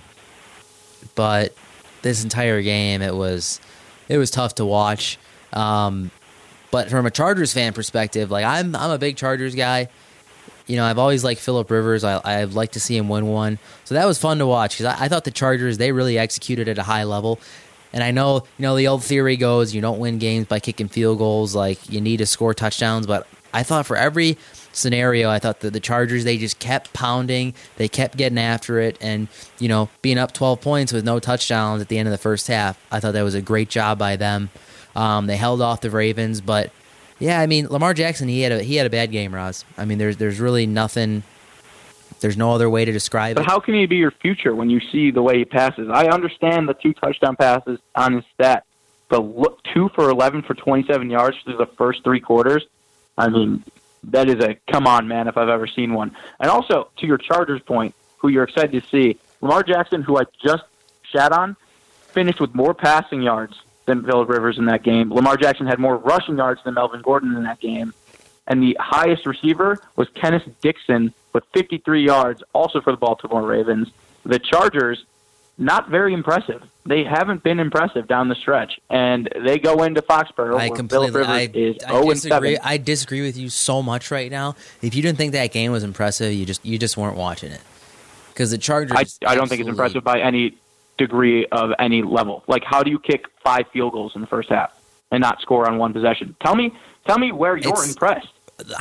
but 1.14 1.54
this 2.02 2.22
entire 2.22 2.62
game 2.62 3.02
it 3.02 3.14
was 3.14 3.60
it 4.08 4.18
was 4.18 4.30
tough 4.30 4.56
to 4.56 4.64
watch. 4.64 5.18
Um, 5.52 6.10
but 6.70 6.90
from 6.90 7.06
a 7.06 7.10
Chargers 7.10 7.52
fan 7.52 7.72
perspective, 7.72 8.30
like 8.30 8.44
I'm 8.44 8.74
I'm 8.76 8.90
a 8.90 8.98
big 8.98 9.16
Chargers 9.16 9.54
guy. 9.54 9.88
You 10.66 10.76
know, 10.76 10.84
I've 10.84 10.98
always 10.98 11.22
liked 11.22 11.40
Philip 11.40 11.70
Rivers. 11.70 12.04
I 12.04 12.20
I'd 12.24 12.52
like 12.52 12.72
to 12.72 12.80
see 12.80 12.96
him 12.96 13.08
win 13.08 13.26
one. 13.26 13.58
So 13.84 13.94
that 13.94 14.06
was 14.06 14.18
fun 14.18 14.38
to 14.38 14.46
watch 14.46 14.76
because 14.78 14.86
I, 14.86 15.04
I 15.04 15.08
thought 15.08 15.24
the 15.24 15.30
Chargers 15.30 15.78
they 15.78 15.92
really 15.92 16.18
executed 16.18 16.68
at 16.68 16.78
a 16.78 16.82
high 16.82 17.04
level. 17.04 17.40
And 17.92 18.02
I 18.02 18.10
know, 18.10 18.42
you 18.58 18.62
know, 18.62 18.74
the 18.74 18.88
old 18.88 19.04
theory 19.04 19.36
goes 19.36 19.72
you 19.72 19.80
don't 19.80 20.00
win 20.00 20.18
games 20.18 20.46
by 20.46 20.58
kicking 20.58 20.88
field 20.88 21.18
goals. 21.18 21.54
Like 21.54 21.88
you 21.88 22.00
need 22.00 22.16
to 22.16 22.26
score 22.26 22.52
touchdowns. 22.52 23.06
But 23.06 23.26
I 23.52 23.62
thought 23.62 23.86
for 23.86 23.96
every 23.96 24.36
scenario, 24.76 25.30
I 25.30 25.38
thought 25.38 25.60
that 25.60 25.72
the 25.72 25.80
Chargers 25.80 26.24
they 26.24 26.38
just 26.38 26.58
kept 26.58 26.92
pounding, 26.92 27.54
they 27.76 27.88
kept 27.88 28.16
getting 28.16 28.38
after 28.38 28.80
it, 28.80 28.98
and 29.00 29.28
you 29.58 29.68
know, 29.68 29.88
being 30.02 30.18
up 30.18 30.32
12 30.32 30.60
points 30.60 30.92
with 30.92 31.04
no 31.04 31.18
touchdowns 31.18 31.80
at 31.80 31.88
the 31.88 31.98
end 31.98 32.08
of 32.08 32.12
the 32.12 32.18
first 32.18 32.48
half, 32.48 32.78
I 32.90 33.00
thought 33.00 33.12
that 33.12 33.22
was 33.22 33.34
a 33.34 33.42
great 33.42 33.68
job 33.68 33.98
by 33.98 34.16
them. 34.16 34.50
Um, 34.96 35.26
they 35.26 35.36
held 35.36 35.60
off 35.60 35.80
the 35.80 35.90
Ravens, 35.90 36.40
but 36.40 36.70
yeah, 37.18 37.40
I 37.40 37.46
mean, 37.46 37.68
Lamar 37.68 37.94
Jackson 37.94 38.28
he 38.28 38.42
had 38.42 38.52
a 38.52 38.62
he 38.62 38.76
had 38.76 38.86
a 38.86 38.90
bad 38.90 39.10
game, 39.10 39.34
Roz. 39.34 39.64
I 39.78 39.84
mean, 39.84 39.98
there's 39.98 40.16
there's 40.16 40.40
really 40.40 40.66
nothing. 40.66 41.22
There's 42.20 42.36
no 42.36 42.52
other 42.52 42.70
way 42.70 42.84
to 42.84 42.92
describe 42.92 43.32
it. 43.32 43.34
But 43.36 43.46
it. 43.46 43.50
how 43.50 43.60
can 43.60 43.74
he 43.74 43.86
be 43.86 43.96
your 43.96 44.10
future 44.10 44.54
when 44.54 44.70
you 44.70 44.80
see 44.92 45.10
the 45.10 45.22
way 45.22 45.38
he 45.38 45.44
passes? 45.44 45.88
I 45.92 46.06
understand 46.06 46.68
the 46.68 46.74
two 46.74 46.94
touchdown 46.94 47.36
passes 47.36 47.78
on 47.94 48.14
his 48.14 48.24
stat, 48.34 48.64
but 49.08 49.20
look, 49.20 49.62
two 49.74 49.90
for 49.94 50.08
11 50.08 50.42
for 50.42 50.54
27 50.54 51.10
yards 51.10 51.36
through 51.44 51.56
the 51.56 51.66
first 51.76 52.02
three 52.02 52.20
quarters. 52.20 52.64
I 53.18 53.28
mean, 53.28 53.62
that 54.10 54.28
is 54.28 54.42
a 54.42 54.56
come 54.70 54.86
on, 54.86 55.08
man, 55.08 55.28
if 55.28 55.36
I've 55.36 55.48
ever 55.48 55.66
seen 55.66 55.94
one. 55.94 56.16
And 56.40 56.50
also, 56.50 56.90
to 56.98 57.06
your 57.06 57.18
Chargers 57.18 57.62
point, 57.62 57.94
who 58.18 58.28
you're 58.28 58.44
excited 58.44 58.82
to 58.82 58.88
see, 58.88 59.18
Lamar 59.40 59.62
Jackson, 59.62 60.02
who 60.02 60.18
I 60.18 60.24
just 60.42 60.64
shat 61.02 61.32
on, 61.32 61.56
finished 62.12 62.40
with 62.40 62.54
more 62.54 62.74
passing 62.74 63.22
yards 63.22 63.60
than 63.86 64.04
Philip 64.04 64.28
Rivers 64.28 64.58
in 64.58 64.66
that 64.66 64.82
game. 64.82 65.12
Lamar 65.12 65.36
Jackson 65.36 65.66
had 65.66 65.78
more 65.78 65.96
rushing 65.96 66.38
yards 66.38 66.62
than 66.64 66.74
Melvin 66.74 67.02
Gordon 67.02 67.34
in 67.36 67.42
that 67.44 67.60
game. 67.60 67.92
And 68.46 68.62
the 68.62 68.76
highest 68.80 69.26
receiver 69.26 69.80
was 69.96 70.08
Kenneth 70.14 70.48
Dixon 70.60 71.12
with 71.32 71.44
53 71.54 72.04
yards, 72.04 72.42
also 72.52 72.80
for 72.80 72.92
the 72.92 72.96
Baltimore 72.96 73.42
Ravens. 73.42 73.88
The 74.24 74.38
Chargers, 74.38 75.04
not 75.58 75.88
very 75.88 76.12
impressive. 76.12 76.62
They 76.86 77.04
haven't 77.04 77.42
been 77.42 77.60
impressive 77.60 78.06
down 78.06 78.28
the 78.28 78.34
stretch, 78.34 78.78
and 78.90 79.28
they 79.44 79.58
go 79.58 79.84
into 79.84 80.02
Foxborough 80.02 80.58
I 80.58 80.68
completely 80.68 81.22
I, 81.22 81.50
is 81.54 81.76
I 81.86 81.92
oh 81.92 82.10
disagree. 82.10 82.58
I 82.58 82.76
disagree 82.76 83.22
with 83.22 83.38
you 83.38 83.48
so 83.48 83.82
much 83.82 84.10
right 84.10 84.30
now. 84.30 84.54
If 84.82 84.94
you 84.94 85.00
didn't 85.00 85.16
think 85.16 85.32
that 85.32 85.52
game 85.52 85.72
was 85.72 85.82
impressive, 85.82 86.32
you 86.32 86.44
just 86.44 86.64
you 86.64 86.78
just 86.78 86.96
weren't 86.96 87.16
watching 87.16 87.52
it. 87.52 87.62
Because 88.32 88.50
the 88.50 88.58
Chargers, 88.58 89.18
I, 89.24 89.30
I 89.30 89.34
don't 89.36 89.48
think 89.48 89.60
it's 89.60 89.70
impressive 89.70 90.02
by 90.02 90.20
any 90.20 90.58
degree 90.98 91.46
of 91.46 91.70
any 91.78 92.02
level. 92.02 92.44
Like, 92.48 92.64
how 92.64 92.82
do 92.82 92.90
you 92.90 92.98
kick 92.98 93.26
five 93.42 93.66
field 93.72 93.92
goals 93.92 94.12
in 94.14 94.20
the 94.20 94.26
first 94.26 94.48
half 94.48 94.76
and 95.10 95.20
not 95.20 95.40
score 95.40 95.68
on 95.68 95.78
one 95.78 95.92
possession? 95.92 96.36
Tell 96.44 96.54
me, 96.56 96.72
tell 97.06 97.18
me 97.18 97.32
where 97.32 97.56
you're 97.56 97.72
It's- 97.72 97.88
impressed. 97.88 98.28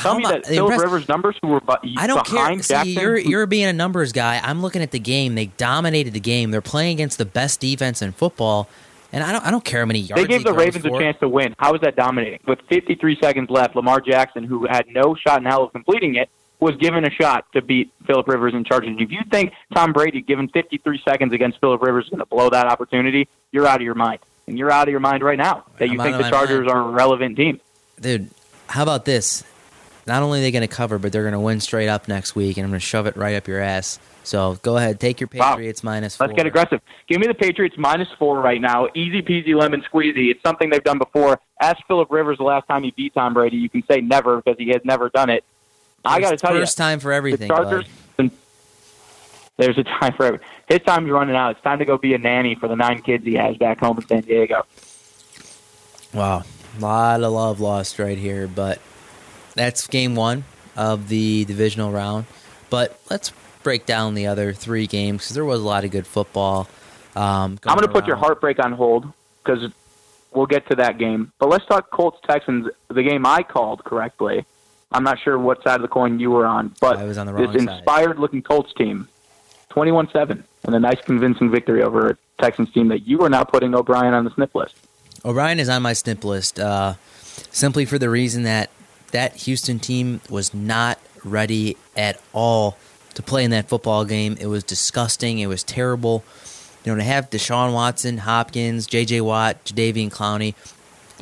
Tell 0.01 0.15
me 0.18 0.24
that 0.25 0.46
Philip 0.46 0.80
Rivers' 0.80 1.08
numbers, 1.10 1.36
who 1.42 1.48
were 1.50 1.60
bu- 1.60 1.74
I 1.98 2.06
don't 2.08 2.24
behind 2.24 2.68
care. 2.68 2.84
See, 2.86 2.94
you're 2.94 3.18
you're 3.18 3.46
being 3.48 3.65
a 3.65 3.74
numbers 3.74 4.12
guy. 4.12 4.39
I'm 4.44 4.62
looking 4.62 4.82
at 4.82 4.92
the 4.92 5.00
game. 5.00 5.36
They 5.36 5.48
dominated 5.48 6.13
the 6.13 6.20
game. 6.20 6.51
They're 6.51 6.62
playing 6.62 6.94
against 6.94 7.18
the 7.18 7.25
best 7.25 7.60
defense 7.60 8.01
in 8.01 8.12
football, 8.12 8.70
and 9.12 9.24
I 9.24 9.32
don't 9.32 9.44
I 9.46 9.50
don't 9.51 9.65
care 9.65 9.80
how 9.80 9.86
many 9.88 10.00
yards 10.00 10.22
They 10.22 10.27
gave 10.27 10.44
the 10.44 10.53
Ravens 10.53 10.86
for. 10.86 10.96
a 10.96 11.00
chance 11.00 11.18
to 11.22 11.27
win. 11.29 11.55
How 11.57 11.72
was 11.72 11.81
that 11.81 11.96
dominating? 11.96 12.40
With 12.46 12.59
53 12.70 13.20
seconds 13.20 13.50
left, 13.50 13.75
Lamar 13.75 14.00
Jackson, 14.00 14.44
who 14.44 14.66
had 14.68 14.86
no 14.90 15.16
shot 15.16 15.40
in 15.40 15.46
hell 15.46 15.64
of 15.64 15.72
completing 15.72 16.16
it, 16.16 16.29
was 16.59 16.75
given 16.77 17.03
a 17.03 17.09
shot 17.09 17.46
to 17.53 17.62
beat 17.62 17.92
Philip 18.05 18.27
Rivers 18.27 18.53
in 18.53 18.64
Chargers. 18.64 18.96
If 19.00 19.12
you 19.12 19.22
think 19.31 19.53
Tom 19.74 19.92
Brady, 19.92 20.22
given 20.22 20.48
53 20.50 21.01
seconds 21.03 21.33
against 21.33 21.59
Philip 21.59 21.81
Rivers, 21.81 22.05
is 22.05 22.09
going 22.12 22.20
to 22.20 22.25
blow 22.27 22.50
that 22.51 22.68
opportunity, 22.68 23.27
you're 23.51 23.66
out 23.68 23.77
of 23.77 23.81
your 23.81 23.96
mind. 23.96 24.20
And 24.46 24.57
you're 24.57 24.72
out 24.72 24.88
of 24.88 24.92
your 24.92 25.00
mind 25.00 25.24
right 25.24 25.38
now 25.38 25.64
that 25.79 25.90
you 25.90 26.00
I'm 26.00 26.12
think 26.12 26.22
the 26.24 26.29
Chargers 26.29 26.66
mind. 26.68 26.70
are 26.77 26.90
a 26.90 26.92
relevant 26.92 27.38
team. 27.38 27.59
Dude, 28.00 28.29
how 28.68 28.83
about 28.83 29.05
this? 29.05 29.44
Not 30.05 30.22
only 30.22 30.39
are 30.39 30.42
they 30.42 30.51
going 30.51 30.61
to 30.68 30.68
cover, 30.68 31.00
but 31.00 31.11
they're 31.13 31.24
going 31.24 31.33
to 31.33 31.39
win 31.39 31.59
straight 31.61 31.87
up 31.87 32.07
next 32.09 32.35
week, 32.35 32.57
and 32.57 32.66
I'm 32.66 32.72
going 32.72 32.79
to 32.79 32.85
shove 32.85 33.07
it 33.07 33.16
right 33.16 33.35
up 33.35 33.48
your 33.48 33.61
ass. 33.61 34.00
So 34.25 34.57
go 34.61 34.75
ahead, 34.77 35.00
take 35.00 35.20
your 35.22 35.29
Wow. 35.33 35.51
Patriots 35.51 35.83
minus 35.83 36.16
four. 36.18 36.27
Let's 36.27 36.37
get 36.37 36.46
aggressive. 36.46 36.81
Give 37.07 37.20
me 37.22 37.27
the 37.27 37.33
Patriots 37.33 37.75
minus 37.77 38.09
four 38.20 38.39
right 38.42 38.59
now. 38.59 38.87
Easy 38.96 39.22
peasy 39.22 39.55
lemon 39.55 39.81
squeezy. 39.81 40.29
It's 40.31 40.42
something 40.44 40.70
they've 40.70 40.83
done 40.83 40.98
before. 40.98 41.39
Ask 41.61 41.77
Philip 41.87 42.11
Rivers 42.11 42.37
the 42.37 42.44
last 42.44 42.68
time 42.68 42.83
he 42.83 42.92
beat 42.92 43.13
Tom 43.13 43.33
Brady. 43.33 43.57
You 43.57 43.70
can 43.70 43.83
say 43.89 44.01
never 44.01 44.37
because 44.42 44.57
he 44.57 44.70
has 44.70 44.81
never 44.83 45.09
done 45.09 45.29
it. 45.29 45.44
I 46.05 46.20
got 46.20 46.31
to 46.31 46.33
First- 46.33 46.42
tell 46.44 46.53
you, 46.55 46.59
first 46.61 46.77
time 46.77 47.00
for 47.00 47.11
everything. 47.13 47.48
the 47.48 47.53
Chargers. 47.55 47.85
There's 49.57 49.77
a 49.77 49.83
time 49.83 50.13
for 50.13 50.25
everything. 50.25 50.48
His 50.68 50.79
time's 50.85 51.09
running 51.11 51.35
out. 51.35 51.51
It's 51.51 51.61
time 51.61 51.79
to 51.79 51.85
go 51.85 51.98
be 51.98 52.13
a 52.13 52.18
nanny 52.18 52.55
for 52.55 52.68
the 52.68 52.75
nine 52.75 53.01
kids 53.01 53.24
he 53.24 53.35
has 53.35 53.55
back 53.57 53.79
home 53.79 53.98
in 53.98 54.07
San 54.07 54.22
Diego. 54.22 54.66
Wow, 56.13 56.44
a 56.77 56.81
lot 56.81 57.24
of 57.24 57.31
love 57.31 57.59
lost 57.59 58.00
right 58.00 58.18
here, 58.18 58.48
but 58.48 58.79
that's 59.55 59.87
game 59.87 60.16
one 60.16 60.44
of 60.75 61.07
the 61.07 61.46
divisional 61.46 61.92
round. 61.92 62.25
But 62.70 63.00
let's 63.09 63.31
break 63.61 63.85
down 63.85 64.13
the 64.13 64.27
other 64.27 64.53
three 64.53 64.87
games 64.87 65.24
because 65.24 65.35
there 65.35 65.46
was 65.46 65.61
a 65.61 65.63
lot 65.63 65.83
of 65.85 65.92
good 65.92 66.07
football. 66.07 66.68
Um, 67.16 67.59
I'm 67.66 67.77
going 67.77 67.87
to 67.87 67.94
put 67.94 68.07
your 68.07 68.16
heartbreak 68.16 68.63
on 68.63 68.74
hold 68.74 69.11
because 69.44 69.72
we'll 70.31 70.46
get 70.46 70.68
to 70.70 70.75
that 70.77 70.98
game. 70.98 71.31
But 71.39 71.50
let's 71.50 71.66
talk 71.66 71.92
Colts 71.92 72.20
Texans, 72.27 72.68
the 72.87 73.03
game 73.03 73.25
I 73.25 73.44
called 73.44 73.83
correctly. 73.83 74.46
I'm 74.92 75.03
not 75.03 75.20
sure 75.20 75.37
what 75.39 75.63
side 75.63 75.75
of 75.75 75.81
the 75.81 75.87
coin 75.87 76.20
you 76.20 76.29
were 76.31 76.46
on, 76.46 76.75
but 76.79 76.98
I 76.98 77.03
was 77.05 77.18
on 77.18 77.25
the 77.25 77.33
this 77.33 77.48
wrong 77.48 77.68
side. 77.68 77.77
inspired 77.77 78.20
looking 78.20 78.44
Colts 78.44 78.74
team, 78.74 79.07
21 79.70 80.11
7, 80.11 80.44
and 80.66 80.75
a 80.75 80.79
nice 80.79 81.01
convincing 81.01 81.50
victory 81.50 81.81
over 81.81 82.09
a 82.09 82.18
Texans 82.39 82.72
team 82.72 82.89
that 82.89 83.07
you 83.07 83.22
are 83.22 83.29
now 83.29 83.44
putting 83.44 83.74
O'Brien 83.74 84.13
on 84.13 84.24
the 84.24 84.31
snip 84.31 84.53
list. 84.53 84.75
O'Brien 85.25 85.59
is 85.59 85.68
on 85.68 85.81
my 85.81 85.94
snip 85.94 86.24
list 86.24 86.59
uh, 86.59 86.94
simply 87.51 87.85
for 87.85 87.98
the 87.98 88.09
reason 88.09 88.44
that 88.44 88.70
that 89.13 89.35
Houston 89.37 89.79
team 89.79 90.21
was 90.29 90.53
not 90.53 90.99
ready 91.23 91.77
at 91.95 92.21
all 92.33 92.77
to 93.13 93.23
play 93.23 93.43
in 93.43 93.51
that 93.51 93.69
football 93.69 94.05
game. 94.05 94.37
It 94.39 94.47
was 94.47 94.63
disgusting. 94.63 95.39
It 95.39 95.47
was 95.47 95.63
terrible. 95.63 96.23
You 96.83 96.91
know, 96.91 96.97
to 96.97 97.03
have 97.03 97.29
Deshaun 97.29 97.73
Watson, 97.73 98.17
Hopkins, 98.17 98.87
J.J. 98.87 99.21
Watt, 99.21 99.63
Jadeveon 99.63 100.11
Clowney, 100.11 100.55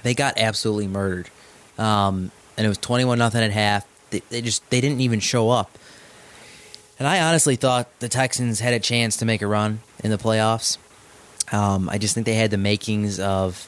they 0.01 0.15
got 0.15 0.39
absolutely 0.39 0.87
murdered. 0.87 1.29
Um, 1.77 2.31
and 2.57 2.65
it 2.65 2.69
was 2.69 2.79
twenty-one 2.79 3.19
nothing 3.19 3.43
at 3.43 3.51
half. 3.51 3.85
They, 4.09 4.21
they 4.29 4.41
just 4.41 4.67
they 4.69 4.81
didn't 4.81 5.01
even 5.01 5.19
show 5.19 5.49
up. 5.49 5.77
And 6.97 7.07
I 7.07 7.21
honestly 7.21 7.55
thought 7.55 7.87
the 7.99 8.09
Texans 8.09 8.59
had 8.59 8.73
a 8.73 8.79
chance 8.79 9.17
to 9.17 9.25
make 9.25 9.41
a 9.41 9.47
run 9.47 9.81
in 10.03 10.11
the 10.11 10.17
playoffs. 10.17 10.77
Um, 11.51 11.89
I 11.89 11.97
just 11.97 12.13
think 12.13 12.25
they 12.25 12.35
had 12.35 12.51
the 12.51 12.57
makings 12.57 13.19
of, 13.19 13.67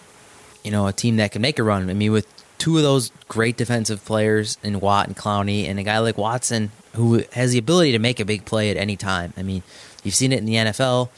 you 0.63 0.71
know, 0.71 0.87
a 0.87 0.93
team 0.93 1.17
that 1.17 1.31
could 1.31 1.41
make 1.41 1.59
a 1.59 1.63
run. 1.63 1.89
I 1.89 1.93
mean, 1.93 2.11
with 2.11 2.27
two 2.63 2.77
of 2.77 2.83
those 2.83 3.11
great 3.27 3.57
defensive 3.57 4.05
players 4.05 4.57
in 4.63 4.79
Watt 4.79 5.07
and 5.07 5.17
Clowney, 5.17 5.67
and 5.67 5.77
a 5.77 5.83
guy 5.83 5.99
like 5.99 6.17
Watson 6.17 6.71
who 6.95 7.21
has 7.33 7.51
the 7.51 7.57
ability 7.57 7.91
to 7.91 7.99
make 7.99 8.21
a 8.21 8.25
big 8.25 8.45
play 8.45 8.71
at 8.71 8.77
any 8.77 8.95
time. 8.95 9.33
I 9.35 9.43
mean, 9.43 9.63
you've 10.01 10.15
seen 10.15 10.31
it 10.31 10.37
in 10.37 10.45
the 10.45 10.53
NFL, 10.53 11.09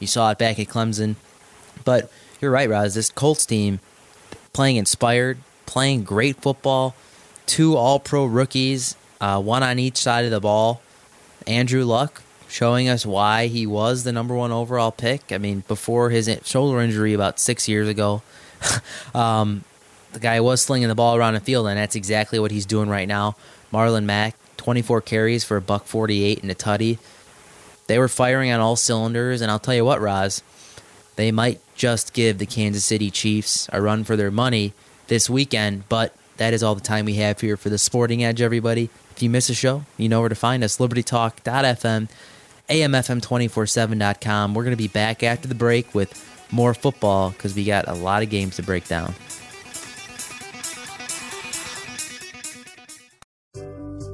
you 0.00 0.06
saw 0.06 0.30
it 0.30 0.38
back 0.38 0.58
at 0.58 0.66
Clemson, 0.68 1.16
but 1.84 2.10
you're 2.40 2.50
right, 2.50 2.70
Roz. 2.70 2.94
This 2.94 3.10
Colts 3.10 3.44
team 3.44 3.80
playing 4.54 4.76
inspired, 4.76 5.36
playing 5.66 6.04
great 6.04 6.40
football, 6.40 6.94
two 7.44 7.76
All-Pro 7.76 8.24
rookies, 8.24 8.96
uh, 9.20 9.42
one 9.42 9.62
on 9.62 9.78
each 9.78 9.98
side 9.98 10.24
of 10.24 10.30
the 10.30 10.40
ball. 10.40 10.80
Andrew 11.46 11.84
Luck 11.84 12.22
showing 12.48 12.88
us 12.88 13.04
why 13.04 13.48
he 13.48 13.66
was 13.66 14.04
the 14.04 14.12
number 14.12 14.34
one 14.34 14.52
overall 14.52 14.90
pick. 14.90 15.32
I 15.32 15.36
mean, 15.36 15.64
before 15.68 16.08
his 16.08 16.34
shoulder 16.44 16.80
injury 16.80 17.12
about 17.12 17.38
six 17.38 17.68
years 17.68 17.88
ago, 17.88 18.22
um, 19.14 19.64
the 20.14 20.20
guy 20.20 20.40
was 20.40 20.62
slinging 20.62 20.88
the 20.88 20.94
ball 20.94 21.16
around 21.16 21.34
the 21.34 21.40
field, 21.40 21.66
and 21.66 21.78
that's 21.78 21.96
exactly 21.96 22.38
what 22.38 22.50
he's 22.50 22.66
doing 22.66 22.88
right 22.88 23.06
now. 23.06 23.36
Marlon 23.72 24.04
Mack, 24.04 24.36
24 24.56 25.00
carries 25.02 25.44
for 25.44 25.56
a 25.56 25.60
buck 25.60 25.84
48 25.84 26.42
and 26.42 26.50
a 26.50 26.54
tutty. 26.54 26.98
They 27.86 27.98
were 27.98 28.08
firing 28.08 28.50
on 28.50 28.60
all 28.60 28.76
cylinders, 28.76 29.40
and 29.40 29.50
I'll 29.50 29.58
tell 29.58 29.74
you 29.74 29.84
what, 29.84 30.00
Roz, 30.00 30.42
they 31.16 31.30
might 31.30 31.60
just 31.74 32.14
give 32.14 32.38
the 32.38 32.46
Kansas 32.46 32.84
City 32.84 33.10
Chiefs 33.10 33.68
a 33.72 33.82
run 33.82 34.04
for 34.04 34.16
their 34.16 34.30
money 34.30 34.72
this 35.08 35.28
weekend, 35.28 35.88
but 35.88 36.14
that 36.38 36.54
is 36.54 36.62
all 36.62 36.74
the 36.74 36.80
time 36.80 37.04
we 37.04 37.14
have 37.14 37.40
here 37.40 37.56
for 37.56 37.68
the 37.68 37.78
Sporting 37.78 38.24
Edge, 38.24 38.40
everybody. 38.40 38.90
If 39.14 39.22
you 39.22 39.30
miss 39.30 39.50
a 39.50 39.54
show, 39.54 39.84
you 39.96 40.08
know 40.08 40.20
where 40.20 40.28
to 40.28 40.34
find 40.34 40.64
us 40.64 40.78
libertytalk.fm, 40.78 42.08
amfm247.com. 42.68 44.54
We're 44.54 44.64
going 44.64 44.72
to 44.72 44.82
be 44.82 44.88
back 44.88 45.22
after 45.22 45.46
the 45.46 45.54
break 45.54 45.94
with 45.94 46.30
more 46.50 46.74
football 46.74 47.30
because 47.30 47.54
we 47.54 47.64
got 47.64 47.86
a 47.88 47.94
lot 47.94 48.22
of 48.22 48.30
games 48.30 48.56
to 48.56 48.62
break 48.62 48.88
down. 48.88 49.14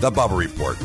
The 0.00 0.10
Bubba 0.10 0.36
Report. 0.36 0.76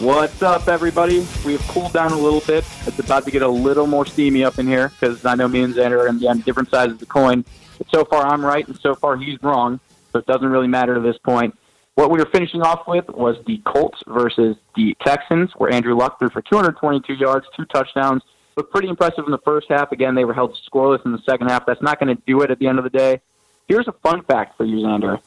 What's 0.00 0.42
up, 0.42 0.68
everybody? 0.68 1.26
We've 1.44 1.60
cooled 1.68 1.92
down 1.92 2.12
a 2.12 2.18
little 2.18 2.40
bit. 2.40 2.64
It's 2.86 2.98
about 2.98 3.24
to 3.24 3.30
get 3.30 3.42
a 3.42 3.48
little 3.48 3.86
more 3.86 4.04
steamy 4.04 4.44
up 4.44 4.58
in 4.58 4.66
here 4.66 4.88
because 4.88 5.24
I 5.24 5.34
know 5.34 5.48
me 5.48 5.62
and 5.62 5.74
Xander 5.74 6.04
are 6.04 6.08
on 6.08 6.18
the 6.18 6.42
different 6.44 6.70
sides 6.70 6.92
of 6.92 6.98
the 6.98 7.06
coin. 7.06 7.44
But 7.78 7.88
so 7.90 8.04
far, 8.04 8.26
I'm 8.26 8.44
right, 8.44 8.66
and 8.68 8.78
so 8.80 8.94
far, 8.94 9.16
he's 9.16 9.42
wrong. 9.42 9.80
So 10.12 10.18
it 10.18 10.26
doesn't 10.26 10.48
really 10.48 10.68
matter 10.68 10.94
to 10.94 11.00
this 11.00 11.16
point. 11.18 11.56
What 11.94 12.10
we 12.10 12.18
were 12.18 12.28
finishing 12.32 12.60
off 12.60 12.86
with 12.86 13.08
was 13.08 13.36
the 13.46 13.62
Colts 13.64 13.98
versus 14.06 14.56
the 14.76 14.96
Texans, 15.04 15.50
where 15.56 15.72
Andrew 15.72 15.96
Luck 15.96 16.18
threw 16.18 16.28
for 16.28 16.42
222 16.42 17.14
yards, 17.14 17.46
two 17.56 17.64
touchdowns. 17.66 18.22
Looked 18.56 18.72
pretty 18.72 18.88
impressive 18.88 19.24
in 19.24 19.32
the 19.32 19.38
first 19.38 19.68
half. 19.68 19.92
Again, 19.92 20.14
they 20.14 20.24
were 20.24 20.34
held 20.34 20.56
scoreless 20.70 21.04
in 21.04 21.12
the 21.12 21.22
second 21.26 21.48
half. 21.48 21.66
That's 21.66 21.82
not 21.82 21.98
going 21.98 22.14
to 22.14 22.22
do 22.26 22.42
it 22.42 22.50
at 22.50 22.58
the 22.58 22.68
end 22.68 22.78
of 22.78 22.84
the 22.84 22.90
day. 22.90 23.20
Here's 23.68 23.88
a 23.88 23.92
fun 23.92 24.22
fact 24.22 24.56
for 24.56 24.64
you, 24.64 24.76
Xander 24.76 25.20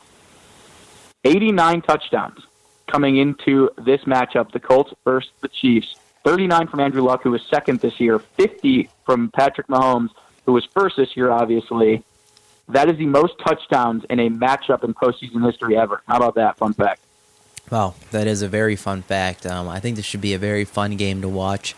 89 1.24 1.82
touchdowns 1.82 2.40
coming 2.88 3.18
into 3.18 3.70
this 3.78 4.02
matchup, 4.02 4.52
the 4.52 4.60
Colts 4.60 4.94
versus 5.04 5.32
the 5.42 5.50
Chiefs. 5.50 5.96
39 6.24 6.68
from 6.68 6.80
Andrew 6.80 7.02
Luck, 7.04 7.24
who 7.24 7.32
was 7.32 7.42
second 7.50 7.80
this 7.80 8.00
year, 8.00 8.20
50 8.20 8.90
from 9.06 9.30
Patrick 9.32 9.68
Mahomes, 9.68 10.10
who 10.46 10.54
was 10.54 10.66
first 10.66 10.98
this 10.98 11.16
year, 11.16 11.32
obviously. 11.32 12.04
That 12.70 12.90
is 12.90 12.98
the 12.98 13.06
most 13.06 13.34
touchdowns 13.40 14.04
in 14.10 14.20
a 14.20 14.30
matchup 14.30 14.84
in 14.84 14.94
postseason 14.94 15.46
history 15.46 15.78
ever. 15.78 16.02
How 16.08 16.18
about 16.18 16.36
that? 16.36 16.58
Fun 16.58 16.74
fact. 16.74 17.02
Wow, 17.70 17.96
that 18.12 18.28
is 18.28 18.42
a 18.42 18.48
very 18.48 18.76
fun 18.76 19.02
fact. 19.02 19.46
Um, 19.46 19.68
I 19.68 19.80
think 19.80 19.96
this 19.96 20.06
should 20.06 20.22
be 20.22 20.34
a 20.34 20.38
very 20.38 20.66
fun 20.66 20.96
game 20.98 21.22
to 21.22 21.30
watch. 21.30 21.76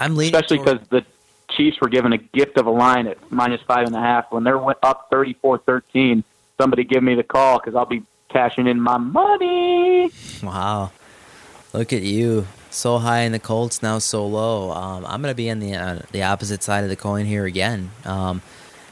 I'm 0.00 0.16
leaning 0.16 0.34
especially 0.34 0.58
because 0.58 0.80
the 0.88 1.04
Chiefs 1.50 1.80
were 1.80 1.88
given 1.88 2.12
a 2.12 2.18
gift 2.18 2.56
of 2.58 2.66
a 2.66 2.70
line 2.70 3.06
at 3.06 3.18
minus 3.30 3.60
five 3.62 3.86
and 3.86 3.94
a 3.94 4.00
half 4.00 4.32
when 4.32 4.44
they're 4.44 4.58
went 4.58 4.78
up 4.82 5.10
34-13. 5.10 6.22
Somebody 6.58 6.84
give 6.84 7.02
me 7.02 7.14
the 7.14 7.22
call 7.22 7.58
because 7.58 7.74
I'll 7.74 7.86
be 7.86 8.02
cashing 8.28 8.66
in 8.66 8.80
my 8.80 8.96
money. 8.98 10.10
Wow, 10.42 10.90
look 11.72 11.92
at 11.92 12.02
you, 12.02 12.46
so 12.70 12.98
high 12.98 13.20
in 13.20 13.32
the 13.32 13.38
Colts, 13.38 13.82
now 13.82 13.98
so 13.98 14.26
low. 14.26 14.70
Um, 14.72 15.04
I'm 15.06 15.20
gonna 15.22 15.34
be 15.34 15.50
on 15.50 15.58
the 15.58 15.74
uh, 15.74 15.98
the 16.12 16.22
opposite 16.22 16.62
side 16.62 16.84
of 16.84 16.90
the 16.90 16.96
coin 16.96 17.26
here 17.26 17.44
again. 17.44 17.90
Um, 18.04 18.42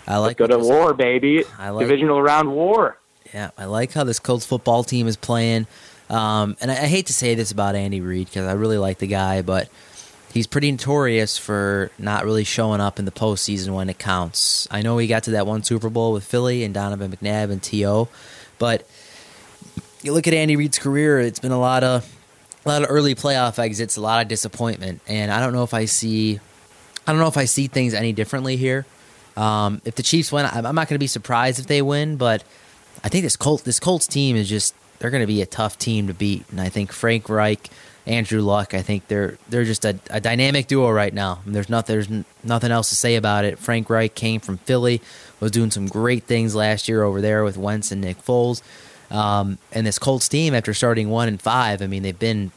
I 0.07 0.17
like 0.19 0.39
Go 0.39 0.47
to 0.47 0.59
war, 0.59 0.95
baby. 0.95 1.45
I 1.59 1.71
like- 1.71 1.87
Divisional 1.87 2.21
round 2.23 2.51
war. 2.53 2.99
Yeah, 3.35 3.51
I 3.59 3.67
like 3.67 3.93
how 3.93 4.05
this 4.05 4.19
Colts 4.19 4.47
football 4.47 4.83
team 4.85 5.07
is 5.07 5.17
playing. 5.17 5.67
Um, 6.09 6.57
and 6.63 6.71
I, 6.71 6.75
I 6.75 6.87
hate 6.87 7.07
to 7.07 7.13
say 7.13 7.35
this 7.35 7.51
about 7.51 7.75
Andy 7.75 8.01
Reid 8.01 8.29
because 8.29 8.47
I 8.47 8.53
really 8.53 8.79
like 8.79 8.99
the 8.99 9.07
guy, 9.07 9.43
but 9.43 9.69
he's 10.33 10.47
pretty 10.47 10.71
notorious 10.71 11.39
for 11.39 11.91
not 11.99 12.25
really 12.25 12.45
showing 12.45 12.81
up 12.81 12.99
in 12.99 13.05
the 13.05 13.11
postseason 13.11 13.75
when 13.75 13.89
it 13.89 13.99
counts. 13.99 14.69
I 14.71 14.83
know 14.83 14.99
he 14.99 15.07
got 15.07 15.25
to 15.25 15.33
that 15.33 15.47
one 15.47 15.63
Super 15.63 15.91
Bowl 15.91 16.13
with 16.13 16.25
Philly 16.25 16.65
and 16.65 16.75
Donovan 16.75 17.11
McNabb 17.11 17.51
and 17.51 17.63
T.O., 17.63 18.09
but 18.59 18.89
you 20.03 20.13
look 20.13 20.27
at 20.27 20.35
Andy 20.35 20.57
Reid's 20.57 20.79
career, 20.79 21.21
it's 21.21 21.39
been 21.39 21.53
a 21.53 21.61
lot 21.61 21.85
of 21.85 22.15
a 22.65 22.69
lot 22.69 22.83
of 22.83 22.91
early 22.91 23.15
playoff 23.15 23.59
exits, 23.59 23.97
a 23.97 24.01
lot 24.01 24.21
of 24.21 24.29
disappointment, 24.29 25.01
and 25.07 25.31
I 25.31 25.41
don't 25.41 25.53
know 25.53 25.63
if 25.63 25.75
I 25.75 25.87
see 25.87 26.41
I 27.07 27.13
don't 27.13 27.21
know 27.21 27.29
if 27.29 27.39
I 27.39 27.47
see 27.47 27.69
things 27.69 27.95
any 27.95 28.13
differently 28.13 28.57
here. 28.57 28.85
Um, 29.37 29.81
if 29.85 29.95
the 29.95 30.03
Chiefs 30.03 30.31
win, 30.31 30.45
I'm 30.45 30.75
not 30.75 30.89
going 30.89 30.97
to 30.97 30.99
be 30.99 31.07
surprised 31.07 31.59
if 31.59 31.67
they 31.67 31.81
win, 31.81 32.17
but 32.17 32.45
I 33.03 33.09
think 33.09 33.23
this 33.23 33.37
Colts 33.37 33.63
this 33.63 33.81
Colts 33.81 34.07
team 34.07 34.37
is 34.37 34.49
just 34.49 34.75
they're 34.99 35.11
going 35.11 35.23
to 35.23 35.27
be 35.29 35.41
a 35.41 35.47
tough 35.47 35.79
team 35.79 36.09
to 36.09 36.15
beat, 36.15 36.45
and 36.51 36.61
I 36.61 36.69
think 36.69 36.93
Frank 36.93 37.29
Reich, 37.29 37.71
Andrew 38.09 38.41
Luck, 38.41 38.73
I 38.73 38.81
think 38.81 39.07
they're 39.09 39.37
they're 39.49 39.65
just 39.65 39.85
a, 39.85 39.99
a 40.11 40.21
dynamic 40.21 40.67
duo 40.67 40.91
right 40.91 41.13
now. 41.13 41.41
There's 41.47 41.69
not 41.69 41.87
there's 41.87 42.09
nothing 42.43 42.71
else 42.71 42.89
to 42.89 42.97
say 42.97 43.17
about 43.17 43.45
it. 43.45 43.59
Frank 43.59 43.91
Reich 43.91 44.15
came 44.15 44.41
from 44.41 44.57
Philly, 44.59 45.03
was 45.41 45.51
doing 45.51 45.71
some 45.71 45.87
great 45.87 46.25
things 46.25 46.55
last 46.55 46.89
year 46.89 47.03
over 47.03 47.21
there 47.21 47.45
with 47.45 47.59
Wentz 47.59 47.93
and 47.93 48.01
Nick 48.01 48.19
Foles, 48.25 48.63
um, 49.11 49.59
and 49.73 49.87
this 49.87 49.99
Colts 49.99 50.29
team 50.29 50.55
after 50.55 50.73
starting 50.73 51.11
one 51.11 51.29
and 51.29 51.41
five, 51.41 51.83
I 51.83 51.87
mean 51.87 52.03
they've 52.03 52.19
been 52.19 52.51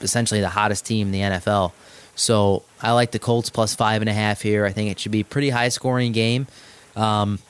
essentially 0.00 0.40
the 0.40 0.50
hottest 0.50 0.86
team 0.86 1.08
in 1.08 1.12
the 1.12 1.20
NFL. 1.20 1.72
So 2.14 2.62
I 2.80 2.92
like 2.92 3.10
the 3.10 3.18
Colts 3.18 3.50
plus 3.50 3.74
five 3.74 4.00
and 4.00 4.08
a 4.08 4.12
half 4.12 4.42
here. 4.42 4.64
I 4.64 4.70
think 4.70 4.90
it 4.92 5.00
should 5.00 5.12
be 5.12 5.20
a 5.20 5.24
pretty 5.24 5.50
high 5.50 5.70
scoring 5.70 6.12
game. 6.12 6.46
Um, 6.94 7.40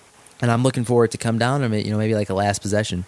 and 0.40 0.50
I'm 0.50 0.62
looking 0.62 0.84
forward 0.84 1.10
to 1.10 1.18
come 1.18 1.38
down 1.38 1.62
it, 1.62 1.84
you 1.84 1.92
know, 1.92 1.98
maybe 1.98 2.14
like 2.14 2.30
a 2.30 2.34
last 2.34 2.62
possession. 2.62 3.04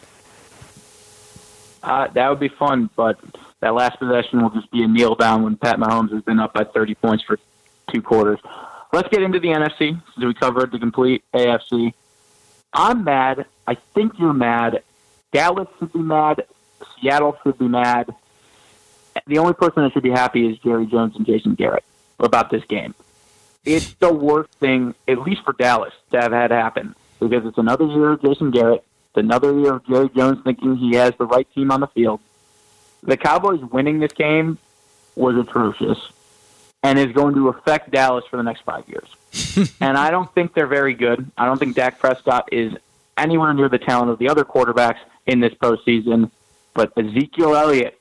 Uh, 1.83 2.09
that 2.09 2.29
would 2.29 2.41
be 2.41 2.49
fun, 2.49 2.91
but 2.97 3.19
that 3.61 3.75
last 3.75 3.99
possession 3.99 4.43
will 4.43 4.51
just 4.51 4.71
be 4.71 4.83
a 4.83 4.89
kneel 4.89 5.15
down 5.15 5.43
when 5.43 5.57
Pat 5.57 5.79
Mahomes 5.79 6.13
has 6.13 6.23
been 6.23 6.39
up 6.39 6.53
by 6.53 6.65
30 6.65 6.95
points 6.97 7.25
for 7.25 7.39
two 7.93 8.03
quarters. 8.03 8.39
Let's 8.93 9.09
get 9.09 9.23
into 9.23 9.41
the 9.41 9.49
NFC 9.49 10.01
since 10.15 10.25
we 10.25 10.35
covered 10.35 10.73
the 10.73 10.79
complete 10.79 11.25
AFC. 11.35 11.93
I'm 12.73 13.05
mad. 13.05 13.47
I 13.67 13.75
think 13.75 14.19
you're 14.19 14.33
mad. 14.33 14.83
Dallas 15.33 15.69
should 15.79 15.93
be 15.93 15.99
mad. 15.99 16.47
Seattle 17.01 17.37
should 17.43 17.59
be 17.59 17.69
mad. 17.69 18.15
The 19.27 19.39
only 19.39 19.55
person 19.55 19.83
that 19.83 19.93
should 19.93 20.03
be 20.03 20.11
happy 20.11 20.47
is 20.47 20.59
Jerry 20.59 20.87
Jones 20.87 21.17
and 21.17 21.27
Jason 21.27 21.55
Garrett 21.55 21.85
about 22.19 22.51
this 22.51 22.65
game. 22.65 22.95
It's 23.65 23.95
the 23.95 24.13
worst 24.13 24.53
thing, 24.61 24.95
at 25.09 25.21
least 25.21 25.43
for 25.45 25.53
Dallas, 25.55 25.93
to 26.13 26.21
have 26.21 26.33
had 26.33 26.51
happen 26.51 26.95
because 27.19 27.45
it's 27.45 27.59
another 27.59 27.87
year 27.87 28.13
of 28.13 28.23
Jason 28.23 28.51
Garrett. 28.51 28.85
It's 29.09 29.17
another 29.17 29.59
year 29.59 29.75
of 29.75 29.87
Jerry 29.87 30.09
Jones 30.15 30.39
thinking 30.45 30.77
he 30.77 30.95
has 30.97 31.13
the 31.19 31.27
right 31.27 31.47
team 31.55 31.73
on 31.73 31.81
the 31.81 31.89
field. 31.89 32.21
The 33.03 33.17
Cowboys 33.17 33.61
winning 33.61 33.99
this 33.99 34.13
game 34.13 34.59
was 35.15 35.37
atrocious 35.37 35.99
and 36.83 36.99
is 36.99 37.13
going 37.13 37.35
to 37.35 37.49
affect 37.49 37.91
Dallas 37.91 38.25
for 38.31 38.37
the 38.37 38.43
next 38.43 38.63
five 38.63 38.85
years. 38.89 39.71
and 39.81 39.97
I 39.97 40.11
don't 40.11 40.33
think 40.35 40.55
they're 40.55 40.67
very 40.67 40.95
good. 40.95 41.31
I 41.37 41.47
don't 41.47 41.59
think 41.59 41.75
Dak 41.75 41.99
Prescott 41.99 42.49
is 42.53 42.75
anywhere 43.17 43.53
near 43.55 43.69
the 43.69 43.79
talent 43.79 44.11
of 44.11 44.19
the 44.19 44.29
other 44.29 44.45
quarterbacks 44.45 44.99
in 45.27 45.41
this 45.41 45.55
postseason. 45.55 46.31
But 46.75 46.93
Ezekiel 46.97 47.57
Elliott, 47.57 47.99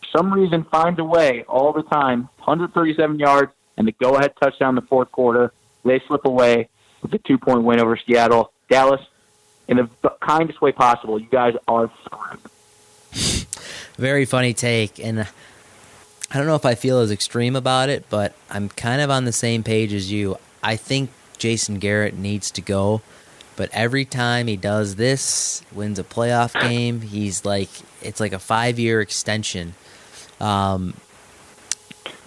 for 0.00 0.18
some 0.18 0.32
reason, 0.32 0.64
finds 0.64 0.98
a 0.98 1.04
way 1.04 1.44
all 1.48 1.72
the 1.72 1.82
time 1.82 2.28
137 2.38 3.18
yards 3.18 3.52
and 3.76 3.88
the 3.88 3.92
go 3.92 4.16
ahead 4.16 4.34
touchdown 4.40 4.70
in 4.70 4.74
the 4.76 4.82
fourth 4.82 5.10
quarter. 5.10 5.52
They 5.84 6.00
slip 6.06 6.24
away 6.24 6.68
with 7.02 7.14
a 7.14 7.18
two 7.18 7.38
point 7.38 7.62
win 7.62 7.80
over 7.80 7.96
Seattle. 7.96 8.52
Dallas, 8.68 9.00
in 9.66 9.78
the 9.78 10.10
kindest 10.20 10.60
way 10.60 10.72
possible, 10.72 11.18
you 11.18 11.28
guys 11.30 11.54
are 11.66 11.90
screwed. 12.04 12.40
Very 13.98 14.24
funny 14.24 14.54
take, 14.54 15.00
and 15.00 15.22
I 16.30 16.36
don't 16.38 16.46
know 16.46 16.54
if 16.54 16.64
I 16.64 16.76
feel 16.76 17.00
as 17.00 17.10
extreme 17.10 17.56
about 17.56 17.88
it, 17.88 18.04
but 18.08 18.34
I'm 18.48 18.68
kind 18.68 19.00
of 19.02 19.10
on 19.10 19.24
the 19.24 19.32
same 19.32 19.64
page 19.64 19.92
as 19.92 20.10
you. 20.10 20.38
I 20.62 20.76
think 20.76 21.10
Jason 21.36 21.80
Garrett 21.80 22.16
needs 22.16 22.50
to 22.52 22.60
go, 22.60 23.02
but 23.56 23.70
every 23.72 24.04
time 24.04 24.46
he 24.46 24.56
does 24.56 24.94
this, 24.94 25.62
wins 25.72 25.98
a 25.98 26.04
playoff 26.04 26.58
game, 26.60 27.00
he's 27.00 27.44
like 27.44 27.70
it's 28.00 28.20
like 28.20 28.32
a 28.32 28.38
five 28.38 28.78
year 28.78 29.00
extension. 29.00 29.74
Um, 30.40 30.94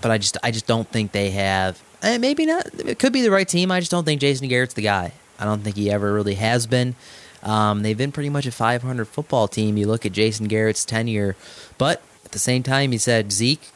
but 0.02 0.12
I 0.12 0.18
just 0.18 0.38
I 0.44 0.52
just 0.52 0.68
don't 0.68 0.90
think 0.90 1.14
they 1.14 1.30
have. 1.32 1.82
Eh, 2.02 2.18
maybe 2.18 2.46
not. 2.46 2.68
It 2.80 3.00
could 3.00 3.14
be 3.14 3.22
the 3.22 3.32
right 3.32 3.48
team. 3.48 3.72
I 3.72 3.80
just 3.80 3.92
don't 3.92 4.04
think 4.04 4.20
Jason 4.20 4.50
Garrett's 4.50 4.74
the 4.74 4.82
guy. 4.82 5.14
I 5.40 5.46
don't 5.46 5.62
think 5.62 5.76
he 5.78 5.90
ever 5.90 6.12
really 6.12 6.36
has 6.36 6.68
been. 6.68 6.96
Um, 7.44 7.82
they've 7.82 7.98
been 7.98 8.12
pretty 8.12 8.30
much 8.30 8.46
a 8.46 8.52
500 8.52 9.06
football 9.06 9.48
team. 9.48 9.78
You 9.78 9.88
look 9.88 10.06
at 10.06 10.12
Jason 10.12 10.48
Garrett's 10.48 10.86
tenure, 10.86 11.36
but 11.78 12.02
at 12.26 12.32
the 12.32 12.40
same 12.40 12.64
time, 12.64 12.92
he 12.92 12.98
said 12.98 13.32
Zeke, 13.32 13.68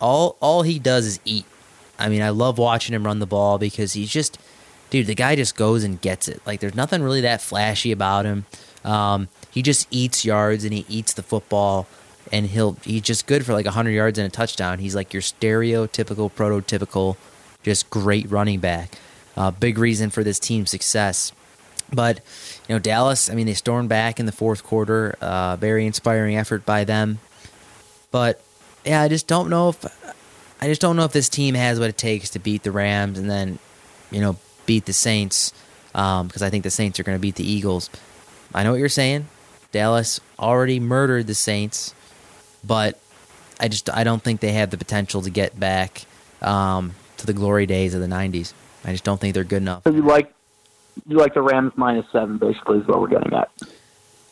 all 0.00 0.36
all 0.40 0.62
he 0.62 0.78
does 0.78 1.06
is 1.06 1.20
eat. 1.24 1.46
I 1.98 2.08
mean, 2.08 2.22
I 2.22 2.30
love 2.30 2.58
watching 2.58 2.94
him 2.94 3.04
run 3.04 3.20
the 3.20 3.26
ball 3.26 3.58
because 3.58 3.92
he's 3.92 4.10
just, 4.10 4.38
dude, 4.90 5.06
the 5.06 5.14
guy 5.14 5.36
just 5.36 5.56
goes 5.56 5.84
and 5.84 6.00
gets 6.00 6.28
it. 6.28 6.40
Like, 6.44 6.60
there's 6.60 6.74
nothing 6.74 7.02
really 7.02 7.20
that 7.22 7.40
flashy 7.40 7.92
about 7.92 8.24
him. 8.24 8.46
Um, 8.84 9.28
he 9.50 9.62
just 9.62 9.86
eats 9.90 10.24
yards 10.24 10.64
and 10.64 10.72
he 10.72 10.84
eats 10.88 11.14
the 11.14 11.22
football, 11.22 11.86
and 12.32 12.46
he'll 12.46 12.76
he's 12.84 13.02
just 13.02 13.26
good 13.26 13.46
for 13.46 13.52
like 13.52 13.64
100 13.64 13.90
yards 13.90 14.18
and 14.18 14.26
a 14.26 14.30
touchdown. 14.30 14.78
He's 14.78 14.94
like 14.94 15.12
your 15.12 15.22
stereotypical, 15.22 16.30
prototypical, 16.30 17.16
just 17.62 17.88
great 17.90 18.30
running 18.30 18.60
back. 18.60 18.98
Uh, 19.36 19.50
big 19.50 19.78
reason 19.78 20.10
for 20.10 20.22
this 20.22 20.38
team's 20.38 20.70
success. 20.70 21.32
But 21.92 22.20
you 22.68 22.74
know, 22.74 22.78
Dallas. 22.78 23.30
I 23.30 23.34
mean, 23.34 23.46
they 23.46 23.54
stormed 23.54 23.88
back 23.88 24.18
in 24.18 24.26
the 24.26 24.32
fourth 24.32 24.64
quarter. 24.64 25.16
Uh, 25.20 25.56
very 25.56 25.86
inspiring 25.86 26.36
effort 26.36 26.64
by 26.64 26.84
them. 26.84 27.18
But 28.10 28.40
yeah, 28.84 29.02
I 29.02 29.08
just 29.08 29.26
don't 29.26 29.50
know 29.50 29.70
if 29.70 29.84
I 30.60 30.66
just 30.66 30.80
don't 30.80 30.96
know 30.96 31.04
if 31.04 31.12
this 31.12 31.28
team 31.28 31.54
has 31.54 31.78
what 31.78 31.88
it 31.88 31.98
takes 31.98 32.30
to 32.30 32.38
beat 32.38 32.62
the 32.62 32.72
Rams 32.72 33.18
and 33.18 33.28
then 33.28 33.58
you 34.10 34.20
know 34.20 34.36
beat 34.66 34.86
the 34.86 34.92
Saints 34.92 35.52
because 35.92 36.42
um, 36.42 36.46
I 36.46 36.50
think 36.50 36.64
the 36.64 36.70
Saints 36.70 36.98
are 36.98 37.02
going 37.02 37.16
to 37.16 37.20
beat 37.20 37.36
the 37.36 37.48
Eagles. 37.48 37.90
I 38.54 38.62
know 38.62 38.70
what 38.72 38.80
you're 38.80 38.88
saying. 38.88 39.28
Dallas 39.72 40.20
already 40.38 40.80
murdered 40.80 41.26
the 41.26 41.34
Saints, 41.34 41.94
but 42.64 42.98
I 43.58 43.68
just 43.68 43.90
I 43.90 44.04
don't 44.04 44.22
think 44.22 44.40
they 44.40 44.52
have 44.52 44.70
the 44.70 44.78
potential 44.78 45.22
to 45.22 45.30
get 45.30 45.58
back 45.58 46.06
um, 46.40 46.94
to 47.18 47.26
the 47.26 47.32
glory 47.32 47.66
days 47.66 47.94
of 47.94 48.00
the 48.00 48.06
'90s. 48.06 48.52
I 48.84 48.92
just 48.92 49.04
don't 49.04 49.20
think 49.20 49.34
they're 49.34 49.44
good 49.44 49.62
enough. 49.62 49.82
Like 49.86 50.34
you 51.06 51.16
like 51.16 51.34
the 51.34 51.42
Rams 51.42 51.72
minus 51.76 52.06
seven, 52.12 52.38
basically, 52.38 52.78
is 52.78 52.86
what 52.86 53.00
we're 53.00 53.08
getting 53.08 53.32
at. 53.34 53.50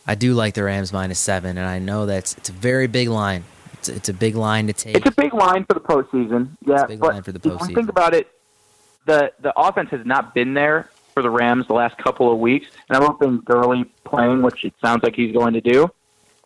I 0.07 0.15
do 0.15 0.35
like 0.35 0.55
the 0.55 0.65
Rams 0.65 0.93
minus 0.93 1.19
seven, 1.19 1.59
and 1.59 1.67
I 1.67 1.79
know 1.79 2.07
that's 2.07 2.37
it's 2.37 2.49
a 2.49 2.53
very 2.53 2.87
big 2.87 3.09
line. 3.09 3.45
It's, 3.75 3.89
it's 3.89 4.09
a 4.09 4.15
big 4.15 4.35
line 4.35 4.67
to 4.67 4.73
take. 4.73 4.97
It's 4.97 5.07
a 5.07 5.13
big 5.13 5.35
line 5.35 5.65
for 5.65 5.75
the 5.75 5.81
postseason. 5.81 6.51
Yeah, 6.65 6.87
big 6.87 7.01
but 7.01 7.15
line 7.15 7.23
for 7.23 7.33
the 7.33 7.39
if 7.39 7.45
you 7.45 7.53
postseason. 7.53 7.75
think 7.75 7.89
about 7.89 8.15
it, 8.15 8.29
the 9.07 9.33
the 9.41 9.53
offense 9.59 9.91
has 9.91 10.05
not 10.05 10.35
been 10.35 10.55
there 10.55 10.91
for 11.15 11.23
the 11.23 11.31
Rams 11.31 11.67
the 11.67 11.75
last 11.75 11.97
couple 11.99 12.33
of 12.33 12.39
weeks, 12.39 12.67
and 12.89 12.97
I'm 12.97 13.05
hoping 13.05 13.39
Gurley 13.45 13.85
playing, 14.05 14.43
which 14.43 14.65
it 14.65 14.75
sounds 14.81 15.03
like 15.03 15.15
he's 15.15 15.33
going 15.33 15.55
to 15.55 15.61
do, 15.61 15.89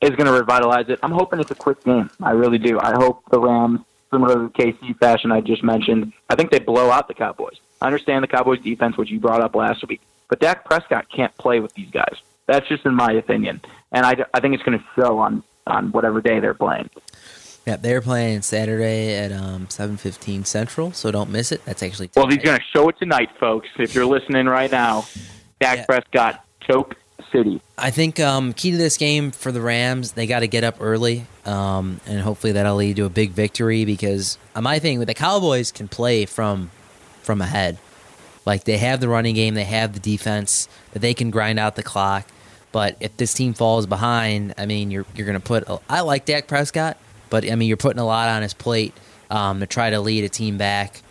is 0.02 0.10
going 0.10 0.26
to 0.26 0.32
revitalize 0.32 0.88
it. 0.88 0.98
I'm 1.02 1.12
hoping 1.12 1.40
it's 1.40 1.50
a 1.50 1.54
quick 1.54 1.82
game. 1.84 2.10
I 2.22 2.32
really 2.32 2.58
do. 2.58 2.78
I 2.80 2.92
hope 2.92 3.22
the 3.30 3.38
Rams, 3.38 3.80
similar 4.10 4.34
to 4.34 4.40
the 4.40 4.48
KC 4.50 4.98
fashion 4.98 5.30
I 5.32 5.40
just 5.40 5.62
mentioned, 5.62 6.12
I 6.28 6.34
think 6.34 6.50
they 6.50 6.58
blow 6.58 6.90
out 6.90 7.08
the 7.08 7.14
Cowboys. 7.14 7.58
I 7.80 7.86
understand 7.86 8.22
the 8.22 8.28
Cowboys 8.28 8.60
defense, 8.60 8.96
which 8.96 9.10
you 9.10 9.20
brought 9.20 9.40
up 9.40 9.54
last 9.54 9.86
week, 9.86 10.00
but 10.28 10.40
Dak 10.40 10.64
Prescott 10.64 11.06
can't 11.10 11.36
play 11.36 11.60
with 11.60 11.74
these 11.74 11.90
guys. 11.90 12.16
That's 12.46 12.66
just 12.68 12.86
in 12.86 12.94
my 12.94 13.12
opinion, 13.12 13.60
and 13.92 14.06
I, 14.06 14.24
I 14.32 14.40
think 14.40 14.54
it's 14.54 14.62
going 14.62 14.78
to 14.78 14.84
show 14.94 15.18
on 15.18 15.42
on 15.66 15.90
whatever 15.90 16.20
day 16.20 16.38
they're 16.40 16.54
playing. 16.54 16.88
Yeah, 17.66 17.74
they're 17.74 18.00
playing 18.00 18.42
Saturday 18.42 19.16
at 19.16 19.32
um, 19.32 19.68
seven 19.68 19.96
fifteen 19.96 20.44
Central, 20.44 20.92
so 20.92 21.10
don't 21.10 21.30
miss 21.30 21.50
it. 21.50 21.64
That's 21.64 21.82
actually 21.82 22.10
Well, 22.14 22.28
he's 22.28 22.38
going 22.38 22.56
to 22.56 22.64
show 22.72 22.88
it 22.88 22.96
tonight, 22.98 23.30
folks. 23.40 23.68
If 23.78 23.94
you're 23.94 24.06
listening 24.06 24.46
right 24.46 24.70
now, 24.70 25.06
Dak 25.60 25.78
Yeah. 25.78 25.84
Prescott, 25.86 26.44
choke 26.60 26.94
city. 27.32 27.60
I 27.76 27.90
think 27.90 28.20
um, 28.20 28.52
key 28.52 28.70
to 28.70 28.76
this 28.76 28.96
game 28.96 29.32
for 29.32 29.50
the 29.50 29.60
Rams, 29.60 30.12
they 30.12 30.28
got 30.28 30.40
to 30.40 30.46
get 30.46 30.62
up 30.62 30.76
early, 30.78 31.26
um, 31.44 32.00
and 32.06 32.20
hopefully 32.20 32.52
that'll 32.52 32.76
lead 32.76 32.94
to 32.96 33.04
a 33.04 33.10
big 33.10 33.32
victory. 33.32 33.84
Because 33.84 34.38
uh, 34.54 34.60
my 34.60 34.78
thing 34.78 35.00
with 35.00 35.08
the 35.08 35.14
Cowboys 35.14 35.72
can 35.72 35.88
play 35.88 36.26
from 36.26 36.70
from 37.26 37.42
ahead, 37.42 37.76
like 38.46 38.64
they 38.64 38.78
have 38.78 39.00
the 39.00 39.08
running 39.08 39.34
game, 39.34 39.54
they 39.54 39.64
have 39.64 39.92
the 39.92 40.00
defense 40.00 40.68
that 40.92 41.00
they 41.00 41.12
can 41.12 41.30
grind 41.30 41.58
out 41.58 41.76
the 41.76 41.82
clock. 41.82 42.26
But 42.72 42.96
if 43.00 43.16
this 43.16 43.34
team 43.34 43.52
falls 43.52 43.86
behind, 43.86 44.54
I 44.56 44.66
mean, 44.66 44.90
you're 44.90 45.04
you're 45.14 45.26
going 45.26 45.40
to 45.40 45.46
put. 45.46 45.64
A, 45.68 45.80
I 45.90 46.00
like 46.00 46.24
Dak 46.24 46.46
Prescott, 46.46 46.96
but 47.28 47.50
I 47.50 47.54
mean, 47.56 47.68
you're 47.68 47.76
putting 47.76 48.00
a 48.00 48.06
lot 48.06 48.28
on 48.28 48.42
his 48.42 48.54
plate 48.54 48.94
um, 49.30 49.60
to 49.60 49.66
try 49.66 49.90
to 49.90 50.00
lead 50.00 50.24
a 50.24 50.28
team 50.28 50.56
back. 50.56 51.02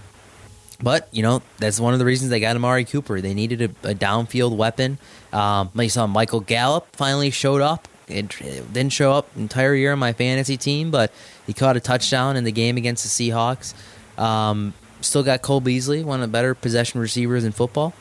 But 0.81 1.07
you 1.11 1.23
know 1.23 1.41
that's 1.57 1.79
one 1.79 1.93
of 1.93 1.99
the 1.99 2.05
reasons 2.05 2.29
they 2.29 2.39
got 2.39 2.55
Amari 2.55 2.85
Cooper. 2.85 3.21
They 3.21 3.33
needed 3.33 3.61
a, 3.61 3.89
a 3.89 3.95
downfield 3.95 4.55
weapon. 4.55 4.97
Um, 5.31 5.71
you 5.75 5.89
saw 5.89 6.07
Michael 6.07 6.41
Gallup 6.41 6.95
finally 6.95 7.29
showed 7.29 7.61
up. 7.61 7.87
It, 8.07 8.39
it 8.41 8.71
didn't 8.71 8.93
show 8.93 9.13
up 9.13 9.29
entire 9.35 9.73
year 9.73 9.91
on 9.91 9.99
my 9.99 10.13
fantasy 10.13 10.57
team, 10.57 10.91
but 10.91 11.11
he 11.47 11.53
caught 11.53 11.75
a 11.75 11.79
touchdown 11.79 12.37
in 12.37 12.43
the 12.43 12.51
game 12.51 12.77
against 12.77 13.03
the 13.03 13.29
Seahawks. 13.29 13.73
Um, 14.19 14.73
still 15.05 15.23
got 15.23 15.41
Cole 15.41 15.61
Beasley, 15.61 16.03
one 16.03 16.21
of 16.21 16.29
the 16.29 16.31
better 16.31 16.53
possession 16.53 16.99
receivers 16.99 17.43
in 17.43 17.51
football, 17.51 17.93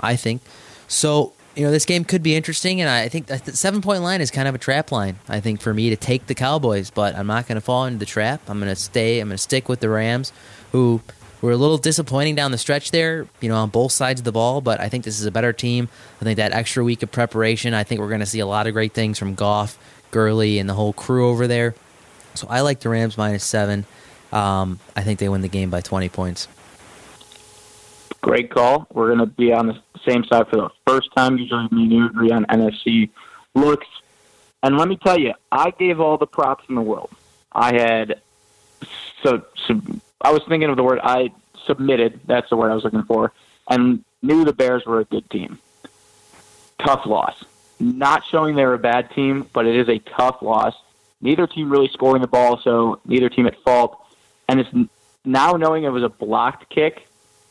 I 0.00 0.16
think. 0.16 0.42
So 0.88 1.32
you 1.56 1.64
know 1.64 1.70
this 1.70 1.86
game 1.86 2.04
could 2.04 2.22
be 2.22 2.36
interesting, 2.36 2.80
and 2.80 2.90
I 2.90 3.08
think 3.08 3.26
the 3.26 3.56
seven 3.56 3.80
point 3.80 4.02
line 4.02 4.20
is 4.20 4.30
kind 4.30 4.46
of 4.46 4.54
a 4.54 4.58
trap 4.58 4.92
line. 4.92 5.18
I 5.28 5.40
think 5.40 5.60
for 5.60 5.72
me 5.72 5.90
to 5.90 5.96
take 5.96 6.26
the 6.26 6.34
Cowboys, 6.34 6.90
but 6.90 7.16
I'm 7.16 7.26
not 7.26 7.48
going 7.48 7.56
to 7.56 7.62
fall 7.62 7.86
into 7.86 7.98
the 7.98 8.06
trap. 8.06 8.42
I'm 8.46 8.58
going 8.58 8.68
to 8.68 8.76
stay. 8.76 9.20
I'm 9.20 9.28
going 9.28 9.36
to 9.36 9.42
stick 9.42 9.68
with 9.68 9.80
the 9.80 9.88
Rams, 9.88 10.32
who 10.72 11.00
were 11.40 11.52
a 11.52 11.56
little 11.56 11.78
disappointing 11.78 12.34
down 12.34 12.50
the 12.50 12.58
stretch 12.58 12.90
there, 12.90 13.26
you 13.40 13.48
know, 13.48 13.56
on 13.56 13.70
both 13.70 13.92
sides 13.92 14.20
of 14.20 14.24
the 14.24 14.32
ball. 14.32 14.60
But 14.60 14.80
I 14.80 14.90
think 14.90 15.04
this 15.04 15.18
is 15.18 15.26
a 15.26 15.30
better 15.30 15.54
team. 15.54 15.88
I 16.20 16.24
think 16.24 16.36
that 16.36 16.52
extra 16.52 16.84
week 16.84 17.02
of 17.02 17.10
preparation. 17.10 17.72
I 17.72 17.84
think 17.84 18.00
we're 18.00 18.08
going 18.08 18.20
to 18.20 18.26
see 18.26 18.40
a 18.40 18.46
lot 18.46 18.66
of 18.66 18.74
great 18.74 18.92
things 18.92 19.18
from 19.18 19.34
Goff, 19.34 19.78
Gurley, 20.10 20.58
and 20.58 20.68
the 20.68 20.74
whole 20.74 20.92
crew 20.92 21.28
over 21.28 21.46
there. 21.46 21.74
So 22.34 22.46
I 22.50 22.60
like 22.60 22.80
the 22.80 22.90
Rams 22.90 23.16
minus 23.16 23.44
seven. 23.44 23.86
Um, 24.32 24.78
I 24.94 25.02
think 25.02 25.18
they 25.18 25.28
win 25.28 25.42
the 25.42 25.48
game 25.48 25.70
by 25.70 25.80
20 25.80 26.08
points. 26.08 26.48
Great 28.20 28.50
call. 28.50 28.86
We're 28.92 29.06
going 29.06 29.20
to 29.20 29.26
be 29.26 29.52
on 29.52 29.66
the 29.68 29.80
same 30.04 30.24
side 30.24 30.48
for 30.48 30.56
the 30.56 30.70
first 30.86 31.14
time. 31.16 31.38
Usually, 31.38 31.68
me 31.70 31.84
and 31.84 31.92
you 31.92 32.06
agree 32.06 32.30
on 32.30 32.44
NFC 32.46 33.10
looks. 33.54 33.86
And 34.62 34.76
let 34.78 34.88
me 34.88 34.96
tell 34.96 35.18
you, 35.18 35.34
I 35.52 35.70
gave 35.70 36.00
all 36.00 36.18
the 36.18 36.26
props 36.26 36.64
in 36.68 36.74
the 36.74 36.80
world. 36.80 37.10
I 37.52 37.74
had 37.74 38.20
so, 39.22 39.42
so 39.66 39.80
I 40.20 40.32
was 40.32 40.42
thinking 40.48 40.70
of 40.70 40.76
the 40.76 40.82
word 40.82 41.00
I 41.02 41.30
submitted. 41.66 42.20
That's 42.26 42.48
the 42.50 42.56
word 42.56 42.70
I 42.70 42.74
was 42.74 42.84
looking 42.84 43.04
for, 43.04 43.32
and 43.68 44.04
knew 44.22 44.44
the 44.44 44.52
Bears 44.52 44.84
were 44.86 45.00
a 45.00 45.04
good 45.04 45.28
team. 45.30 45.58
Tough 46.78 47.06
loss. 47.06 47.44
Not 47.78 48.24
showing 48.24 48.56
they're 48.56 48.74
a 48.74 48.78
bad 48.78 49.10
team, 49.10 49.48
but 49.52 49.66
it 49.66 49.76
is 49.76 49.88
a 49.88 49.98
tough 49.98 50.42
loss. 50.42 50.74
Neither 51.20 51.46
team 51.46 51.70
really 51.70 51.88
scoring 51.88 52.22
the 52.22 52.28
ball, 52.28 52.60
so 52.62 53.00
neither 53.06 53.28
team 53.28 53.46
at 53.46 53.58
fault. 53.62 54.05
And 54.48 54.60
it's 54.60 54.70
now 55.24 55.52
knowing 55.52 55.84
it 55.84 55.90
was 55.90 56.02
a 56.02 56.08
blocked 56.08 56.70
kick. 56.70 57.06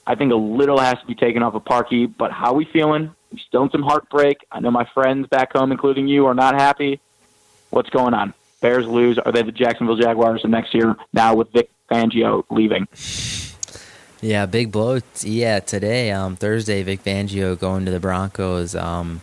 I 0.07 0.15
think 0.15 0.31
a 0.31 0.35
little 0.35 0.79
has 0.79 0.99
to 0.99 1.05
be 1.05 1.15
taken 1.15 1.43
off 1.43 1.55
of 1.55 1.63
Parkey. 1.63 2.11
but 2.15 2.31
how 2.31 2.53
we 2.53 2.65
feeling? 2.65 3.13
We 3.31 3.41
still 3.47 3.63
in 3.63 3.69
some 3.71 3.81
heartbreak. 3.81 4.45
I 4.51 4.59
know 4.59 4.71
my 4.71 4.87
friends 4.93 5.27
back 5.27 5.53
home, 5.53 5.71
including 5.71 6.07
you, 6.07 6.25
are 6.27 6.35
not 6.35 6.53
happy. 6.53 6.99
What's 7.71 7.89
going 7.89 8.13
on? 8.13 8.33
Bears 8.61 8.87
lose. 8.87 9.17
Are 9.17 9.31
they 9.31 9.41
the 9.41 9.51
Jacksonville 9.51 9.97
Jaguars 9.97 10.43
of 10.45 10.51
next 10.51 10.73
year 10.73 10.95
now 11.11 11.35
with 11.35 11.51
Vic 11.51 11.69
Fangio 11.91 12.43
leaving? 12.49 12.87
Yeah, 14.21 14.45
big 14.45 14.71
blow. 14.71 14.99
Yeah, 15.21 15.59
today, 15.59 16.11
um, 16.11 16.35
Thursday, 16.35 16.81
Vic 16.83 17.03
Fangio 17.03 17.59
going 17.59 17.85
to 17.85 17.91
the 17.91 17.99
Broncos. 17.99 18.73
Um, 18.73 19.21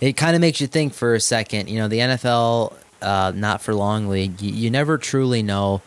it 0.00 0.16
kind 0.16 0.34
of 0.34 0.40
makes 0.40 0.60
you 0.60 0.66
think 0.66 0.94
for 0.94 1.14
a 1.14 1.20
second. 1.20 1.68
You 1.68 1.78
know, 1.78 1.88
the 1.88 1.98
NFL, 1.98 2.74
uh, 3.02 3.32
not 3.34 3.62
for 3.62 3.74
long 3.74 4.08
league. 4.08 4.40
You, 4.40 4.52
you 4.52 4.70
never 4.70 4.96
truly 4.98 5.42
know 5.42 5.82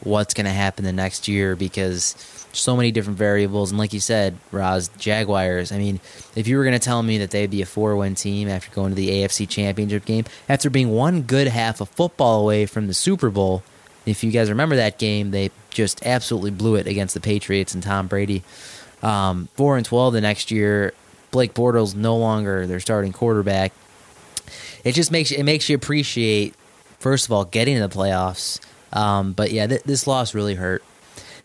what's 0.00 0.34
going 0.34 0.46
to 0.46 0.52
happen 0.52 0.84
the 0.84 0.92
next 0.92 1.28
year 1.28 1.56
because 1.56 2.14
so 2.52 2.76
many 2.76 2.90
different 2.90 3.18
variables. 3.18 3.70
And 3.70 3.78
like 3.78 3.92
you 3.92 4.00
said, 4.00 4.36
Roz, 4.52 4.88
Jaguars. 4.98 5.72
I 5.72 5.78
mean, 5.78 6.00
if 6.34 6.48
you 6.48 6.56
were 6.56 6.64
going 6.64 6.78
to 6.78 6.84
tell 6.84 7.02
me 7.02 7.18
that 7.18 7.30
they'd 7.30 7.50
be 7.50 7.62
a 7.62 7.66
four-win 7.66 8.14
team 8.14 8.48
after 8.48 8.70
going 8.74 8.90
to 8.90 8.94
the 8.96 9.10
AFC 9.10 9.48
Championship 9.48 10.04
game, 10.04 10.24
after 10.48 10.70
being 10.70 10.90
one 10.90 11.22
good 11.22 11.48
half 11.48 11.80
of 11.80 11.88
football 11.90 12.42
away 12.42 12.66
from 12.66 12.86
the 12.86 12.94
Super 12.94 13.30
Bowl, 13.30 13.62
if 14.06 14.24
you 14.24 14.30
guys 14.30 14.48
remember 14.48 14.76
that 14.76 14.98
game, 14.98 15.30
they 15.30 15.50
just 15.70 16.04
absolutely 16.04 16.50
blew 16.50 16.76
it 16.76 16.86
against 16.86 17.14
the 17.14 17.20
Patriots 17.20 17.74
and 17.74 17.82
Tom 17.82 18.06
Brady. 18.06 18.42
Um, 19.02 19.48
four 19.54 19.76
and 19.76 19.84
twelve 19.84 20.12
the 20.14 20.20
next 20.20 20.50
year. 20.50 20.92
Blake 21.30 21.52
Bortles 21.52 21.94
no 21.94 22.16
longer 22.16 22.66
their 22.66 22.80
starting 22.80 23.12
quarterback. 23.12 23.72
It 24.82 24.92
just 24.92 25.12
makes 25.12 25.30
it 25.30 25.42
makes 25.42 25.68
you 25.68 25.76
appreciate 25.76 26.54
first 26.98 27.26
of 27.26 27.32
all 27.32 27.44
getting 27.44 27.76
to 27.76 27.86
the 27.86 27.94
playoffs. 27.94 28.60
Um, 28.92 29.32
but 29.32 29.52
yeah, 29.52 29.66
th- 29.66 29.82
this 29.82 30.06
loss 30.06 30.34
really 30.34 30.54
hurt, 30.54 30.82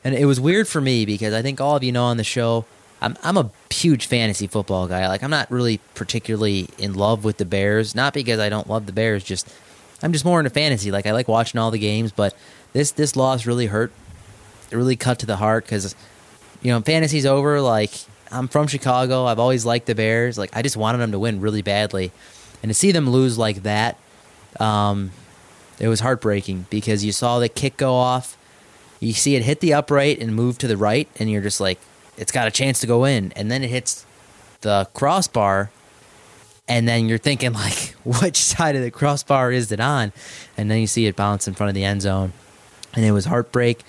and 0.04 0.16
it 0.16 0.26
was 0.26 0.40
weird 0.40 0.68
for 0.68 0.82
me 0.82 1.06
because 1.06 1.34
I 1.34 1.42
think 1.42 1.60
all 1.60 1.76
of 1.76 1.84
you 1.84 1.92
know 1.92 2.06
on 2.06 2.18
the 2.18 2.24
show, 2.24 2.66
I'm 3.02 3.18
I'm 3.22 3.38
a 3.38 3.52
huge 3.70 4.06
fantasy 4.06 4.48
football 4.48 4.88
guy. 4.88 5.08
Like 5.08 5.24
I'm 5.24 5.30
not 5.30 5.52
really 5.52 5.80
particularly 5.94 6.70
in 6.78 6.94
love 6.94 7.24
with 7.24 7.38
the 7.38 7.46
Bears, 7.46 7.96
not 7.96 8.14
because 8.14 8.40
I 8.40 8.50
don't 8.50 8.70
love 8.70 8.86
the 8.86 8.94
Bears, 8.94 9.24
just 9.24 9.54
I'm 10.02 10.12
just 10.12 10.26
more 10.26 10.40
into 10.40 10.50
fantasy. 10.50 10.92
Like 10.92 11.06
I 11.06 11.12
like 11.12 11.28
watching 11.28 11.60
all 11.60 11.72
the 11.72 11.80
games, 11.80 12.12
but 12.12 12.36
this 12.74 12.92
this 12.92 13.16
loss 13.16 13.46
really 13.46 13.68
hurt. 13.68 13.92
It 14.72 14.76
really 14.76 14.96
cut 14.96 15.20
to 15.20 15.26
the 15.26 15.38
heart 15.38 15.66
because 15.66 15.96
you 16.62 16.72
know 16.72 16.82
fantasy's 16.82 17.26
over. 17.26 17.62
Like 17.62 17.92
I'm 18.32 18.48
from 18.48 18.68
Chicago. 18.68 19.26
I've 19.26 19.40
always 19.40 19.66
liked 19.66 19.86
the 19.86 19.96
Bears. 19.96 20.38
Like 20.38 20.56
I 20.56 20.62
just 20.62 20.78
wanted 20.78 20.98
them 20.98 21.12
to 21.12 21.20
win 21.20 21.42
really 21.42 21.62
badly, 21.62 22.12
and 22.62 22.70
to 22.70 22.74
see 22.74 22.92
them 22.92 23.10
lose 23.10 23.38
like 23.38 23.64
that, 23.64 23.98
um, 24.60 25.12
it 25.80 25.88
was 25.88 26.00
heartbreaking 26.00 26.68
because 26.70 27.04
you 27.04 27.12
saw 27.12 27.40
the 27.40 27.50
kick 27.50 27.78
go 27.78 27.94
off. 27.94 28.38
You 29.00 29.14
see 29.14 29.36
it 29.36 29.44
hit 29.44 29.60
the 29.60 29.74
upright 29.74 30.20
and 30.20 30.36
move 30.36 30.58
to 30.60 30.68
the 30.68 30.78
right, 30.78 31.10
and 31.20 31.30
you're 31.30 31.42
just 31.42 31.60
like, 31.60 31.80
it's 32.18 32.32
got 32.32 32.48
a 32.48 32.52
chance 32.52 32.80
to 32.82 32.88
go 32.88 33.06
in, 33.06 33.34
and 33.36 33.52
then 33.52 33.64
it 33.64 33.70
hits 33.70 34.06
the 34.62 34.88
crossbar, 34.94 35.72
and 36.68 36.88
then 36.88 37.10
you're 37.10 37.18
thinking 37.18 37.54
like, 37.54 37.96
which 38.06 38.38
side 38.38 38.76
of 38.76 38.82
the 38.82 38.92
crossbar 38.92 39.52
is 39.52 39.72
it 39.72 39.80
on? 39.80 40.14
And 40.58 40.72
then 40.72 40.80
you 40.80 40.88
see 40.88 41.06
it 41.06 41.16
bounce 41.16 41.48
in 41.48 41.54
front 41.54 41.70
of 41.70 41.76
the 41.76 41.84
end 41.84 42.02
zone, 42.02 42.34
and 42.94 43.04
it 43.04 43.12
was 43.12 43.26
heartbreak, 43.26 43.82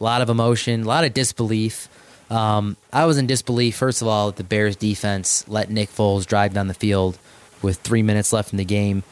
a 0.00 0.04
lot 0.04 0.22
of 0.22 0.28
emotion, 0.28 0.82
a 0.82 0.86
lot 0.86 1.04
of 1.04 1.14
disbelief. 1.14 1.88
Um, 2.28 2.76
I 2.92 3.04
was 3.04 3.18
in 3.18 3.26
disbelief, 3.26 3.76
first 3.76 4.02
of 4.02 4.08
all, 4.08 4.26
that 4.26 4.36
the 4.36 4.44
Bears 4.44 4.74
defense 4.74 5.46
let 5.48 5.70
Nick 5.70 5.90
Foles 5.90 6.26
drive 6.26 6.54
down 6.54 6.66
the 6.66 6.74
field 6.74 7.18
with 7.62 7.78
three 7.78 8.02
minutes 8.02 8.32
left 8.32 8.52
in 8.52 8.56
the 8.56 8.64
game. 8.64 9.04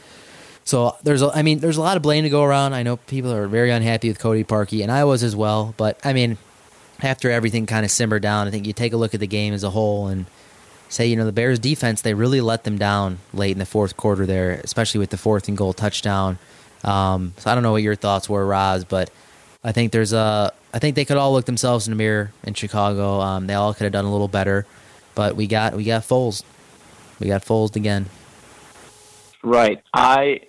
So 0.64 0.96
there's, 1.02 1.22
a, 1.22 1.28
I 1.28 1.42
mean, 1.42 1.58
there's 1.58 1.76
a 1.76 1.82
lot 1.82 1.96
of 1.96 2.02
blame 2.02 2.24
to 2.24 2.30
go 2.30 2.42
around. 2.42 2.72
I 2.72 2.82
know 2.82 2.96
people 2.96 3.32
are 3.32 3.46
very 3.46 3.70
unhappy 3.70 4.08
with 4.08 4.18
Cody 4.18 4.44
Parkey, 4.44 4.82
and 4.82 4.90
I 4.90 5.04
was 5.04 5.22
as 5.22 5.36
well. 5.36 5.74
But 5.76 6.00
I 6.04 6.12
mean, 6.12 6.38
after 7.02 7.30
everything 7.30 7.66
kind 7.66 7.84
of 7.84 7.90
simmered 7.90 8.22
down, 8.22 8.48
I 8.48 8.50
think 8.50 8.66
you 8.66 8.72
take 8.72 8.92
a 8.92 8.96
look 8.96 9.12
at 9.14 9.20
the 9.20 9.26
game 9.26 9.52
as 9.52 9.62
a 9.62 9.70
whole 9.70 10.06
and 10.08 10.24
say, 10.88 11.06
you 11.06 11.16
know, 11.16 11.26
the 11.26 11.32
Bears 11.32 11.58
defense, 11.58 12.02
they 12.02 12.14
really 12.14 12.40
let 12.40 12.64
them 12.64 12.78
down 12.78 13.18
late 13.32 13.52
in 13.52 13.58
the 13.58 13.66
fourth 13.66 13.96
quarter 13.96 14.26
there, 14.26 14.52
especially 14.52 15.00
with 15.00 15.10
the 15.10 15.16
fourth 15.16 15.48
and 15.48 15.56
goal 15.56 15.72
touchdown. 15.72 16.38
Um, 16.82 17.34
so 17.38 17.50
I 17.50 17.54
don't 17.54 17.62
know 17.62 17.72
what 17.72 17.82
your 17.82 17.96
thoughts 17.96 18.28
were, 18.28 18.46
Roz, 18.46 18.84
but 18.84 19.10
I 19.62 19.72
think 19.72 19.92
there's 19.92 20.12
a, 20.12 20.52
I 20.72 20.78
think 20.78 20.94
they 20.94 21.04
could 21.04 21.16
all 21.16 21.32
look 21.32 21.46
themselves 21.46 21.86
in 21.86 21.92
the 21.92 21.96
mirror 21.96 22.32
in 22.44 22.54
Chicago. 22.54 23.20
Um, 23.20 23.46
they 23.46 23.54
all 23.54 23.74
could 23.74 23.84
have 23.84 23.92
done 23.92 24.04
a 24.04 24.12
little 24.12 24.28
better, 24.28 24.66
but 25.14 25.36
we 25.36 25.46
got, 25.46 25.74
we 25.74 25.84
got 25.84 26.02
Foles. 26.02 26.42
We 27.18 27.26
got 27.26 27.44
Foles 27.44 27.74
again. 27.76 28.06
Right. 29.42 29.82
I 29.92 30.40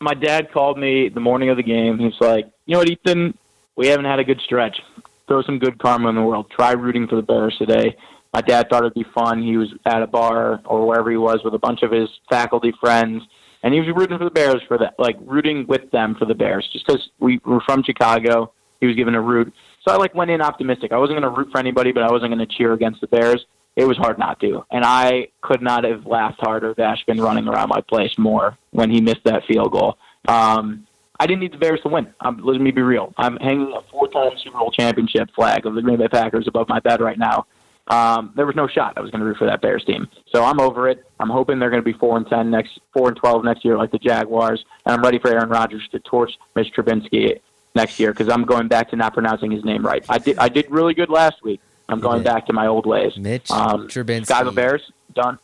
my 0.00 0.14
dad 0.14 0.50
called 0.50 0.78
me 0.78 1.08
the 1.10 1.20
morning 1.20 1.50
of 1.50 1.56
the 1.56 1.62
game. 1.62 1.98
He's 1.98 2.18
like, 2.20 2.46
you 2.64 2.72
know 2.72 2.78
what, 2.78 2.88
Ethan, 2.88 3.36
we 3.76 3.88
haven't 3.88 4.06
had 4.06 4.18
a 4.18 4.24
good 4.24 4.40
stretch. 4.40 4.80
Throw 5.28 5.42
some 5.42 5.58
good 5.58 5.78
karma 5.78 6.08
in 6.08 6.14
the 6.14 6.22
world. 6.22 6.50
Try 6.50 6.72
rooting 6.72 7.06
for 7.06 7.16
the 7.16 7.22
Bears 7.22 7.56
today. 7.58 7.96
My 8.32 8.40
dad 8.40 8.68
thought 8.68 8.82
it'd 8.82 8.94
be 8.94 9.04
fun. 9.14 9.42
He 9.42 9.56
was 9.56 9.68
at 9.84 10.02
a 10.02 10.06
bar 10.06 10.60
or 10.64 10.86
wherever 10.86 11.10
he 11.10 11.16
was 11.16 11.40
with 11.44 11.54
a 11.54 11.58
bunch 11.58 11.82
of 11.82 11.92
his 11.92 12.08
faculty 12.28 12.72
friends, 12.80 13.22
and 13.62 13.74
he 13.74 13.80
was 13.80 13.88
rooting 13.94 14.18
for 14.18 14.24
the 14.24 14.30
Bears 14.30 14.62
for 14.66 14.78
that, 14.78 14.94
like 14.98 15.16
rooting 15.20 15.66
with 15.66 15.90
them 15.90 16.14
for 16.14 16.24
the 16.24 16.34
Bears, 16.34 16.68
just 16.72 16.86
because 16.86 17.10
we 17.18 17.40
were 17.44 17.60
from 17.60 17.82
Chicago. 17.82 18.52
He 18.80 18.86
was 18.86 18.96
given 18.96 19.14
a 19.14 19.20
root, 19.20 19.52
so 19.86 19.92
I 19.92 19.96
like 19.96 20.14
went 20.14 20.30
in 20.30 20.40
optimistic. 20.40 20.92
I 20.92 20.96
wasn't 20.96 21.20
going 21.20 21.34
to 21.34 21.38
root 21.38 21.50
for 21.52 21.58
anybody, 21.58 21.92
but 21.92 22.02
I 22.02 22.10
wasn't 22.10 22.32
going 22.32 22.46
to 22.46 22.54
cheer 22.56 22.72
against 22.72 23.02
the 23.02 23.08
Bears. 23.08 23.44
It 23.80 23.86
was 23.86 23.96
hard 23.96 24.18
not 24.18 24.38
to, 24.40 24.62
and 24.70 24.84
I 24.84 25.28
could 25.40 25.62
not 25.62 25.84
have 25.84 26.04
laughed 26.04 26.38
harder. 26.40 26.74
Dash 26.74 27.02
been 27.06 27.18
running 27.18 27.48
around 27.48 27.70
my 27.70 27.80
place 27.80 28.18
more 28.18 28.58
when 28.72 28.90
he 28.90 29.00
missed 29.00 29.24
that 29.24 29.46
field 29.46 29.72
goal. 29.72 29.96
Um, 30.28 30.86
I 31.18 31.26
didn't 31.26 31.40
need 31.40 31.54
the 31.54 31.56
Bears 31.56 31.80
to 31.84 31.88
win. 31.88 32.12
Um, 32.20 32.42
let 32.44 32.60
me 32.60 32.72
be 32.72 32.82
real. 32.82 33.14
I'm 33.16 33.38
hanging 33.38 33.72
a 33.72 33.80
four-time 33.90 34.32
Super 34.36 34.58
Bowl 34.58 34.70
championship 34.70 35.30
flag 35.34 35.64
of 35.64 35.74
the 35.74 35.80
Green 35.80 35.96
Bay 35.96 36.08
Packers 36.08 36.46
above 36.46 36.68
my 36.68 36.78
bed 36.80 37.00
right 37.00 37.18
now. 37.18 37.46
Um, 37.88 38.34
there 38.36 38.44
was 38.44 38.54
no 38.54 38.68
shot 38.68 38.98
I 38.98 39.00
was 39.00 39.10
going 39.10 39.20
to 39.20 39.26
root 39.26 39.38
for 39.38 39.46
that 39.46 39.62
Bears 39.62 39.82
team. 39.86 40.08
So 40.30 40.44
I'm 40.44 40.60
over 40.60 40.86
it. 40.86 41.02
I'm 41.18 41.30
hoping 41.30 41.58
they're 41.58 41.70
going 41.70 41.82
to 41.82 41.92
be 41.92 41.98
four 41.98 42.18
and 42.18 42.26
ten 42.26 42.50
next, 42.50 42.78
four 42.92 43.08
and 43.08 43.16
twelve 43.16 43.44
next 43.44 43.64
year, 43.64 43.78
like 43.78 43.92
the 43.92 43.98
Jaguars. 43.98 44.62
And 44.84 44.94
I'm 44.94 45.02
ready 45.02 45.18
for 45.18 45.30
Aaron 45.30 45.48
Rodgers 45.48 45.88
to 45.92 46.00
torch 46.00 46.32
Mitch 46.54 46.70
Trubinsky 46.74 47.40
next 47.74 47.98
year 47.98 48.12
because 48.12 48.28
I'm 48.28 48.44
going 48.44 48.68
back 48.68 48.90
to 48.90 48.96
not 48.96 49.14
pronouncing 49.14 49.50
his 49.50 49.64
name 49.64 49.86
right. 49.86 50.04
I 50.06 50.18
did. 50.18 50.38
I 50.38 50.50
did 50.50 50.70
really 50.70 50.92
good 50.92 51.08
last 51.08 51.42
week. 51.42 51.62
I'm 51.92 52.00
going 52.00 52.22
back 52.22 52.46
to 52.46 52.52
my 52.52 52.66
old 52.66 52.86
ways. 52.86 53.16
Mitch 53.16 53.50
um, 53.50 53.88
Trubinsky. 53.88 54.26
Chicago 54.26 54.50
Bears 54.52 54.90
done. 55.14 55.38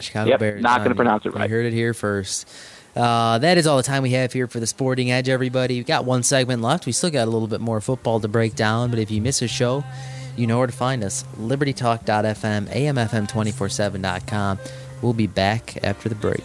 Chicago 0.00 0.30
Yep, 0.30 0.40
Bears. 0.40 0.62
not 0.62 0.82
gonna 0.82 0.94
pronounce 0.94 1.26
it 1.26 1.32
You 1.34 1.38
right. 1.40 1.50
heard 1.50 1.66
it 1.66 1.72
here 1.72 1.92
first. 1.94 2.48
Uh, 2.96 3.38
that 3.38 3.56
is 3.58 3.66
all 3.66 3.76
the 3.76 3.82
time 3.82 4.02
we 4.02 4.10
have 4.10 4.32
here 4.32 4.46
for 4.48 4.58
the 4.60 4.66
Sporting 4.66 5.10
Edge, 5.12 5.28
everybody. 5.28 5.76
We've 5.76 5.86
got 5.86 6.04
one 6.04 6.22
segment 6.22 6.60
left. 6.62 6.86
We 6.86 6.92
still 6.92 7.10
got 7.10 7.28
a 7.28 7.30
little 7.30 7.46
bit 7.48 7.60
more 7.60 7.80
football 7.80 8.18
to 8.20 8.26
break 8.28 8.56
down, 8.56 8.90
but 8.90 8.98
if 8.98 9.10
you 9.10 9.20
miss 9.20 9.42
a 9.42 9.48
show, 9.48 9.84
you 10.36 10.46
know 10.46 10.58
where 10.58 10.66
to 10.66 10.72
find 10.72 11.04
us 11.04 11.24
libertytalk.fm, 11.38 12.66
amfm247.com. 12.68 14.58
We'll 15.02 15.12
be 15.12 15.26
back 15.26 15.82
after 15.84 16.08
the 16.08 16.14
break. 16.14 16.42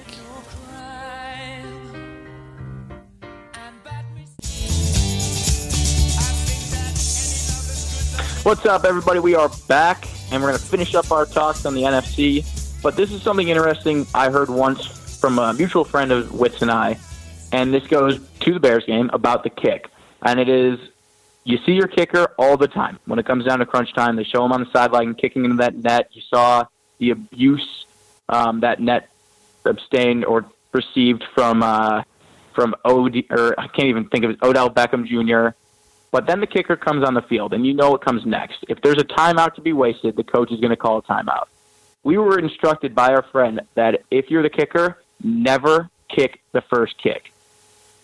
What's 8.46 8.64
up, 8.68 8.86
everybody? 8.86 9.20
We 9.20 9.34
are 9.34 9.50
back, 9.68 10.08
and 10.32 10.40
we're 10.40 10.50
going 10.50 10.60
to 10.60 10.66
finish 10.68 10.94
up 10.94 11.12
our 11.12 11.26
talks 11.26 11.66
on 11.66 11.74
the 11.74 11.82
NFC. 11.82 12.46
But 12.84 12.96
this 12.96 13.12
is 13.12 13.24
something 13.24 13.50
interesting 13.50 14.06
I 14.14 14.30
heard 14.30 14.52
once 14.52 14.86
from 15.20 15.40
a 15.40 15.52
mutual 15.52 15.84
friend 15.84 16.12
of 16.12 16.32
Wits 16.32 16.62
and 16.62 16.70
I, 16.70 17.00
and 17.52 17.74
this 17.74 17.88
goes 17.88 18.20
to 18.42 18.54
the 18.54 18.60
Bears 18.60 18.86
game 18.86 19.10
about 19.14 19.44
the 19.44 19.50
kick. 19.50 19.90
And 20.22 20.40
it 20.40 20.48
is 20.48 20.78
you 21.44 21.58
see 21.66 21.72
your 21.72 21.88
kicker 21.88 22.36
all 22.38 22.56
the 22.56 22.68
time. 22.68 23.00
When 23.06 23.18
it 23.18 23.26
comes 23.26 23.46
down 23.46 23.58
to 23.58 23.66
crunch 23.66 23.96
time, 23.96 24.16
they 24.16 24.24
show 24.24 24.46
him 24.46 24.52
on 24.52 24.64
the 24.64 24.72
sideline 24.72 25.16
kicking 25.16 25.44
into 25.44 25.58
that 25.58 25.76
net. 25.76 26.10
You 26.12 26.22
saw 26.30 26.66
the 27.00 27.10
abuse 27.10 27.88
um, 28.30 28.60
that 28.60 28.80
net 28.80 29.10
abstained 29.66 30.24
or 30.24 30.46
received 30.72 31.24
from 31.34 31.64
uh, 31.64 32.04
from 32.54 32.76
Od 32.86 33.24
or 33.32 33.60
I 33.60 33.66
can't 33.70 33.88
even 33.88 34.08
think 34.08 34.24
of 34.24 34.30
it, 34.30 34.38
Odell 34.44 34.70
Beckham 34.70 35.08
Jr. 35.08 35.58
But 36.16 36.28
then 36.28 36.40
the 36.40 36.48
kicker 36.48 36.78
comes 36.78 37.06
on 37.06 37.14
the 37.14 37.24
field, 37.24 37.52
and 37.52 37.68
you 37.68 37.74
know 37.74 37.92
what 37.92 38.00
comes 38.00 38.26
next. 38.26 38.64
If 38.70 38.80
there's 38.82 38.96
a 38.98 39.04
timeout 39.04 39.54
to 39.56 39.62
be 39.62 39.74
wasted, 39.74 40.16
the 40.16 40.24
coach 40.24 40.50
is 40.50 40.62
going 40.62 40.70
to 40.70 40.78
call 40.78 41.00
a 41.00 41.02
timeout. 41.02 41.48
We 42.06 42.18
were 42.18 42.40
instructed 42.40 42.96
by 42.96 43.10
our 43.10 43.24
friend 43.34 43.60
that 43.74 44.04
if 44.10 44.32
you're 44.32 44.42
the 44.42 44.50
kicker, 44.50 45.04
never 45.22 45.90
kick 46.08 46.40
the 46.54 46.62
first 46.62 46.98
kick 47.04 47.34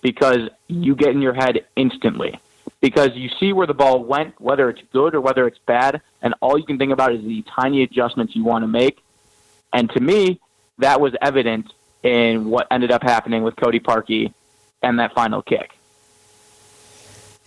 because 0.02 0.50
you 0.68 0.94
get 0.94 1.12
in 1.12 1.22
your 1.22 1.34
head 1.34 1.66
instantly. 1.78 2.38
Because 2.82 3.12
you 3.16 3.30
see 3.40 3.54
where 3.54 3.66
the 3.66 3.74
ball 3.74 4.04
went, 4.04 4.42
whether 4.42 4.70
it's 4.70 4.82
good 4.92 5.16
or 5.16 5.22
whether 5.22 5.48
it's 5.48 5.60
bad, 5.60 6.02
and 6.22 6.36
all 6.42 6.58
you 6.58 6.66
can 6.66 6.78
think 6.78 6.92
about 6.92 7.14
is 7.14 7.24
the 7.24 7.44
tiny 7.44 7.82
adjustments 7.82 8.36
you 8.36 8.44
want 8.44 8.64
to 8.64 8.68
make. 8.68 9.02
And 9.72 9.90
to 9.92 10.02
me, 10.02 10.42
that 10.80 11.00
was 11.00 11.14
evident 11.22 11.72
in 12.04 12.50
what 12.50 12.68
ended 12.72 12.92
up 12.92 13.04
happening 13.04 13.44
with 13.44 13.56
Cody 13.56 13.80
Parkey 13.80 14.34
and 14.84 15.00
that 15.00 15.14
final 15.14 15.42
kick. 15.42 15.78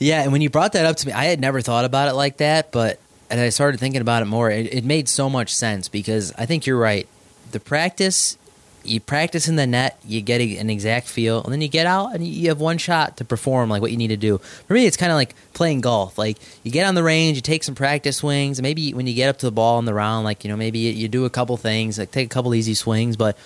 Yeah, 0.04 0.22
and 0.22 0.32
when 0.32 0.42
you 0.42 0.50
brought 0.50 0.74
that 0.74 0.84
up 0.84 0.96
to 0.96 1.06
me, 1.06 1.14
I 1.14 1.24
had 1.24 1.40
never 1.40 1.62
thought 1.62 1.86
about 1.86 2.08
it 2.08 2.12
like 2.12 2.36
that, 2.36 2.70
but 2.72 3.00
and 3.30 3.40
I 3.40 3.48
started 3.48 3.80
thinking 3.80 4.02
about 4.02 4.20
it 4.20 4.26
more. 4.26 4.50
It, 4.50 4.74
it 4.74 4.84
made 4.84 5.08
so 5.08 5.30
much 5.30 5.54
sense 5.54 5.88
because 5.88 6.30
I 6.36 6.44
think 6.44 6.66
you're 6.66 6.78
right. 6.78 7.08
The 7.52 7.58
practice, 7.58 8.36
you 8.84 9.00
practice 9.00 9.48
in 9.48 9.56
the 9.56 9.66
net, 9.66 9.98
you 10.04 10.20
get 10.20 10.42
a, 10.42 10.58
an 10.58 10.68
exact 10.68 11.08
feel, 11.08 11.42
and 11.42 11.50
then 11.50 11.62
you 11.62 11.68
get 11.68 11.86
out 11.86 12.14
and 12.14 12.26
you 12.26 12.50
have 12.50 12.60
one 12.60 12.76
shot 12.76 13.16
to 13.16 13.24
perform 13.24 13.70
like 13.70 13.80
what 13.80 13.92
you 13.92 13.96
need 13.96 14.08
to 14.08 14.18
do. 14.18 14.36
For 14.68 14.74
me, 14.74 14.84
it's 14.84 14.98
kind 14.98 15.10
of 15.10 15.16
like 15.16 15.34
playing 15.54 15.80
golf. 15.80 16.18
Like 16.18 16.36
you 16.62 16.70
get 16.70 16.86
on 16.86 16.94
the 16.94 17.02
range, 17.02 17.36
you 17.36 17.40
take 17.40 17.64
some 17.64 17.74
practice 17.74 18.18
swings, 18.18 18.58
and 18.58 18.62
maybe 18.62 18.92
when 18.92 19.06
you 19.06 19.14
get 19.14 19.30
up 19.30 19.38
to 19.38 19.46
the 19.46 19.52
ball 19.52 19.78
in 19.78 19.86
the 19.86 19.94
round, 19.94 20.26
like 20.26 20.44
you 20.44 20.50
know, 20.50 20.56
maybe 20.58 20.80
you, 20.80 20.92
you 20.92 21.08
do 21.08 21.24
a 21.24 21.30
couple 21.30 21.56
things, 21.56 21.98
like 21.98 22.10
take 22.10 22.26
a 22.26 22.28
couple 22.28 22.54
easy 22.54 22.74
swings, 22.74 23.16
but 23.16 23.38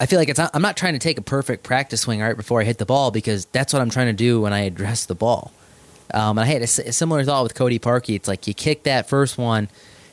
I 0.00 0.06
feel 0.06 0.18
like 0.18 0.30
it's 0.30 0.38
not, 0.38 0.50
I'm 0.54 0.62
not 0.62 0.78
trying 0.78 0.94
to 0.94 0.98
take 0.98 1.18
a 1.18 1.22
perfect 1.22 1.62
practice 1.62 2.00
swing 2.00 2.20
right 2.20 2.36
before 2.36 2.62
I 2.62 2.64
hit 2.64 2.78
the 2.78 2.86
ball 2.86 3.10
because 3.10 3.44
that's 3.46 3.74
what 3.74 3.82
I'm 3.82 3.90
trying 3.90 4.06
to 4.06 4.14
do 4.14 4.40
when 4.40 4.54
I 4.54 4.60
address 4.60 5.04
the 5.04 5.14
ball. 5.14 5.52
Um, 6.14 6.38
and 6.38 6.40
I 6.40 6.46
had 6.46 6.62
a 6.62 6.66
similar 6.66 7.22
thought 7.22 7.42
with 7.42 7.54
Cody 7.54 7.78
Parkey. 7.78 8.16
It's 8.16 8.26
like 8.26 8.46
you 8.46 8.54
kick 8.54 8.84
that 8.84 9.08
first 9.08 9.38
one, 9.38 9.68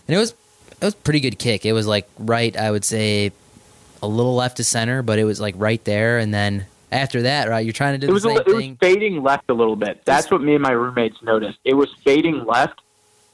and 0.08 0.16
it 0.16 0.20
was 0.20 0.32
it 0.72 0.84
was 0.84 0.94
a 0.94 0.98
pretty 0.98 1.22
good 1.22 1.40
kick. 1.40 1.66
It 1.66 1.74
was 1.74 1.88
like 1.88 2.08
right, 2.20 2.56
I 2.56 2.70
would 2.70 2.86
say, 2.86 3.32
a 4.04 4.08
little 4.08 4.36
left 4.36 4.58
to 4.58 4.64
center, 4.64 5.02
but 5.02 5.18
it 5.18 5.24
was 5.24 5.40
like 5.42 5.56
right 5.58 5.84
there. 5.86 6.20
And 6.20 6.32
then 6.32 6.68
after 6.92 7.24
that, 7.24 7.50
right, 7.50 7.66
you're 7.66 7.74
trying 7.74 8.00
to 8.00 8.06
do 8.06 8.06
It 8.06 8.08
the 8.08 8.14
was, 8.14 8.26
a, 8.26 8.28
same 8.28 8.36
li- 8.36 8.44
it 8.46 8.54
was 8.54 8.78
fading 8.80 9.24
left 9.24 9.50
a 9.50 9.54
little 9.54 9.76
bit. 9.76 10.06
That's 10.06 10.30
what 10.30 10.42
me 10.42 10.54
and 10.54 10.62
my 10.62 10.72
roommates 10.72 11.24
noticed. 11.24 11.58
It 11.64 11.74
was 11.74 11.92
fading 12.04 12.46
left, 12.46 12.80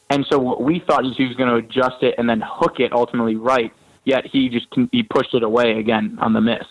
and 0.10 0.26
so 0.28 0.40
what 0.40 0.62
we 0.62 0.80
thought 0.80 1.06
is 1.06 1.18
he 1.18 1.26
was 1.26 1.36
going 1.36 1.50
to 1.50 1.56
adjust 1.56 2.02
it 2.04 2.16
and 2.18 2.30
then 2.30 2.42
hook 2.46 2.80
it 2.80 2.94
ultimately 2.94 3.36
right. 3.36 3.74
Yet 4.06 4.26
he 4.26 4.50
just 4.50 4.68
he 4.92 5.04
pushed 5.04 5.34
it 5.34 5.44
away 5.44 5.80
again 5.80 6.18
on 6.22 6.34
the 6.34 6.42
miss. 6.42 6.66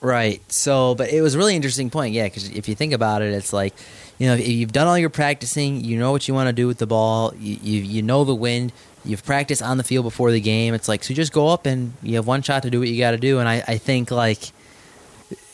Right. 0.00 0.40
So, 0.52 0.94
but 0.94 1.10
it 1.10 1.22
was 1.22 1.34
a 1.34 1.38
really 1.38 1.56
interesting 1.56 1.88
point. 1.88 2.12
Yeah, 2.12 2.24
because 2.24 2.50
if 2.50 2.68
you 2.68 2.74
think 2.74 2.92
about 2.92 3.22
it, 3.22 3.32
it's 3.32 3.52
like, 3.54 3.74
you 4.18 4.26
know, 4.26 4.34
if 4.34 4.46
you've 4.46 4.72
done 4.72 4.86
all 4.86 4.98
your 4.98 5.10
practicing, 5.10 5.82
you 5.82 5.98
know 5.98 6.12
what 6.12 6.28
you 6.28 6.34
want 6.34 6.48
to 6.48 6.52
do 6.52 6.66
with 6.66 6.76
the 6.78 6.86
ball, 6.86 7.32
you, 7.38 7.56
you 7.62 7.82
you 7.82 8.02
know 8.02 8.24
the 8.24 8.34
wind, 8.34 8.72
you've 9.04 9.24
practiced 9.24 9.62
on 9.62 9.78
the 9.78 9.84
field 9.84 10.04
before 10.04 10.30
the 10.30 10.40
game. 10.40 10.74
It's 10.74 10.88
like 10.88 11.04
so, 11.04 11.10
you 11.10 11.16
just 11.16 11.32
go 11.32 11.48
up 11.48 11.66
and 11.66 11.94
you 12.02 12.16
have 12.16 12.26
one 12.26 12.42
shot 12.42 12.62
to 12.64 12.70
do 12.70 12.80
what 12.80 12.88
you 12.88 12.98
got 12.98 13.12
to 13.12 13.16
do. 13.16 13.38
And 13.38 13.48
I, 13.48 13.62
I 13.66 13.78
think 13.78 14.10
like 14.10 14.50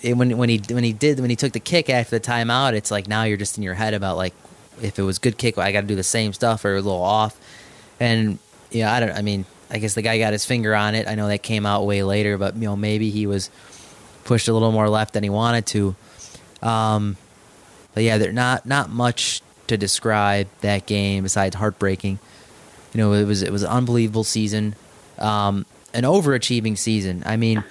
it, 0.02 0.16
when 0.16 0.36
when 0.36 0.48
he 0.48 0.60
when 0.70 0.84
he 0.84 0.92
did 0.92 1.20
when 1.20 1.30
he 1.30 1.36
took 1.36 1.52
the 1.52 1.60
kick 1.60 1.88
after 1.88 2.18
the 2.18 2.24
timeout, 2.24 2.72
it's 2.72 2.90
like 2.90 3.06
now 3.06 3.24
you're 3.24 3.36
just 3.36 3.56
in 3.56 3.62
your 3.62 3.74
head 3.74 3.94
about 3.94 4.16
like 4.16 4.34
if 4.82 4.98
it 4.98 5.02
was 5.02 5.18
good 5.18 5.38
kick, 5.38 5.58
I 5.58 5.72
got 5.72 5.82
to 5.82 5.86
do 5.86 5.96
the 5.96 6.02
same 6.02 6.32
stuff 6.32 6.64
or 6.64 6.74
a 6.74 6.82
little 6.82 7.02
off. 7.02 7.38
And 7.98 8.38
yeah, 8.70 8.92
I 8.92 9.00
don't. 9.00 9.12
I 9.12 9.22
mean, 9.22 9.44
I 9.70 9.78
guess 9.78 9.94
the 9.94 10.02
guy 10.02 10.18
got 10.18 10.32
his 10.32 10.44
finger 10.44 10.74
on 10.74 10.94
it. 10.94 11.06
I 11.06 11.14
know 11.14 11.28
that 11.28 11.42
came 11.42 11.64
out 11.64 11.86
way 11.86 12.02
later, 12.02 12.36
but 12.38 12.54
you 12.56 12.62
know 12.62 12.76
maybe 12.76 13.10
he 13.10 13.26
was 13.26 13.50
pushed 14.24 14.48
a 14.48 14.52
little 14.52 14.72
more 14.72 14.88
left 14.88 15.14
than 15.14 15.22
he 15.22 15.30
wanted 15.30 15.66
to. 15.66 15.96
Um, 16.62 17.16
but 17.94 18.02
yeah, 18.02 18.18
there's 18.18 18.34
not 18.34 18.66
not 18.66 18.90
much 18.90 19.42
to 19.68 19.76
describe 19.76 20.48
that 20.60 20.86
game 20.86 21.22
besides 21.22 21.54
heartbreaking. 21.54 22.18
You 22.92 22.98
know, 22.98 23.12
it 23.12 23.24
was 23.24 23.42
it 23.42 23.52
was 23.52 23.62
an 23.62 23.70
unbelievable 23.70 24.24
season, 24.24 24.74
um, 25.18 25.64
an 25.94 26.04
overachieving 26.04 26.76
season. 26.76 27.22
I 27.24 27.36
mean, 27.36 27.62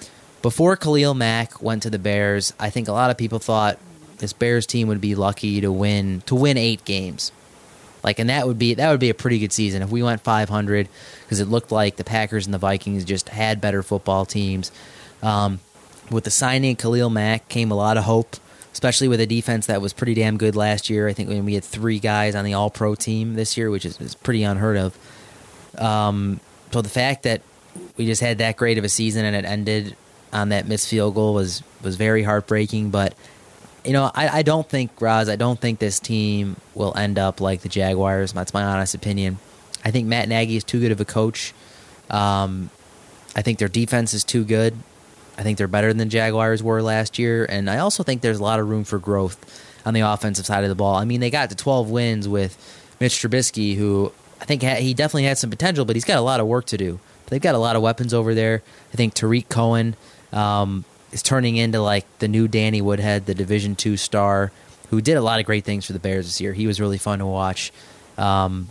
before 0.42 0.76
Khalil 0.76 1.14
Mack 1.14 1.62
went 1.62 1.82
to 1.82 1.90
the 1.90 1.98
Bears, 1.98 2.52
I 2.58 2.70
think 2.70 2.88
a 2.88 2.92
lot 2.92 3.10
of 3.10 3.18
people 3.18 3.38
thought 3.38 3.78
this 4.18 4.32
Bears 4.32 4.66
team 4.66 4.88
would 4.88 5.00
be 5.00 5.14
lucky 5.14 5.60
to 5.60 5.70
win 5.70 6.22
to 6.26 6.34
win 6.34 6.56
eight 6.56 6.84
games. 6.84 7.32
Like, 8.02 8.18
and 8.18 8.30
that 8.30 8.46
would 8.46 8.58
be 8.58 8.74
that 8.74 8.90
would 8.90 9.00
be 9.00 9.10
a 9.10 9.14
pretty 9.14 9.38
good 9.38 9.52
season 9.52 9.82
if 9.82 9.90
we 9.90 10.02
went 10.02 10.20
500 10.20 10.88
because 11.22 11.40
it 11.40 11.48
looked 11.48 11.70
like 11.72 11.96
the 11.96 12.04
Packers 12.04 12.46
and 12.46 12.54
the 12.54 12.58
Vikings 12.58 13.04
just 13.04 13.28
had 13.28 13.60
better 13.60 13.82
football 13.82 14.24
teams. 14.24 14.72
Um, 15.22 15.60
with 16.10 16.24
the 16.24 16.30
signing 16.30 16.72
of 16.72 16.78
Khalil 16.78 17.10
Mack 17.10 17.48
came 17.48 17.70
a 17.70 17.76
lot 17.76 17.96
of 17.96 18.04
hope, 18.04 18.36
especially 18.72 19.08
with 19.08 19.20
a 19.20 19.26
defense 19.26 19.66
that 19.66 19.80
was 19.80 19.92
pretty 19.92 20.14
damn 20.14 20.38
good 20.38 20.56
last 20.56 20.90
year. 20.90 21.08
I 21.08 21.12
think 21.12 21.28
when 21.28 21.44
we 21.44 21.54
had 21.54 21.64
three 21.64 21.98
guys 21.98 22.34
on 22.34 22.44
the 22.44 22.54
All 22.54 22.70
Pro 22.70 22.94
team 22.94 23.34
this 23.34 23.56
year, 23.56 23.70
which 23.70 23.84
is, 23.84 24.00
is 24.00 24.14
pretty 24.14 24.42
unheard 24.42 24.76
of. 24.76 24.98
Um, 25.78 26.40
so 26.72 26.82
the 26.82 26.88
fact 26.88 27.22
that 27.24 27.42
we 27.96 28.06
just 28.06 28.20
had 28.20 28.38
that 28.38 28.56
great 28.56 28.78
of 28.78 28.84
a 28.84 28.88
season 28.88 29.24
and 29.24 29.36
it 29.36 29.44
ended 29.44 29.96
on 30.32 30.50
that 30.50 30.66
missed 30.66 30.88
field 30.88 31.14
goal 31.14 31.34
was 31.34 31.62
was 31.82 31.96
very 31.96 32.22
heartbreaking. 32.22 32.90
But 32.90 33.14
you 33.84 33.92
know, 33.92 34.10
I, 34.14 34.38
I 34.38 34.42
don't 34.42 34.68
think 34.68 34.90
Roz, 35.00 35.28
I 35.28 35.36
don't 35.36 35.58
think 35.58 35.78
this 35.78 36.00
team 36.00 36.56
will 36.74 36.96
end 36.96 37.18
up 37.18 37.40
like 37.40 37.62
the 37.62 37.68
Jaguars. 37.68 38.32
That's 38.32 38.54
my 38.54 38.62
honest 38.62 38.94
opinion. 38.94 39.38
I 39.84 39.90
think 39.90 40.06
Matt 40.06 40.28
Nagy 40.28 40.56
is 40.56 40.64
too 40.64 40.80
good 40.80 40.92
of 40.92 41.00
a 41.00 41.04
coach. 41.04 41.54
Um, 42.10 42.70
I 43.34 43.42
think 43.42 43.58
their 43.58 43.68
defense 43.68 44.12
is 44.14 44.24
too 44.24 44.44
good. 44.44 44.74
I 45.38 45.42
think 45.42 45.56
they're 45.56 45.68
better 45.68 45.88
than 45.88 45.98
the 45.98 46.04
Jaguars 46.04 46.62
were 46.62 46.82
last 46.82 47.18
year, 47.18 47.46
and 47.46 47.70
I 47.70 47.78
also 47.78 48.02
think 48.02 48.20
there's 48.20 48.40
a 48.40 48.42
lot 48.42 48.60
of 48.60 48.68
room 48.68 48.84
for 48.84 48.98
growth 48.98 49.38
on 49.86 49.94
the 49.94 50.00
offensive 50.00 50.44
side 50.44 50.64
of 50.64 50.68
the 50.68 50.74
ball. 50.74 50.96
I 50.96 51.06
mean, 51.06 51.20
they 51.20 51.30
got 51.30 51.48
to 51.48 51.56
12 51.56 51.88
wins 51.88 52.28
with 52.28 52.58
Mitch 53.00 53.14
Trubisky, 53.14 53.76
who 53.76 54.12
I 54.40 54.44
think 54.44 54.62
he 54.62 54.92
definitely 54.92 55.24
had 55.24 55.38
some 55.38 55.48
potential, 55.48 55.86
but 55.86 55.96
he's 55.96 56.04
got 56.04 56.18
a 56.18 56.22
lot 56.22 56.40
of 56.40 56.46
work 56.46 56.66
to 56.66 56.76
do. 56.76 57.00
They've 57.28 57.40
got 57.40 57.54
a 57.54 57.58
lot 57.58 57.76
of 57.76 57.82
weapons 57.82 58.12
over 58.12 58.34
there. 58.34 58.62
I 58.92 58.96
think 58.96 59.14
Tarik 59.14 59.48
Cohen 59.48 59.96
um, 60.32 60.84
is 61.12 61.22
turning 61.22 61.56
into 61.56 61.80
like 61.80 62.06
the 62.18 62.28
new 62.28 62.48
Danny 62.48 62.80
Woodhead, 62.80 63.26
the 63.26 63.34
Division 63.34 63.76
two 63.76 63.96
star, 63.96 64.52
who 64.90 65.00
did 65.00 65.16
a 65.16 65.22
lot 65.22 65.40
of 65.40 65.46
great 65.46 65.64
things 65.64 65.86
for 65.86 65.92
the 65.92 65.98
Bears 65.98 66.26
this 66.26 66.40
year. 66.40 66.52
He 66.52 66.66
was 66.66 66.80
really 66.80 66.98
fun 66.98 67.18
to 67.20 67.26
watch. 67.26 67.72
Um, 68.18 68.68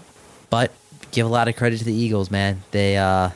but 0.50 0.72
give 1.12 1.26
a 1.26 1.30
lot 1.30 1.48
of 1.48 1.56
credit 1.56 1.80
to 1.80 1.86
the 1.86 1.94
Eagles, 1.94 2.32
man. 2.32 2.62
They 2.72 2.98
uh, 2.98 3.30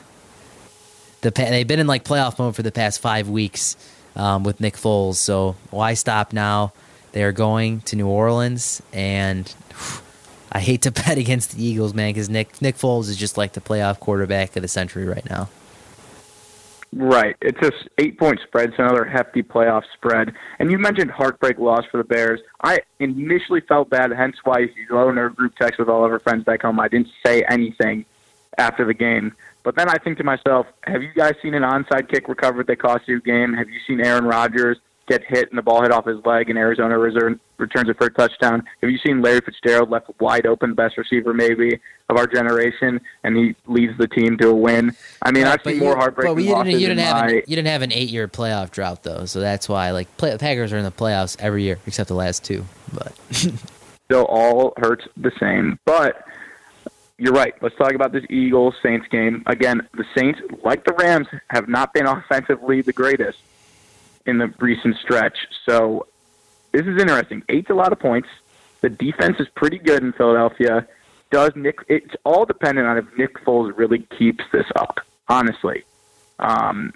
the 1.20 1.30
they've 1.30 1.66
been 1.66 1.80
in 1.80 1.86
like 1.86 2.04
playoff 2.04 2.38
mode 2.38 2.54
for 2.54 2.62
the 2.62 2.72
past 2.72 3.00
five 3.00 3.28
weeks 3.28 3.76
um, 4.16 4.44
with 4.44 4.60
Nick 4.60 4.74
Foles. 4.74 5.16
So 5.16 5.56
why 5.70 5.94
stop 5.94 6.32
now? 6.32 6.72
They 7.12 7.22
are 7.22 7.32
going 7.32 7.80
to 7.82 7.96
New 7.96 8.08
Orleans, 8.08 8.82
and 8.92 9.52
I 10.52 10.60
hate 10.60 10.82
to 10.82 10.90
bet 10.92 11.18
against 11.18 11.52
the 11.56 11.64
Eagles, 11.64 11.94
man, 11.94 12.10
because 12.10 12.28
Nick 12.28 12.60
Nick 12.60 12.76
Foles 12.76 13.08
is 13.08 13.16
just 13.16 13.36
like 13.36 13.52
the 13.52 13.60
playoff 13.60 14.00
quarterback 14.00 14.54
of 14.56 14.62
the 14.62 14.68
century 14.68 15.06
right 15.06 15.28
now. 15.28 15.48
Right. 16.96 17.36
It's 17.40 17.58
a 17.60 17.72
eight 17.98 18.18
point 18.18 18.38
spread, 18.46 18.72
so 18.76 18.84
another 18.84 19.04
hefty 19.04 19.42
playoff 19.42 19.82
spread. 19.94 20.32
And 20.60 20.70
you 20.70 20.78
mentioned 20.78 21.10
heartbreak 21.10 21.58
loss 21.58 21.84
for 21.90 21.98
the 21.98 22.04
Bears. 22.04 22.40
I 22.62 22.80
initially 23.00 23.62
felt 23.62 23.90
bad, 23.90 24.12
hence 24.12 24.36
why 24.44 24.60
if 24.60 24.70
you 24.76 24.86
go 24.86 25.08
in 25.08 25.18
our 25.18 25.28
group 25.28 25.56
text 25.60 25.80
with 25.80 25.88
all 25.88 26.04
of 26.04 26.12
our 26.12 26.20
friends 26.20 26.44
back 26.44 26.62
home, 26.62 26.78
I 26.78 26.86
didn't 26.86 27.08
say 27.26 27.42
anything 27.50 28.04
after 28.58 28.84
the 28.84 28.94
game. 28.94 29.34
But 29.64 29.74
then 29.74 29.88
I 29.88 29.96
think 29.98 30.18
to 30.18 30.24
myself, 30.24 30.66
have 30.84 31.02
you 31.02 31.12
guys 31.16 31.34
seen 31.42 31.54
an 31.54 31.62
onside 31.62 32.08
kick 32.08 32.28
recovered 32.28 32.68
that 32.68 32.76
cost 32.76 33.08
you 33.08 33.16
a 33.16 33.20
game? 33.20 33.54
Have 33.54 33.68
you 33.68 33.80
seen 33.86 34.00
Aaron 34.00 34.24
Rodgers 34.24 34.78
get 35.06 35.22
hit 35.24 35.50
and 35.50 35.58
the 35.58 35.62
ball 35.62 35.82
hit 35.82 35.90
off 35.90 36.06
his 36.06 36.24
leg 36.24 36.50
and 36.50 36.58
Arizona 36.58 36.98
reserve, 36.98 37.38
returns 37.58 37.88
it 37.88 37.98
for 37.98 38.06
a 38.06 38.12
touchdown? 38.12 38.62
Have 38.80 38.90
you 38.90 38.98
seen 38.98 39.22
Larry 39.22 39.40
Fitzgerald 39.40 39.90
left 39.90 40.10
wide 40.20 40.46
open, 40.46 40.74
best 40.74 40.96
receiver 40.96 41.34
maybe 41.34 41.78
of 42.08 42.16
our 42.16 42.26
generation, 42.26 43.00
and 43.22 43.36
he 43.36 43.54
leads 43.66 43.96
the 43.98 44.08
team 44.08 44.36
to 44.38 44.48
a 44.48 44.54
win? 44.54 44.94
I 45.22 45.30
mean, 45.30 45.44
I've 45.44 45.62
seen 45.64 45.78
more 45.78 45.96
heartbreaking 45.96 46.34
but 46.34 46.44
you 46.44 46.52
losses 46.52 46.72
didn't, 46.72 46.80
you 46.80 46.88
didn't 46.88 47.04
have 47.04 47.16
my, 47.16 47.28
an, 47.28 47.34
you 47.46 47.56
didn't 47.56 47.68
have 47.68 47.82
an 47.82 47.92
eight 47.92 48.10
year 48.10 48.28
playoff 48.28 48.70
drought 48.70 49.02
though, 49.02 49.24
so 49.26 49.40
that's 49.40 49.68
why 49.68 49.90
like 49.90 50.14
play, 50.16 50.36
Packers 50.38 50.72
are 50.72 50.78
in 50.78 50.84
the 50.84 50.92
playoffs 50.92 51.36
every 51.38 51.64
year 51.64 51.78
except 51.86 52.08
the 52.08 52.14
last 52.14 52.44
two. 52.44 52.64
But 52.92 53.12
still 54.04 54.24
all 54.24 54.74
hurts 54.76 55.06
the 55.16 55.32
same. 55.40 55.78
But 55.84 56.24
you're 57.18 57.32
right. 57.32 57.54
Let's 57.62 57.76
talk 57.76 57.92
about 57.92 58.12
this 58.12 58.24
Eagles 58.28 58.74
Saints 58.82 59.06
game. 59.08 59.42
Again, 59.46 59.86
the 59.94 60.04
Saints, 60.16 60.40
like 60.64 60.84
the 60.84 60.92
Rams, 60.94 61.28
have 61.48 61.68
not 61.68 61.94
been 61.94 62.06
offensively 62.06 62.82
the 62.82 62.92
greatest 62.92 63.38
in 64.26 64.38
the 64.38 64.52
recent 64.58 64.96
stretch. 64.96 65.36
So 65.66 66.06
this 66.72 66.86
is 66.86 67.00
interesting. 67.00 67.42
Eight's 67.48 67.70
a 67.70 67.74
lot 67.74 67.92
of 67.92 67.98
points. 67.98 68.28
The 68.80 68.90
defense 68.90 69.38
is 69.40 69.48
pretty 69.54 69.78
good 69.78 70.02
in 70.02 70.12
Philadelphia. 70.12 70.86
Does 71.30 71.52
Nick? 71.56 71.78
It's 71.88 72.14
all 72.24 72.44
dependent 72.44 72.86
on 72.86 72.98
if 72.98 73.06
Nick 73.16 73.42
Foles 73.44 73.76
really 73.76 74.00
keeps 74.18 74.44
this 74.52 74.66
up. 74.76 75.00
Honestly, 75.26 75.84
um, 76.38 76.92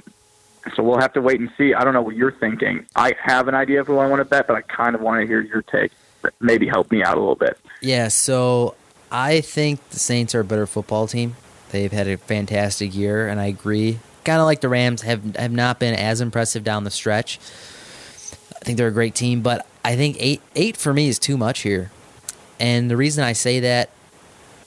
so 0.76 0.82
we'll 0.82 1.00
have 1.00 1.14
to 1.14 1.22
wait 1.22 1.40
and 1.40 1.50
see. 1.56 1.72
I 1.72 1.82
don't 1.82 1.94
know 1.94 2.02
what 2.02 2.14
you're 2.14 2.32
thinking. 2.32 2.86
I 2.94 3.14
have 3.22 3.48
an 3.48 3.54
idea 3.54 3.80
of 3.80 3.86
who 3.86 3.96
I 3.98 4.06
want 4.06 4.20
to 4.20 4.26
bet, 4.26 4.46
but 4.46 4.54
I 4.54 4.60
kind 4.60 4.94
of 4.94 5.00
want 5.00 5.22
to 5.22 5.26
hear 5.26 5.40
your 5.40 5.62
take. 5.62 5.92
Maybe 6.40 6.68
help 6.68 6.90
me 6.90 7.02
out 7.02 7.16
a 7.16 7.20
little 7.20 7.36
bit. 7.36 7.58
yeah, 7.80 8.08
so 8.08 8.74
I 9.10 9.40
think 9.40 9.88
the 9.90 9.98
Saints 9.98 10.34
are 10.34 10.40
a 10.40 10.44
better 10.44 10.66
football 10.66 11.06
team. 11.06 11.36
They've 11.70 11.92
had 11.92 12.08
a 12.08 12.16
fantastic 12.16 12.94
year, 12.94 13.28
and 13.28 13.40
I 13.40 13.46
agree. 13.46 14.00
Kind 14.28 14.40
of 14.40 14.44
like 14.44 14.60
the 14.60 14.68
Rams 14.68 15.00
have 15.02 15.36
have 15.36 15.52
not 15.52 15.78
been 15.78 15.94
as 15.94 16.20
impressive 16.20 16.62
down 16.62 16.84
the 16.84 16.90
stretch. 16.90 17.38
I 18.54 18.62
think 18.62 18.76
they're 18.76 18.88
a 18.88 18.92
great 18.92 19.14
team, 19.14 19.40
but 19.40 19.66
I 19.82 19.96
think 19.96 20.18
eight 20.20 20.42
eight 20.54 20.76
for 20.76 20.92
me 20.92 21.08
is 21.08 21.18
too 21.18 21.38
much 21.38 21.60
here. 21.60 21.90
And 22.60 22.90
the 22.90 22.96
reason 22.98 23.24
I 23.24 23.32
say 23.32 23.58
that 23.60 23.88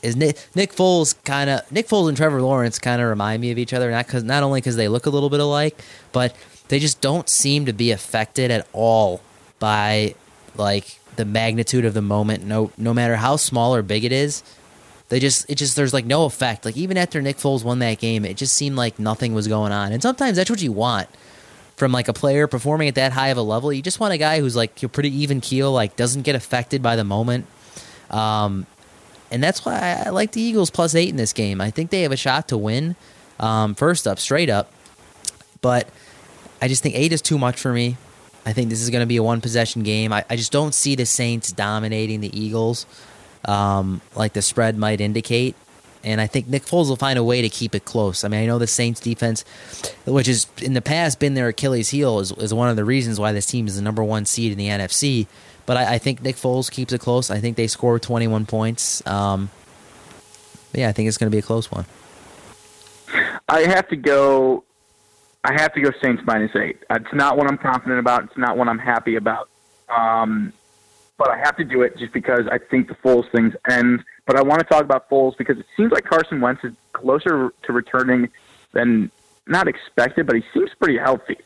is 0.01 0.15
Nick, 0.15 0.39
Nick 0.55 0.73
Foles 0.73 1.13
kind 1.25 1.47
of 1.47 1.71
Nick 1.71 1.87
Foles 1.87 2.07
and 2.07 2.17
Trevor 2.17 2.41
Lawrence 2.41 2.79
kind 2.79 3.03
of 3.03 3.07
remind 3.07 3.39
me 3.39 3.51
of 3.51 3.59
each 3.59 3.71
other. 3.71 3.91
Not 3.91 4.07
cause 4.07 4.23
not 4.23 4.41
only 4.41 4.61
because 4.61 4.77
they 4.77 4.87
look 4.87 5.05
a 5.05 5.11
little 5.11 5.29
bit 5.29 5.39
alike, 5.39 5.79
but 6.11 6.35
they 6.69 6.79
just 6.79 6.99
don't 6.99 7.29
seem 7.29 7.67
to 7.67 7.73
be 7.73 7.91
affected 7.91 8.49
at 8.49 8.67
all 8.73 9.21
by 9.59 10.15
like 10.55 10.99
the 11.17 11.25
magnitude 11.25 11.85
of 11.85 11.93
the 11.93 12.01
moment. 12.01 12.43
No, 12.43 12.71
no 12.79 12.95
matter 12.95 13.17
how 13.17 13.35
small 13.35 13.75
or 13.75 13.83
big 13.83 14.05
it 14.05 14.11
is, 14.11 14.41
they 15.11 15.19
just 15.19 15.49
it 15.49 15.55
just 15.55 15.75
there's 15.75 15.93
like 15.93 16.05
no 16.05 16.23
effect. 16.23 16.63
Like 16.63 16.77
even 16.77 16.95
after 16.95 17.21
Nick 17.21 17.35
Foles 17.35 17.65
won 17.65 17.79
that 17.79 17.99
game, 17.99 18.23
it 18.23 18.37
just 18.37 18.53
seemed 18.53 18.77
like 18.77 18.97
nothing 18.97 19.33
was 19.33 19.45
going 19.45 19.73
on. 19.73 19.91
And 19.91 20.01
sometimes 20.01 20.37
that's 20.37 20.49
what 20.49 20.61
you 20.61 20.71
want 20.71 21.09
from 21.75 21.91
like 21.91 22.07
a 22.07 22.13
player 22.13 22.47
performing 22.47 22.87
at 22.87 22.95
that 22.95 23.11
high 23.11 23.27
of 23.27 23.37
a 23.37 23.41
level. 23.41 23.73
You 23.73 23.81
just 23.81 23.99
want 23.99 24.13
a 24.13 24.17
guy 24.17 24.39
who's 24.39 24.55
like 24.55 24.79
pretty 24.93 25.13
even 25.17 25.41
keel, 25.41 25.73
like 25.73 25.97
doesn't 25.97 26.21
get 26.21 26.35
affected 26.35 26.81
by 26.81 26.95
the 26.95 27.03
moment. 27.03 27.45
Um, 28.09 28.65
and 29.31 29.43
that's 29.43 29.65
why 29.65 29.73
I, 29.73 30.03
I 30.05 30.09
like 30.11 30.31
the 30.31 30.41
Eagles 30.41 30.69
plus 30.69 30.95
eight 30.95 31.09
in 31.09 31.17
this 31.17 31.33
game. 31.33 31.59
I 31.59 31.71
think 31.71 31.89
they 31.89 32.03
have 32.03 32.13
a 32.13 32.17
shot 32.17 32.47
to 32.47 32.57
win. 32.57 32.95
Um, 33.37 33.75
first 33.75 34.07
up, 34.07 34.17
straight 34.17 34.49
up, 34.49 34.71
but 35.59 35.89
I 36.61 36.69
just 36.69 36.83
think 36.83 36.95
eight 36.95 37.11
is 37.11 37.21
too 37.21 37.37
much 37.37 37.59
for 37.59 37.73
me. 37.73 37.97
I 38.45 38.53
think 38.53 38.69
this 38.69 38.81
is 38.81 38.89
going 38.89 39.01
to 39.01 39.07
be 39.07 39.17
a 39.17 39.23
one 39.23 39.41
possession 39.41 39.83
game. 39.83 40.13
I, 40.13 40.23
I 40.29 40.37
just 40.37 40.53
don't 40.53 40.73
see 40.73 40.95
the 40.95 41.05
Saints 41.05 41.51
dominating 41.51 42.21
the 42.21 42.39
Eagles 42.39 42.85
um, 43.45 44.01
like 44.15 44.33
the 44.33 44.41
spread 44.41 44.77
might 44.77 45.01
indicate. 45.01 45.55
And 46.03 46.19
I 46.19 46.27
think 46.27 46.47
Nick 46.47 46.63
Foles 46.63 46.89
will 46.89 46.95
find 46.95 47.19
a 47.19 47.23
way 47.23 47.43
to 47.43 47.49
keep 47.49 47.75
it 47.75 47.85
close. 47.85 48.23
I 48.23 48.27
mean, 48.27 48.41
I 48.41 48.45
know 48.47 48.57
the 48.57 48.65
Saints 48.65 48.99
defense, 48.99 49.45
which 50.05 50.25
has 50.27 50.47
in 50.61 50.73
the 50.73 50.81
past 50.81 51.19
been 51.19 51.35
their 51.35 51.49
Achilles 51.49 51.89
heel, 51.89 52.19
is, 52.19 52.31
is 52.31 52.53
one 52.53 52.69
of 52.69 52.75
the 52.75 52.85
reasons 52.85 53.19
why 53.19 53.31
this 53.33 53.45
team 53.45 53.67
is 53.67 53.75
the 53.75 53.83
number 53.83 54.03
one 54.03 54.25
seed 54.25 54.51
in 54.51 54.57
the 54.57 54.67
NFC. 54.67 55.27
But 55.67 55.77
I, 55.77 55.95
I 55.95 55.97
think 55.99 56.23
Nick 56.23 56.37
Foles 56.37 56.71
keeps 56.71 56.91
it 56.91 57.01
close. 57.01 57.29
I 57.29 57.39
think 57.39 57.55
they 57.55 57.67
score 57.67 57.99
21 57.99 58.47
points. 58.47 59.05
Um, 59.05 59.51
yeah, 60.73 60.89
I 60.89 60.91
think 60.91 61.07
it's 61.07 61.17
going 61.17 61.29
to 61.29 61.35
be 61.35 61.39
a 61.39 61.43
close 61.43 61.69
one. 61.71 61.85
I 63.47 63.61
have 63.61 63.87
to 63.89 63.95
go. 63.95 64.63
I 65.43 65.53
have 65.53 65.73
to 65.73 65.81
go 65.81 65.91
Saints 66.01 66.23
minus 66.25 66.55
eight. 66.55 66.77
It's 66.89 67.13
not 67.13 67.37
what 67.37 67.47
I'm 67.47 67.57
confident 67.57 67.99
about. 67.99 68.23
It's 68.23 68.37
not 68.37 68.57
what 68.57 68.67
I'm 68.67 68.79
happy 68.79 69.15
about. 69.15 69.49
Um, 69.89 70.53
but 71.21 71.29
I 71.29 71.37
have 71.37 71.55
to 71.57 71.63
do 71.63 71.83
it 71.83 71.95
just 71.99 72.13
because 72.13 72.47
I 72.51 72.57
think 72.57 72.87
the 72.87 72.95
Foles 72.95 73.31
things 73.31 73.53
end. 73.69 74.03
But 74.25 74.37
I 74.37 74.41
want 74.41 74.59
to 74.59 74.65
talk 74.65 74.83
about 74.83 75.07
Foles 75.07 75.37
because 75.37 75.59
it 75.59 75.67
seems 75.77 75.91
like 75.91 76.03
Carson 76.05 76.41
Wentz 76.41 76.63
is 76.63 76.73
closer 76.93 77.53
to 77.61 77.71
returning 77.71 78.27
than 78.71 79.11
not 79.45 79.67
expected, 79.67 80.25
but 80.25 80.35
he 80.35 80.41
seems 80.51 80.71
pretty 80.79 80.97
healthy. 80.97 81.37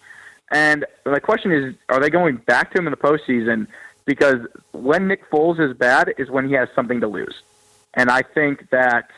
And 0.50 0.86
my 1.06 1.20
question 1.20 1.52
is, 1.52 1.76
are 1.90 2.00
they 2.00 2.10
going 2.10 2.38
back 2.38 2.72
to 2.72 2.80
him 2.80 2.88
in 2.88 2.92
the 2.92 2.98
postseason? 2.98 3.68
Because 4.06 4.48
when 4.72 5.10
Nick 5.10 5.30
Foles 5.30 5.60
is 5.60 5.76
bad 5.76 6.14
is 6.18 6.30
when 6.30 6.48
he 6.48 6.54
has 6.54 6.70
something 6.74 7.02
to 7.02 7.08
lose. 7.10 7.42
And 7.96 8.10
I 8.10 8.22
think 8.22 8.70
that 8.70 9.10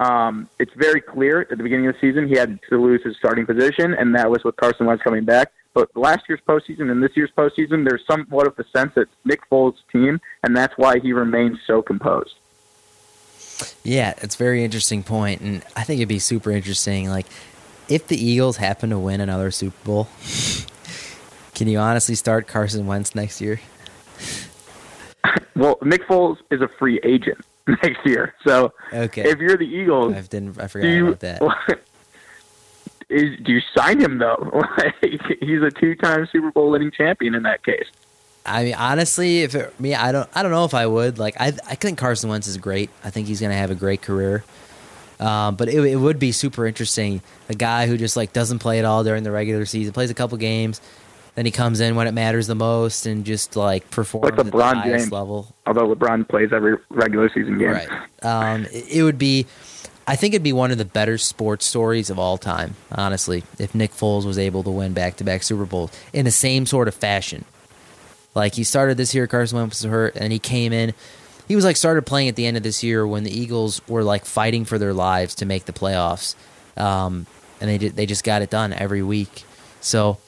um, 0.00 0.48
it's 0.58 0.74
very 0.74 1.02
clear 1.02 1.42
at 1.42 1.50
the 1.50 1.62
beginning 1.62 1.86
of 1.86 1.94
the 1.94 2.00
season 2.00 2.26
he 2.26 2.34
had 2.34 2.58
to 2.68 2.82
lose 2.82 3.04
his 3.04 3.16
starting 3.16 3.46
position, 3.46 3.94
and 3.94 4.12
that 4.16 4.28
was 4.28 4.42
with 4.42 4.56
Carson 4.56 4.86
Wentz 4.86 5.04
coming 5.04 5.24
back. 5.24 5.52
But 5.74 5.94
last 5.96 6.24
year's 6.28 6.40
postseason 6.48 6.90
and 6.90 7.02
this 7.02 7.16
year's 7.16 7.30
postseason, 7.36 7.86
there's 7.86 8.06
somewhat 8.06 8.46
of 8.46 8.54
the 8.56 8.64
sense 8.74 8.94
that 8.94 9.08
Nick 9.24 9.40
Foles' 9.50 9.74
team, 9.92 10.20
and 10.44 10.56
that's 10.56 10.72
why 10.78 11.00
he 11.00 11.12
remains 11.12 11.58
so 11.66 11.82
composed. 11.82 12.34
Yeah, 13.82 14.14
it's 14.22 14.36
a 14.36 14.38
very 14.38 14.64
interesting 14.64 15.02
point, 15.02 15.40
and 15.40 15.62
I 15.76 15.82
think 15.82 15.98
it'd 15.98 16.08
be 16.08 16.18
super 16.20 16.50
interesting. 16.52 17.08
Like, 17.10 17.26
if 17.88 18.06
the 18.06 18.16
Eagles 18.16 18.56
happen 18.56 18.90
to 18.90 18.98
win 18.98 19.20
another 19.20 19.50
Super 19.50 19.76
Bowl, 19.84 20.08
can 21.54 21.68
you 21.68 21.78
honestly 21.78 22.14
start 22.14 22.46
Carson 22.46 22.86
Wentz 22.86 23.14
next 23.14 23.40
year? 23.40 23.60
Well, 25.56 25.78
Nick 25.82 26.06
Foles 26.08 26.38
is 26.50 26.60
a 26.62 26.68
free 26.80 26.98
agent 27.04 27.38
next 27.68 28.04
year, 28.04 28.34
so 28.44 28.72
Okay. 28.92 29.22
if 29.22 29.38
you're 29.38 29.56
the 29.56 29.64
Eagles, 29.64 30.12
I 30.12 30.20
didn't. 30.22 30.58
I 30.60 30.66
forgot 30.66 30.88
you 30.88 31.06
about 31.06 31.20
that. 31.20 31.80
Is 33.08 33.38
do 33.42 33.52
you 33.52 33.60
sign 33.76 34.00
him 34.00 34.18
though? 34.18 34.50
Like, 34.78 34.94
he's 35.40 35.62
a 35.62 35.70
two-time 35.70 36.26
Super 36.32 36.50
Bowl 36.50 36.70
winning 36.70 36.90
champion 36.90 37.34
in 37.34 37.42
that 37.44 37.64
case. 37.64 37.86
I 38.46 38.64
mean, 38.64 38.74
honestly, 38.74 39.40
if 39.42 39.54
it, 39.54 39.78
me, 39.80 39.94
I 39.94 40.12
don't, 40.12 40.28
I 40.34 40.42
don't 40.42 40.52
know 40.52 40.64
if 40.66 40.74
I 40.74 40.86
would. 40.86 41.18
Like, 41.18 41.40
I, 41.40 41.46
I 41.46 41.74
think 41.76 41.98
Carson 41.98 42.28
Wentz 42.28 42.46
is 42.46 42.58
great. 42.58 42.90
I 43.02 43.10
think 43.10 43.26
he's 43.26 43.40
gonna 43.40 43.54
have 43.54 43.70
a 43.70 43.74
great 43.74 44.02
career. 44.02 44.44
Um, 45.20 45.54
but 45.54 45.68
it, 45.68 45.78
it 45.84 45.96
would 45.96 46.18
be 46.18 46.32
super 46.32 46.66
interesting. 46.66 47.22
A 47.48 47.54
guy 47.54 47.86
who 47.86 47.96
just 47.96 48.16
like 48.16 48.32
doesn't 48.32 48.58
play 48.58 48.78
at 48.80 48.84
all 48.84 49.04
during 49.04 49.22
the 49.22 49.30
regular 49.30 49.64
season, 49.64 49.92
plays 49.92 50.10
a 50.10 50.14
couple 50.14 50.36
games, 50.38 50.80
then 51.36 51.44
he 51.46 51.50
comes 51.52 51.80
in 51.80 51.94
when 51.96 52.06
it 52.06 52.12
matters 52.12 52.46
the 52.46 52.54
most 52.54 53.06
and 53.06 53.24
just 53.24 53.56
like 53.56 53.88
performs 53.90 54.30
Like 54.30 54.38
at 54.40 54.46
the 54.46 54.50
LeBron 54.52 54.74
highest 54.74 55.04
James. 55.04 55.12
level. 55.12 55.54
Although 55.66 55.94
LeBron 55.94 56.28
plays 56.28 56.52
every 56.52 56.76
regular 56.90 57.28
season 57.30 57.58
game. 57.58 57.70
Right. 57.70 57.88
Um, 58.22 58.66
it, 58.66 58.96
it 58.96 59.02
would 59.04 59.18
be. 59.18 59.46
I 60.06 60.16
think 60.16 60.34
it'd 60.34 60.42
be 60.42 60.52
one 60.52 60.70
of 60.70 60.78
the 60.78 60.84
better 60.84 61.16
sports 61.16 61.64
stories 61.64 62.10
of 62.10 62.18
all 62.18 62.36
time, 62.36 62.76
honestly, 62.92 63.42
if 63.58 63.74
Nick 63.74 63.92
Foles 63.92 64.26
was 64.26 64.38
able 64.38 64.62
to 64.62 64.70
win 64.70 64.92
back 64.92 65.16
to 65.16 65.24
back 65.24 65.42
Super 65.42 65.64
Bowls 65.64 65.90
in 66.12 66.24
the 66.24 66.30
same 66.30 66.66
sort 66.66 66.88
of 66.88 66.94
fashion. 66.94 67.44
Like 68.34 68.54
he 68.54 68.64
started 68.64 68.96
this 68.96 69.14
year, 69.14 69.26
Carson 69.26 69.58
Wentz 69.58 69.82
was 69.82 69.90
hurt, 69.90 70.16
and 70.16 70.32
he 70.32 70.38
came 70.38 70.72
in. 70.72 70.92
He 71.48 71.56
was 71.56 71.64
like 71.64 71.76
started 71.76 72.04
playing 72.04 72.28
at 72.28 72.36
the 72.36 72.46
end 72.46 72.56
of 72.56 72.62
this 72.62 72.82
year 72.82 73.06
when 73.06 73.24
the 73.24 73.30
Eagles 73.30 73.86
were 73.88 74.02
like 74.02 74.24
fighting 74.24 74.64
for 74.64 74.78
their 74.78 74.92
lives 74.92 75.34
to 75.36 75.46
make 75.46 75.64
the 75.64 75.72
playoffs, 75.72 76.34
um, 76.76 77.26
and 77.60 77.70
they 77.70 77.78
did, 77.78 77.96
they 77.96 78.06
just 78.06 78.24
got 78.24 78.42
it 78.42 78.50
done 78.50 78.72
every 78.72 79.02
week. 79.02 79.44
So 79.80 80.18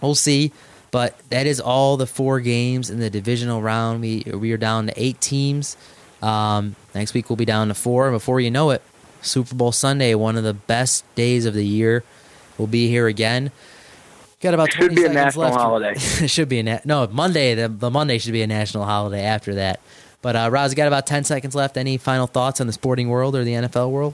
we'll 0.00 0.14
see. 0.14 0.52
But 0.90 1.16
that 1.28 1.46
is 1.46 1.60
all 1.60 1.96
the 1.96 2.06
four 2.06 2.40
games 2.40 2.90
in 2.90 2.98
the 2.98 3.10
divisional 3.10 3.62
round. 3.62 4.00
We 4.00 4.24
we 4.34 4.52
are 4.52 4.56
down 4.56 4.88
to 4.88 4.92
eight 4.96 5.20
teams. 5.20 5.76
Um, 6.20 6.74
next 6.94 7.14
week 7.14 7.30
we'll 7.30 7.36
be 7.36 7.44
down 7.44 7.68
to 7.68 7.74
four. 7.74 8.08
And 8.08 8.14
before 8.14 8.40
you 8.40 8.50
know 8.50 8.70
it, 8.70 8.82
Super 9.22 9.54
Bowl 9.54 9.72
Sunday, 9.72 10.14
one 10.14 10.36
of 10.36 10.44
the 10.44 10.54
best 10.54 11.04
days 11.14 11.46
of 11.46 11.54
the 11.54 11.66
year, 11.66 12.02
We'll 12.60 12.66
be 12.66 12.88
here 12.88 13.06
again. 13.06 13.52
Got 14.42 14.52
about 14.52 14.70
should 14.70 14.90
20 14.92 14.94
be 14.94 15.04
a 15.06 15.08
national 15.12 15.44
left. 15.46 15.56
holiday. 15.56 15.92
it 15.96 16.28
should 16.28 16.50
be 16.50 16.58
a 16.58 16.62
na- 16.62 16.80
no 16.84 17.06
Monday. 17.06 17.54
The, 17.54 17.68
the 17.68 17.90
Monday 17.90 18.18
should 18.18 18.32
be 18.32 18.42
a 18.42 18.46
national 18.46 18.84
holiday 18.84 19.22
after 19.22 19.54
that. 19.54 19.80
But 20.20 20.36
uh, 20.36 20.50
Roz, 20.52 20.74
got 20.74 20.86
about 20.86 21.06
ten 21.06 21.24
seconds 21.24 21.54
left. 21.54 21.78
Any 21.78 21.96
final 21.96 22.26
thoughts 22.26 22.60
on 22.60 22.66
the 22.66 22.74
sporting 22.74 23.08
world 23.08 23.34
or 23.34 23.44
the 23.44 23.52
NFL 23.52 23.90
world? 23.90 24.12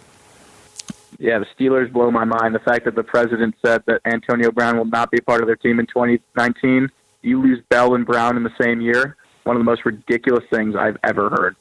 Yeah, 1.18 1.40
the 1.40 1.46
Steelers 1.58 1.90
blow 1.92 2.10
my 2.12 2.24
mind. 2.24 2.54
The 2.54 2.60
fact 2.60 2.84
that 2.84 2.94
the 2.94 3.02
president 3.02 3.56
said 3.64 3.82
that 3.86 4.00
Antonio 4.04 4.52
Brown 4.52 4.76
will 4.76 4.84
not 4.84 5.10
be 5.10 5.18
part 5.20 5.40
of 5.40 5.48
their 5.48 5.56
team 5.56 5.80
in 5.80 5.86
2019. 5.86 6.88
You 7.22 7.42
lose 7.42 7.60
Bell 7.68 7.94
and 7.94 8.06
Brown 8.06 8.36
in 8.36 8.44
the 8.44 8.54
same 8.60 8.80
year. 8.80 9.16
One 9.42 9.56
of 9.56 9.60
the 9.60 9.64
most 9.64 9.84
ridiculous 9.84 10.44
things 10.50 10.76
I've 10.76 10.98
ever 11.02 11.30
heard. 11.30 11.56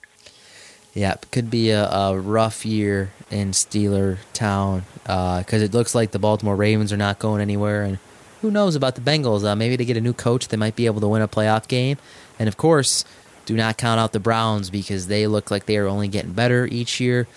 Yeah, 0.95 1.15
could 1.31 1.51
be 1.51 1.69
a, 1.71 1.87
a 1.89 2.17
rough 2.17 2.65
year 2.65 3.11
in 3.29 3.51
Steeler 3.51 4.17
Town 4.33 4.83
because 5.03 5.61
it 5.61 5.73
looks 5.73 5.93
like 5.93 6.11
the 6.11 6.19
Baltimore 6.19 6.55
Ravens 6.55 6.91
are 6.93 6.97
not 6.97 7.19
going 7.19 7.41
anywhere, 7.41 7.83
and 7.83 7.99
who 8.41 8.49
knows 8.49 8.75
about 8.75 8.95
the 8.95 9.01
Bengals? 9.01 9.43
Uh, 9.43 9.55
maybe 9.55 9.75
they 9.75 9.83
get 9.85 9.97
a 9.97 10.01
new 10.01 10.13
coach, 10.13 10.47
they 10.47 10.57
might 10.57 10.75
be 10.77 10.85
able 10.85 11.01
to 11.01 11.07
win 11.09 11.21
a 11.21 11.27
playoff 11.27 11.67
game, 11.67 11.97
and 12.39 12.47
of 12.47 12.55
course, 12.55 13.03
do 13.45 13.55
not 13.55 13.77
count 13.77 13.99
out 13.99 14.13
the 14.13 14.19
Browns 14.21 14.69
because 14.69 15.07
they 15.07 15.27
look 15.27 15.51
like 15.51 15.65
they 15.65 15.77
are 15.77 15.87
only 15.87 16.07
getting 16.07 16.31
better 16.31 16.65
each 16.65 16.99
year. 17.01 17.27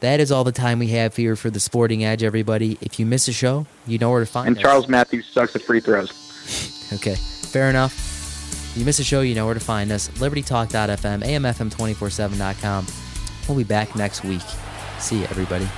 That 0.00 0.20
is 0.20 0.30
all 0.30 0.44
the 0.44 0.52
time 0.52 0.78
we 0.78 0.88
have 0.88 1.16
here 1.16 1.34
for 1.34 1.50
the 1.50 1.58
Sporting 1.58 2.04
Edge, 2.04 2.22
everybody. 2.22 2.78
If 2.80 3.00
you 3.00 3.06
miss 3.06 3.26
a 3.26 3.32
show, 3.32 3.66
you 3.86 3.98
know 3.98 4.10
where 4.10 4.20
to 4.20 4.26
find 4.26 4.46
And 4.48 4.56
us. 4.56 4.62
Charles 4.62 4.86
Matthews 4.86 5.26
sucks 5.26 5.56
at 5.56 5.62
free 5.62 5.80
throws. 5.80 6.12
Okay, 6.90 7.16
fair 7.16 7.68
enough. 7.68 8.07
If 8.78 8.82
you 8.82 8.86
miss 8.86 9.00
a 9.00 9.04
show, 9.04 9.22
you 9.22 9.34
know 9.34 9.44
where 9.44 9.54
to 9.54 9.60
find 9.60 9.90
us. 9.90 10.08
LibertyTalk.fm, 10.08 11.24
AMFM247.com. 11.24 12.86
We'll 13.48 13.58
be 13.58 13.64
back 13.64 13.96
next 13.96 14.22
week. 14.22 14.40
See 15.00 15.18
you, 15.18 15.24
everybody. 15.24 15.68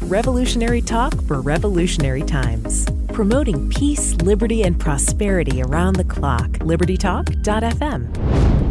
Revolutionary 0.00 0.80
talk 0.80 1.22
for 1.24 1.42
revolutionary 1.42 2.22
times. 2.22 2.86
Promoting 3.08 3.68
peace, 3.68 4.14
liberty, 4.22 4.62
and 4.62 4.80
prosperity 4.80 5.60
around 5.60 5.96
the 5.96 6.04
clock. 6.04 6.48
LibertyTalk.fm. 6.60 8.69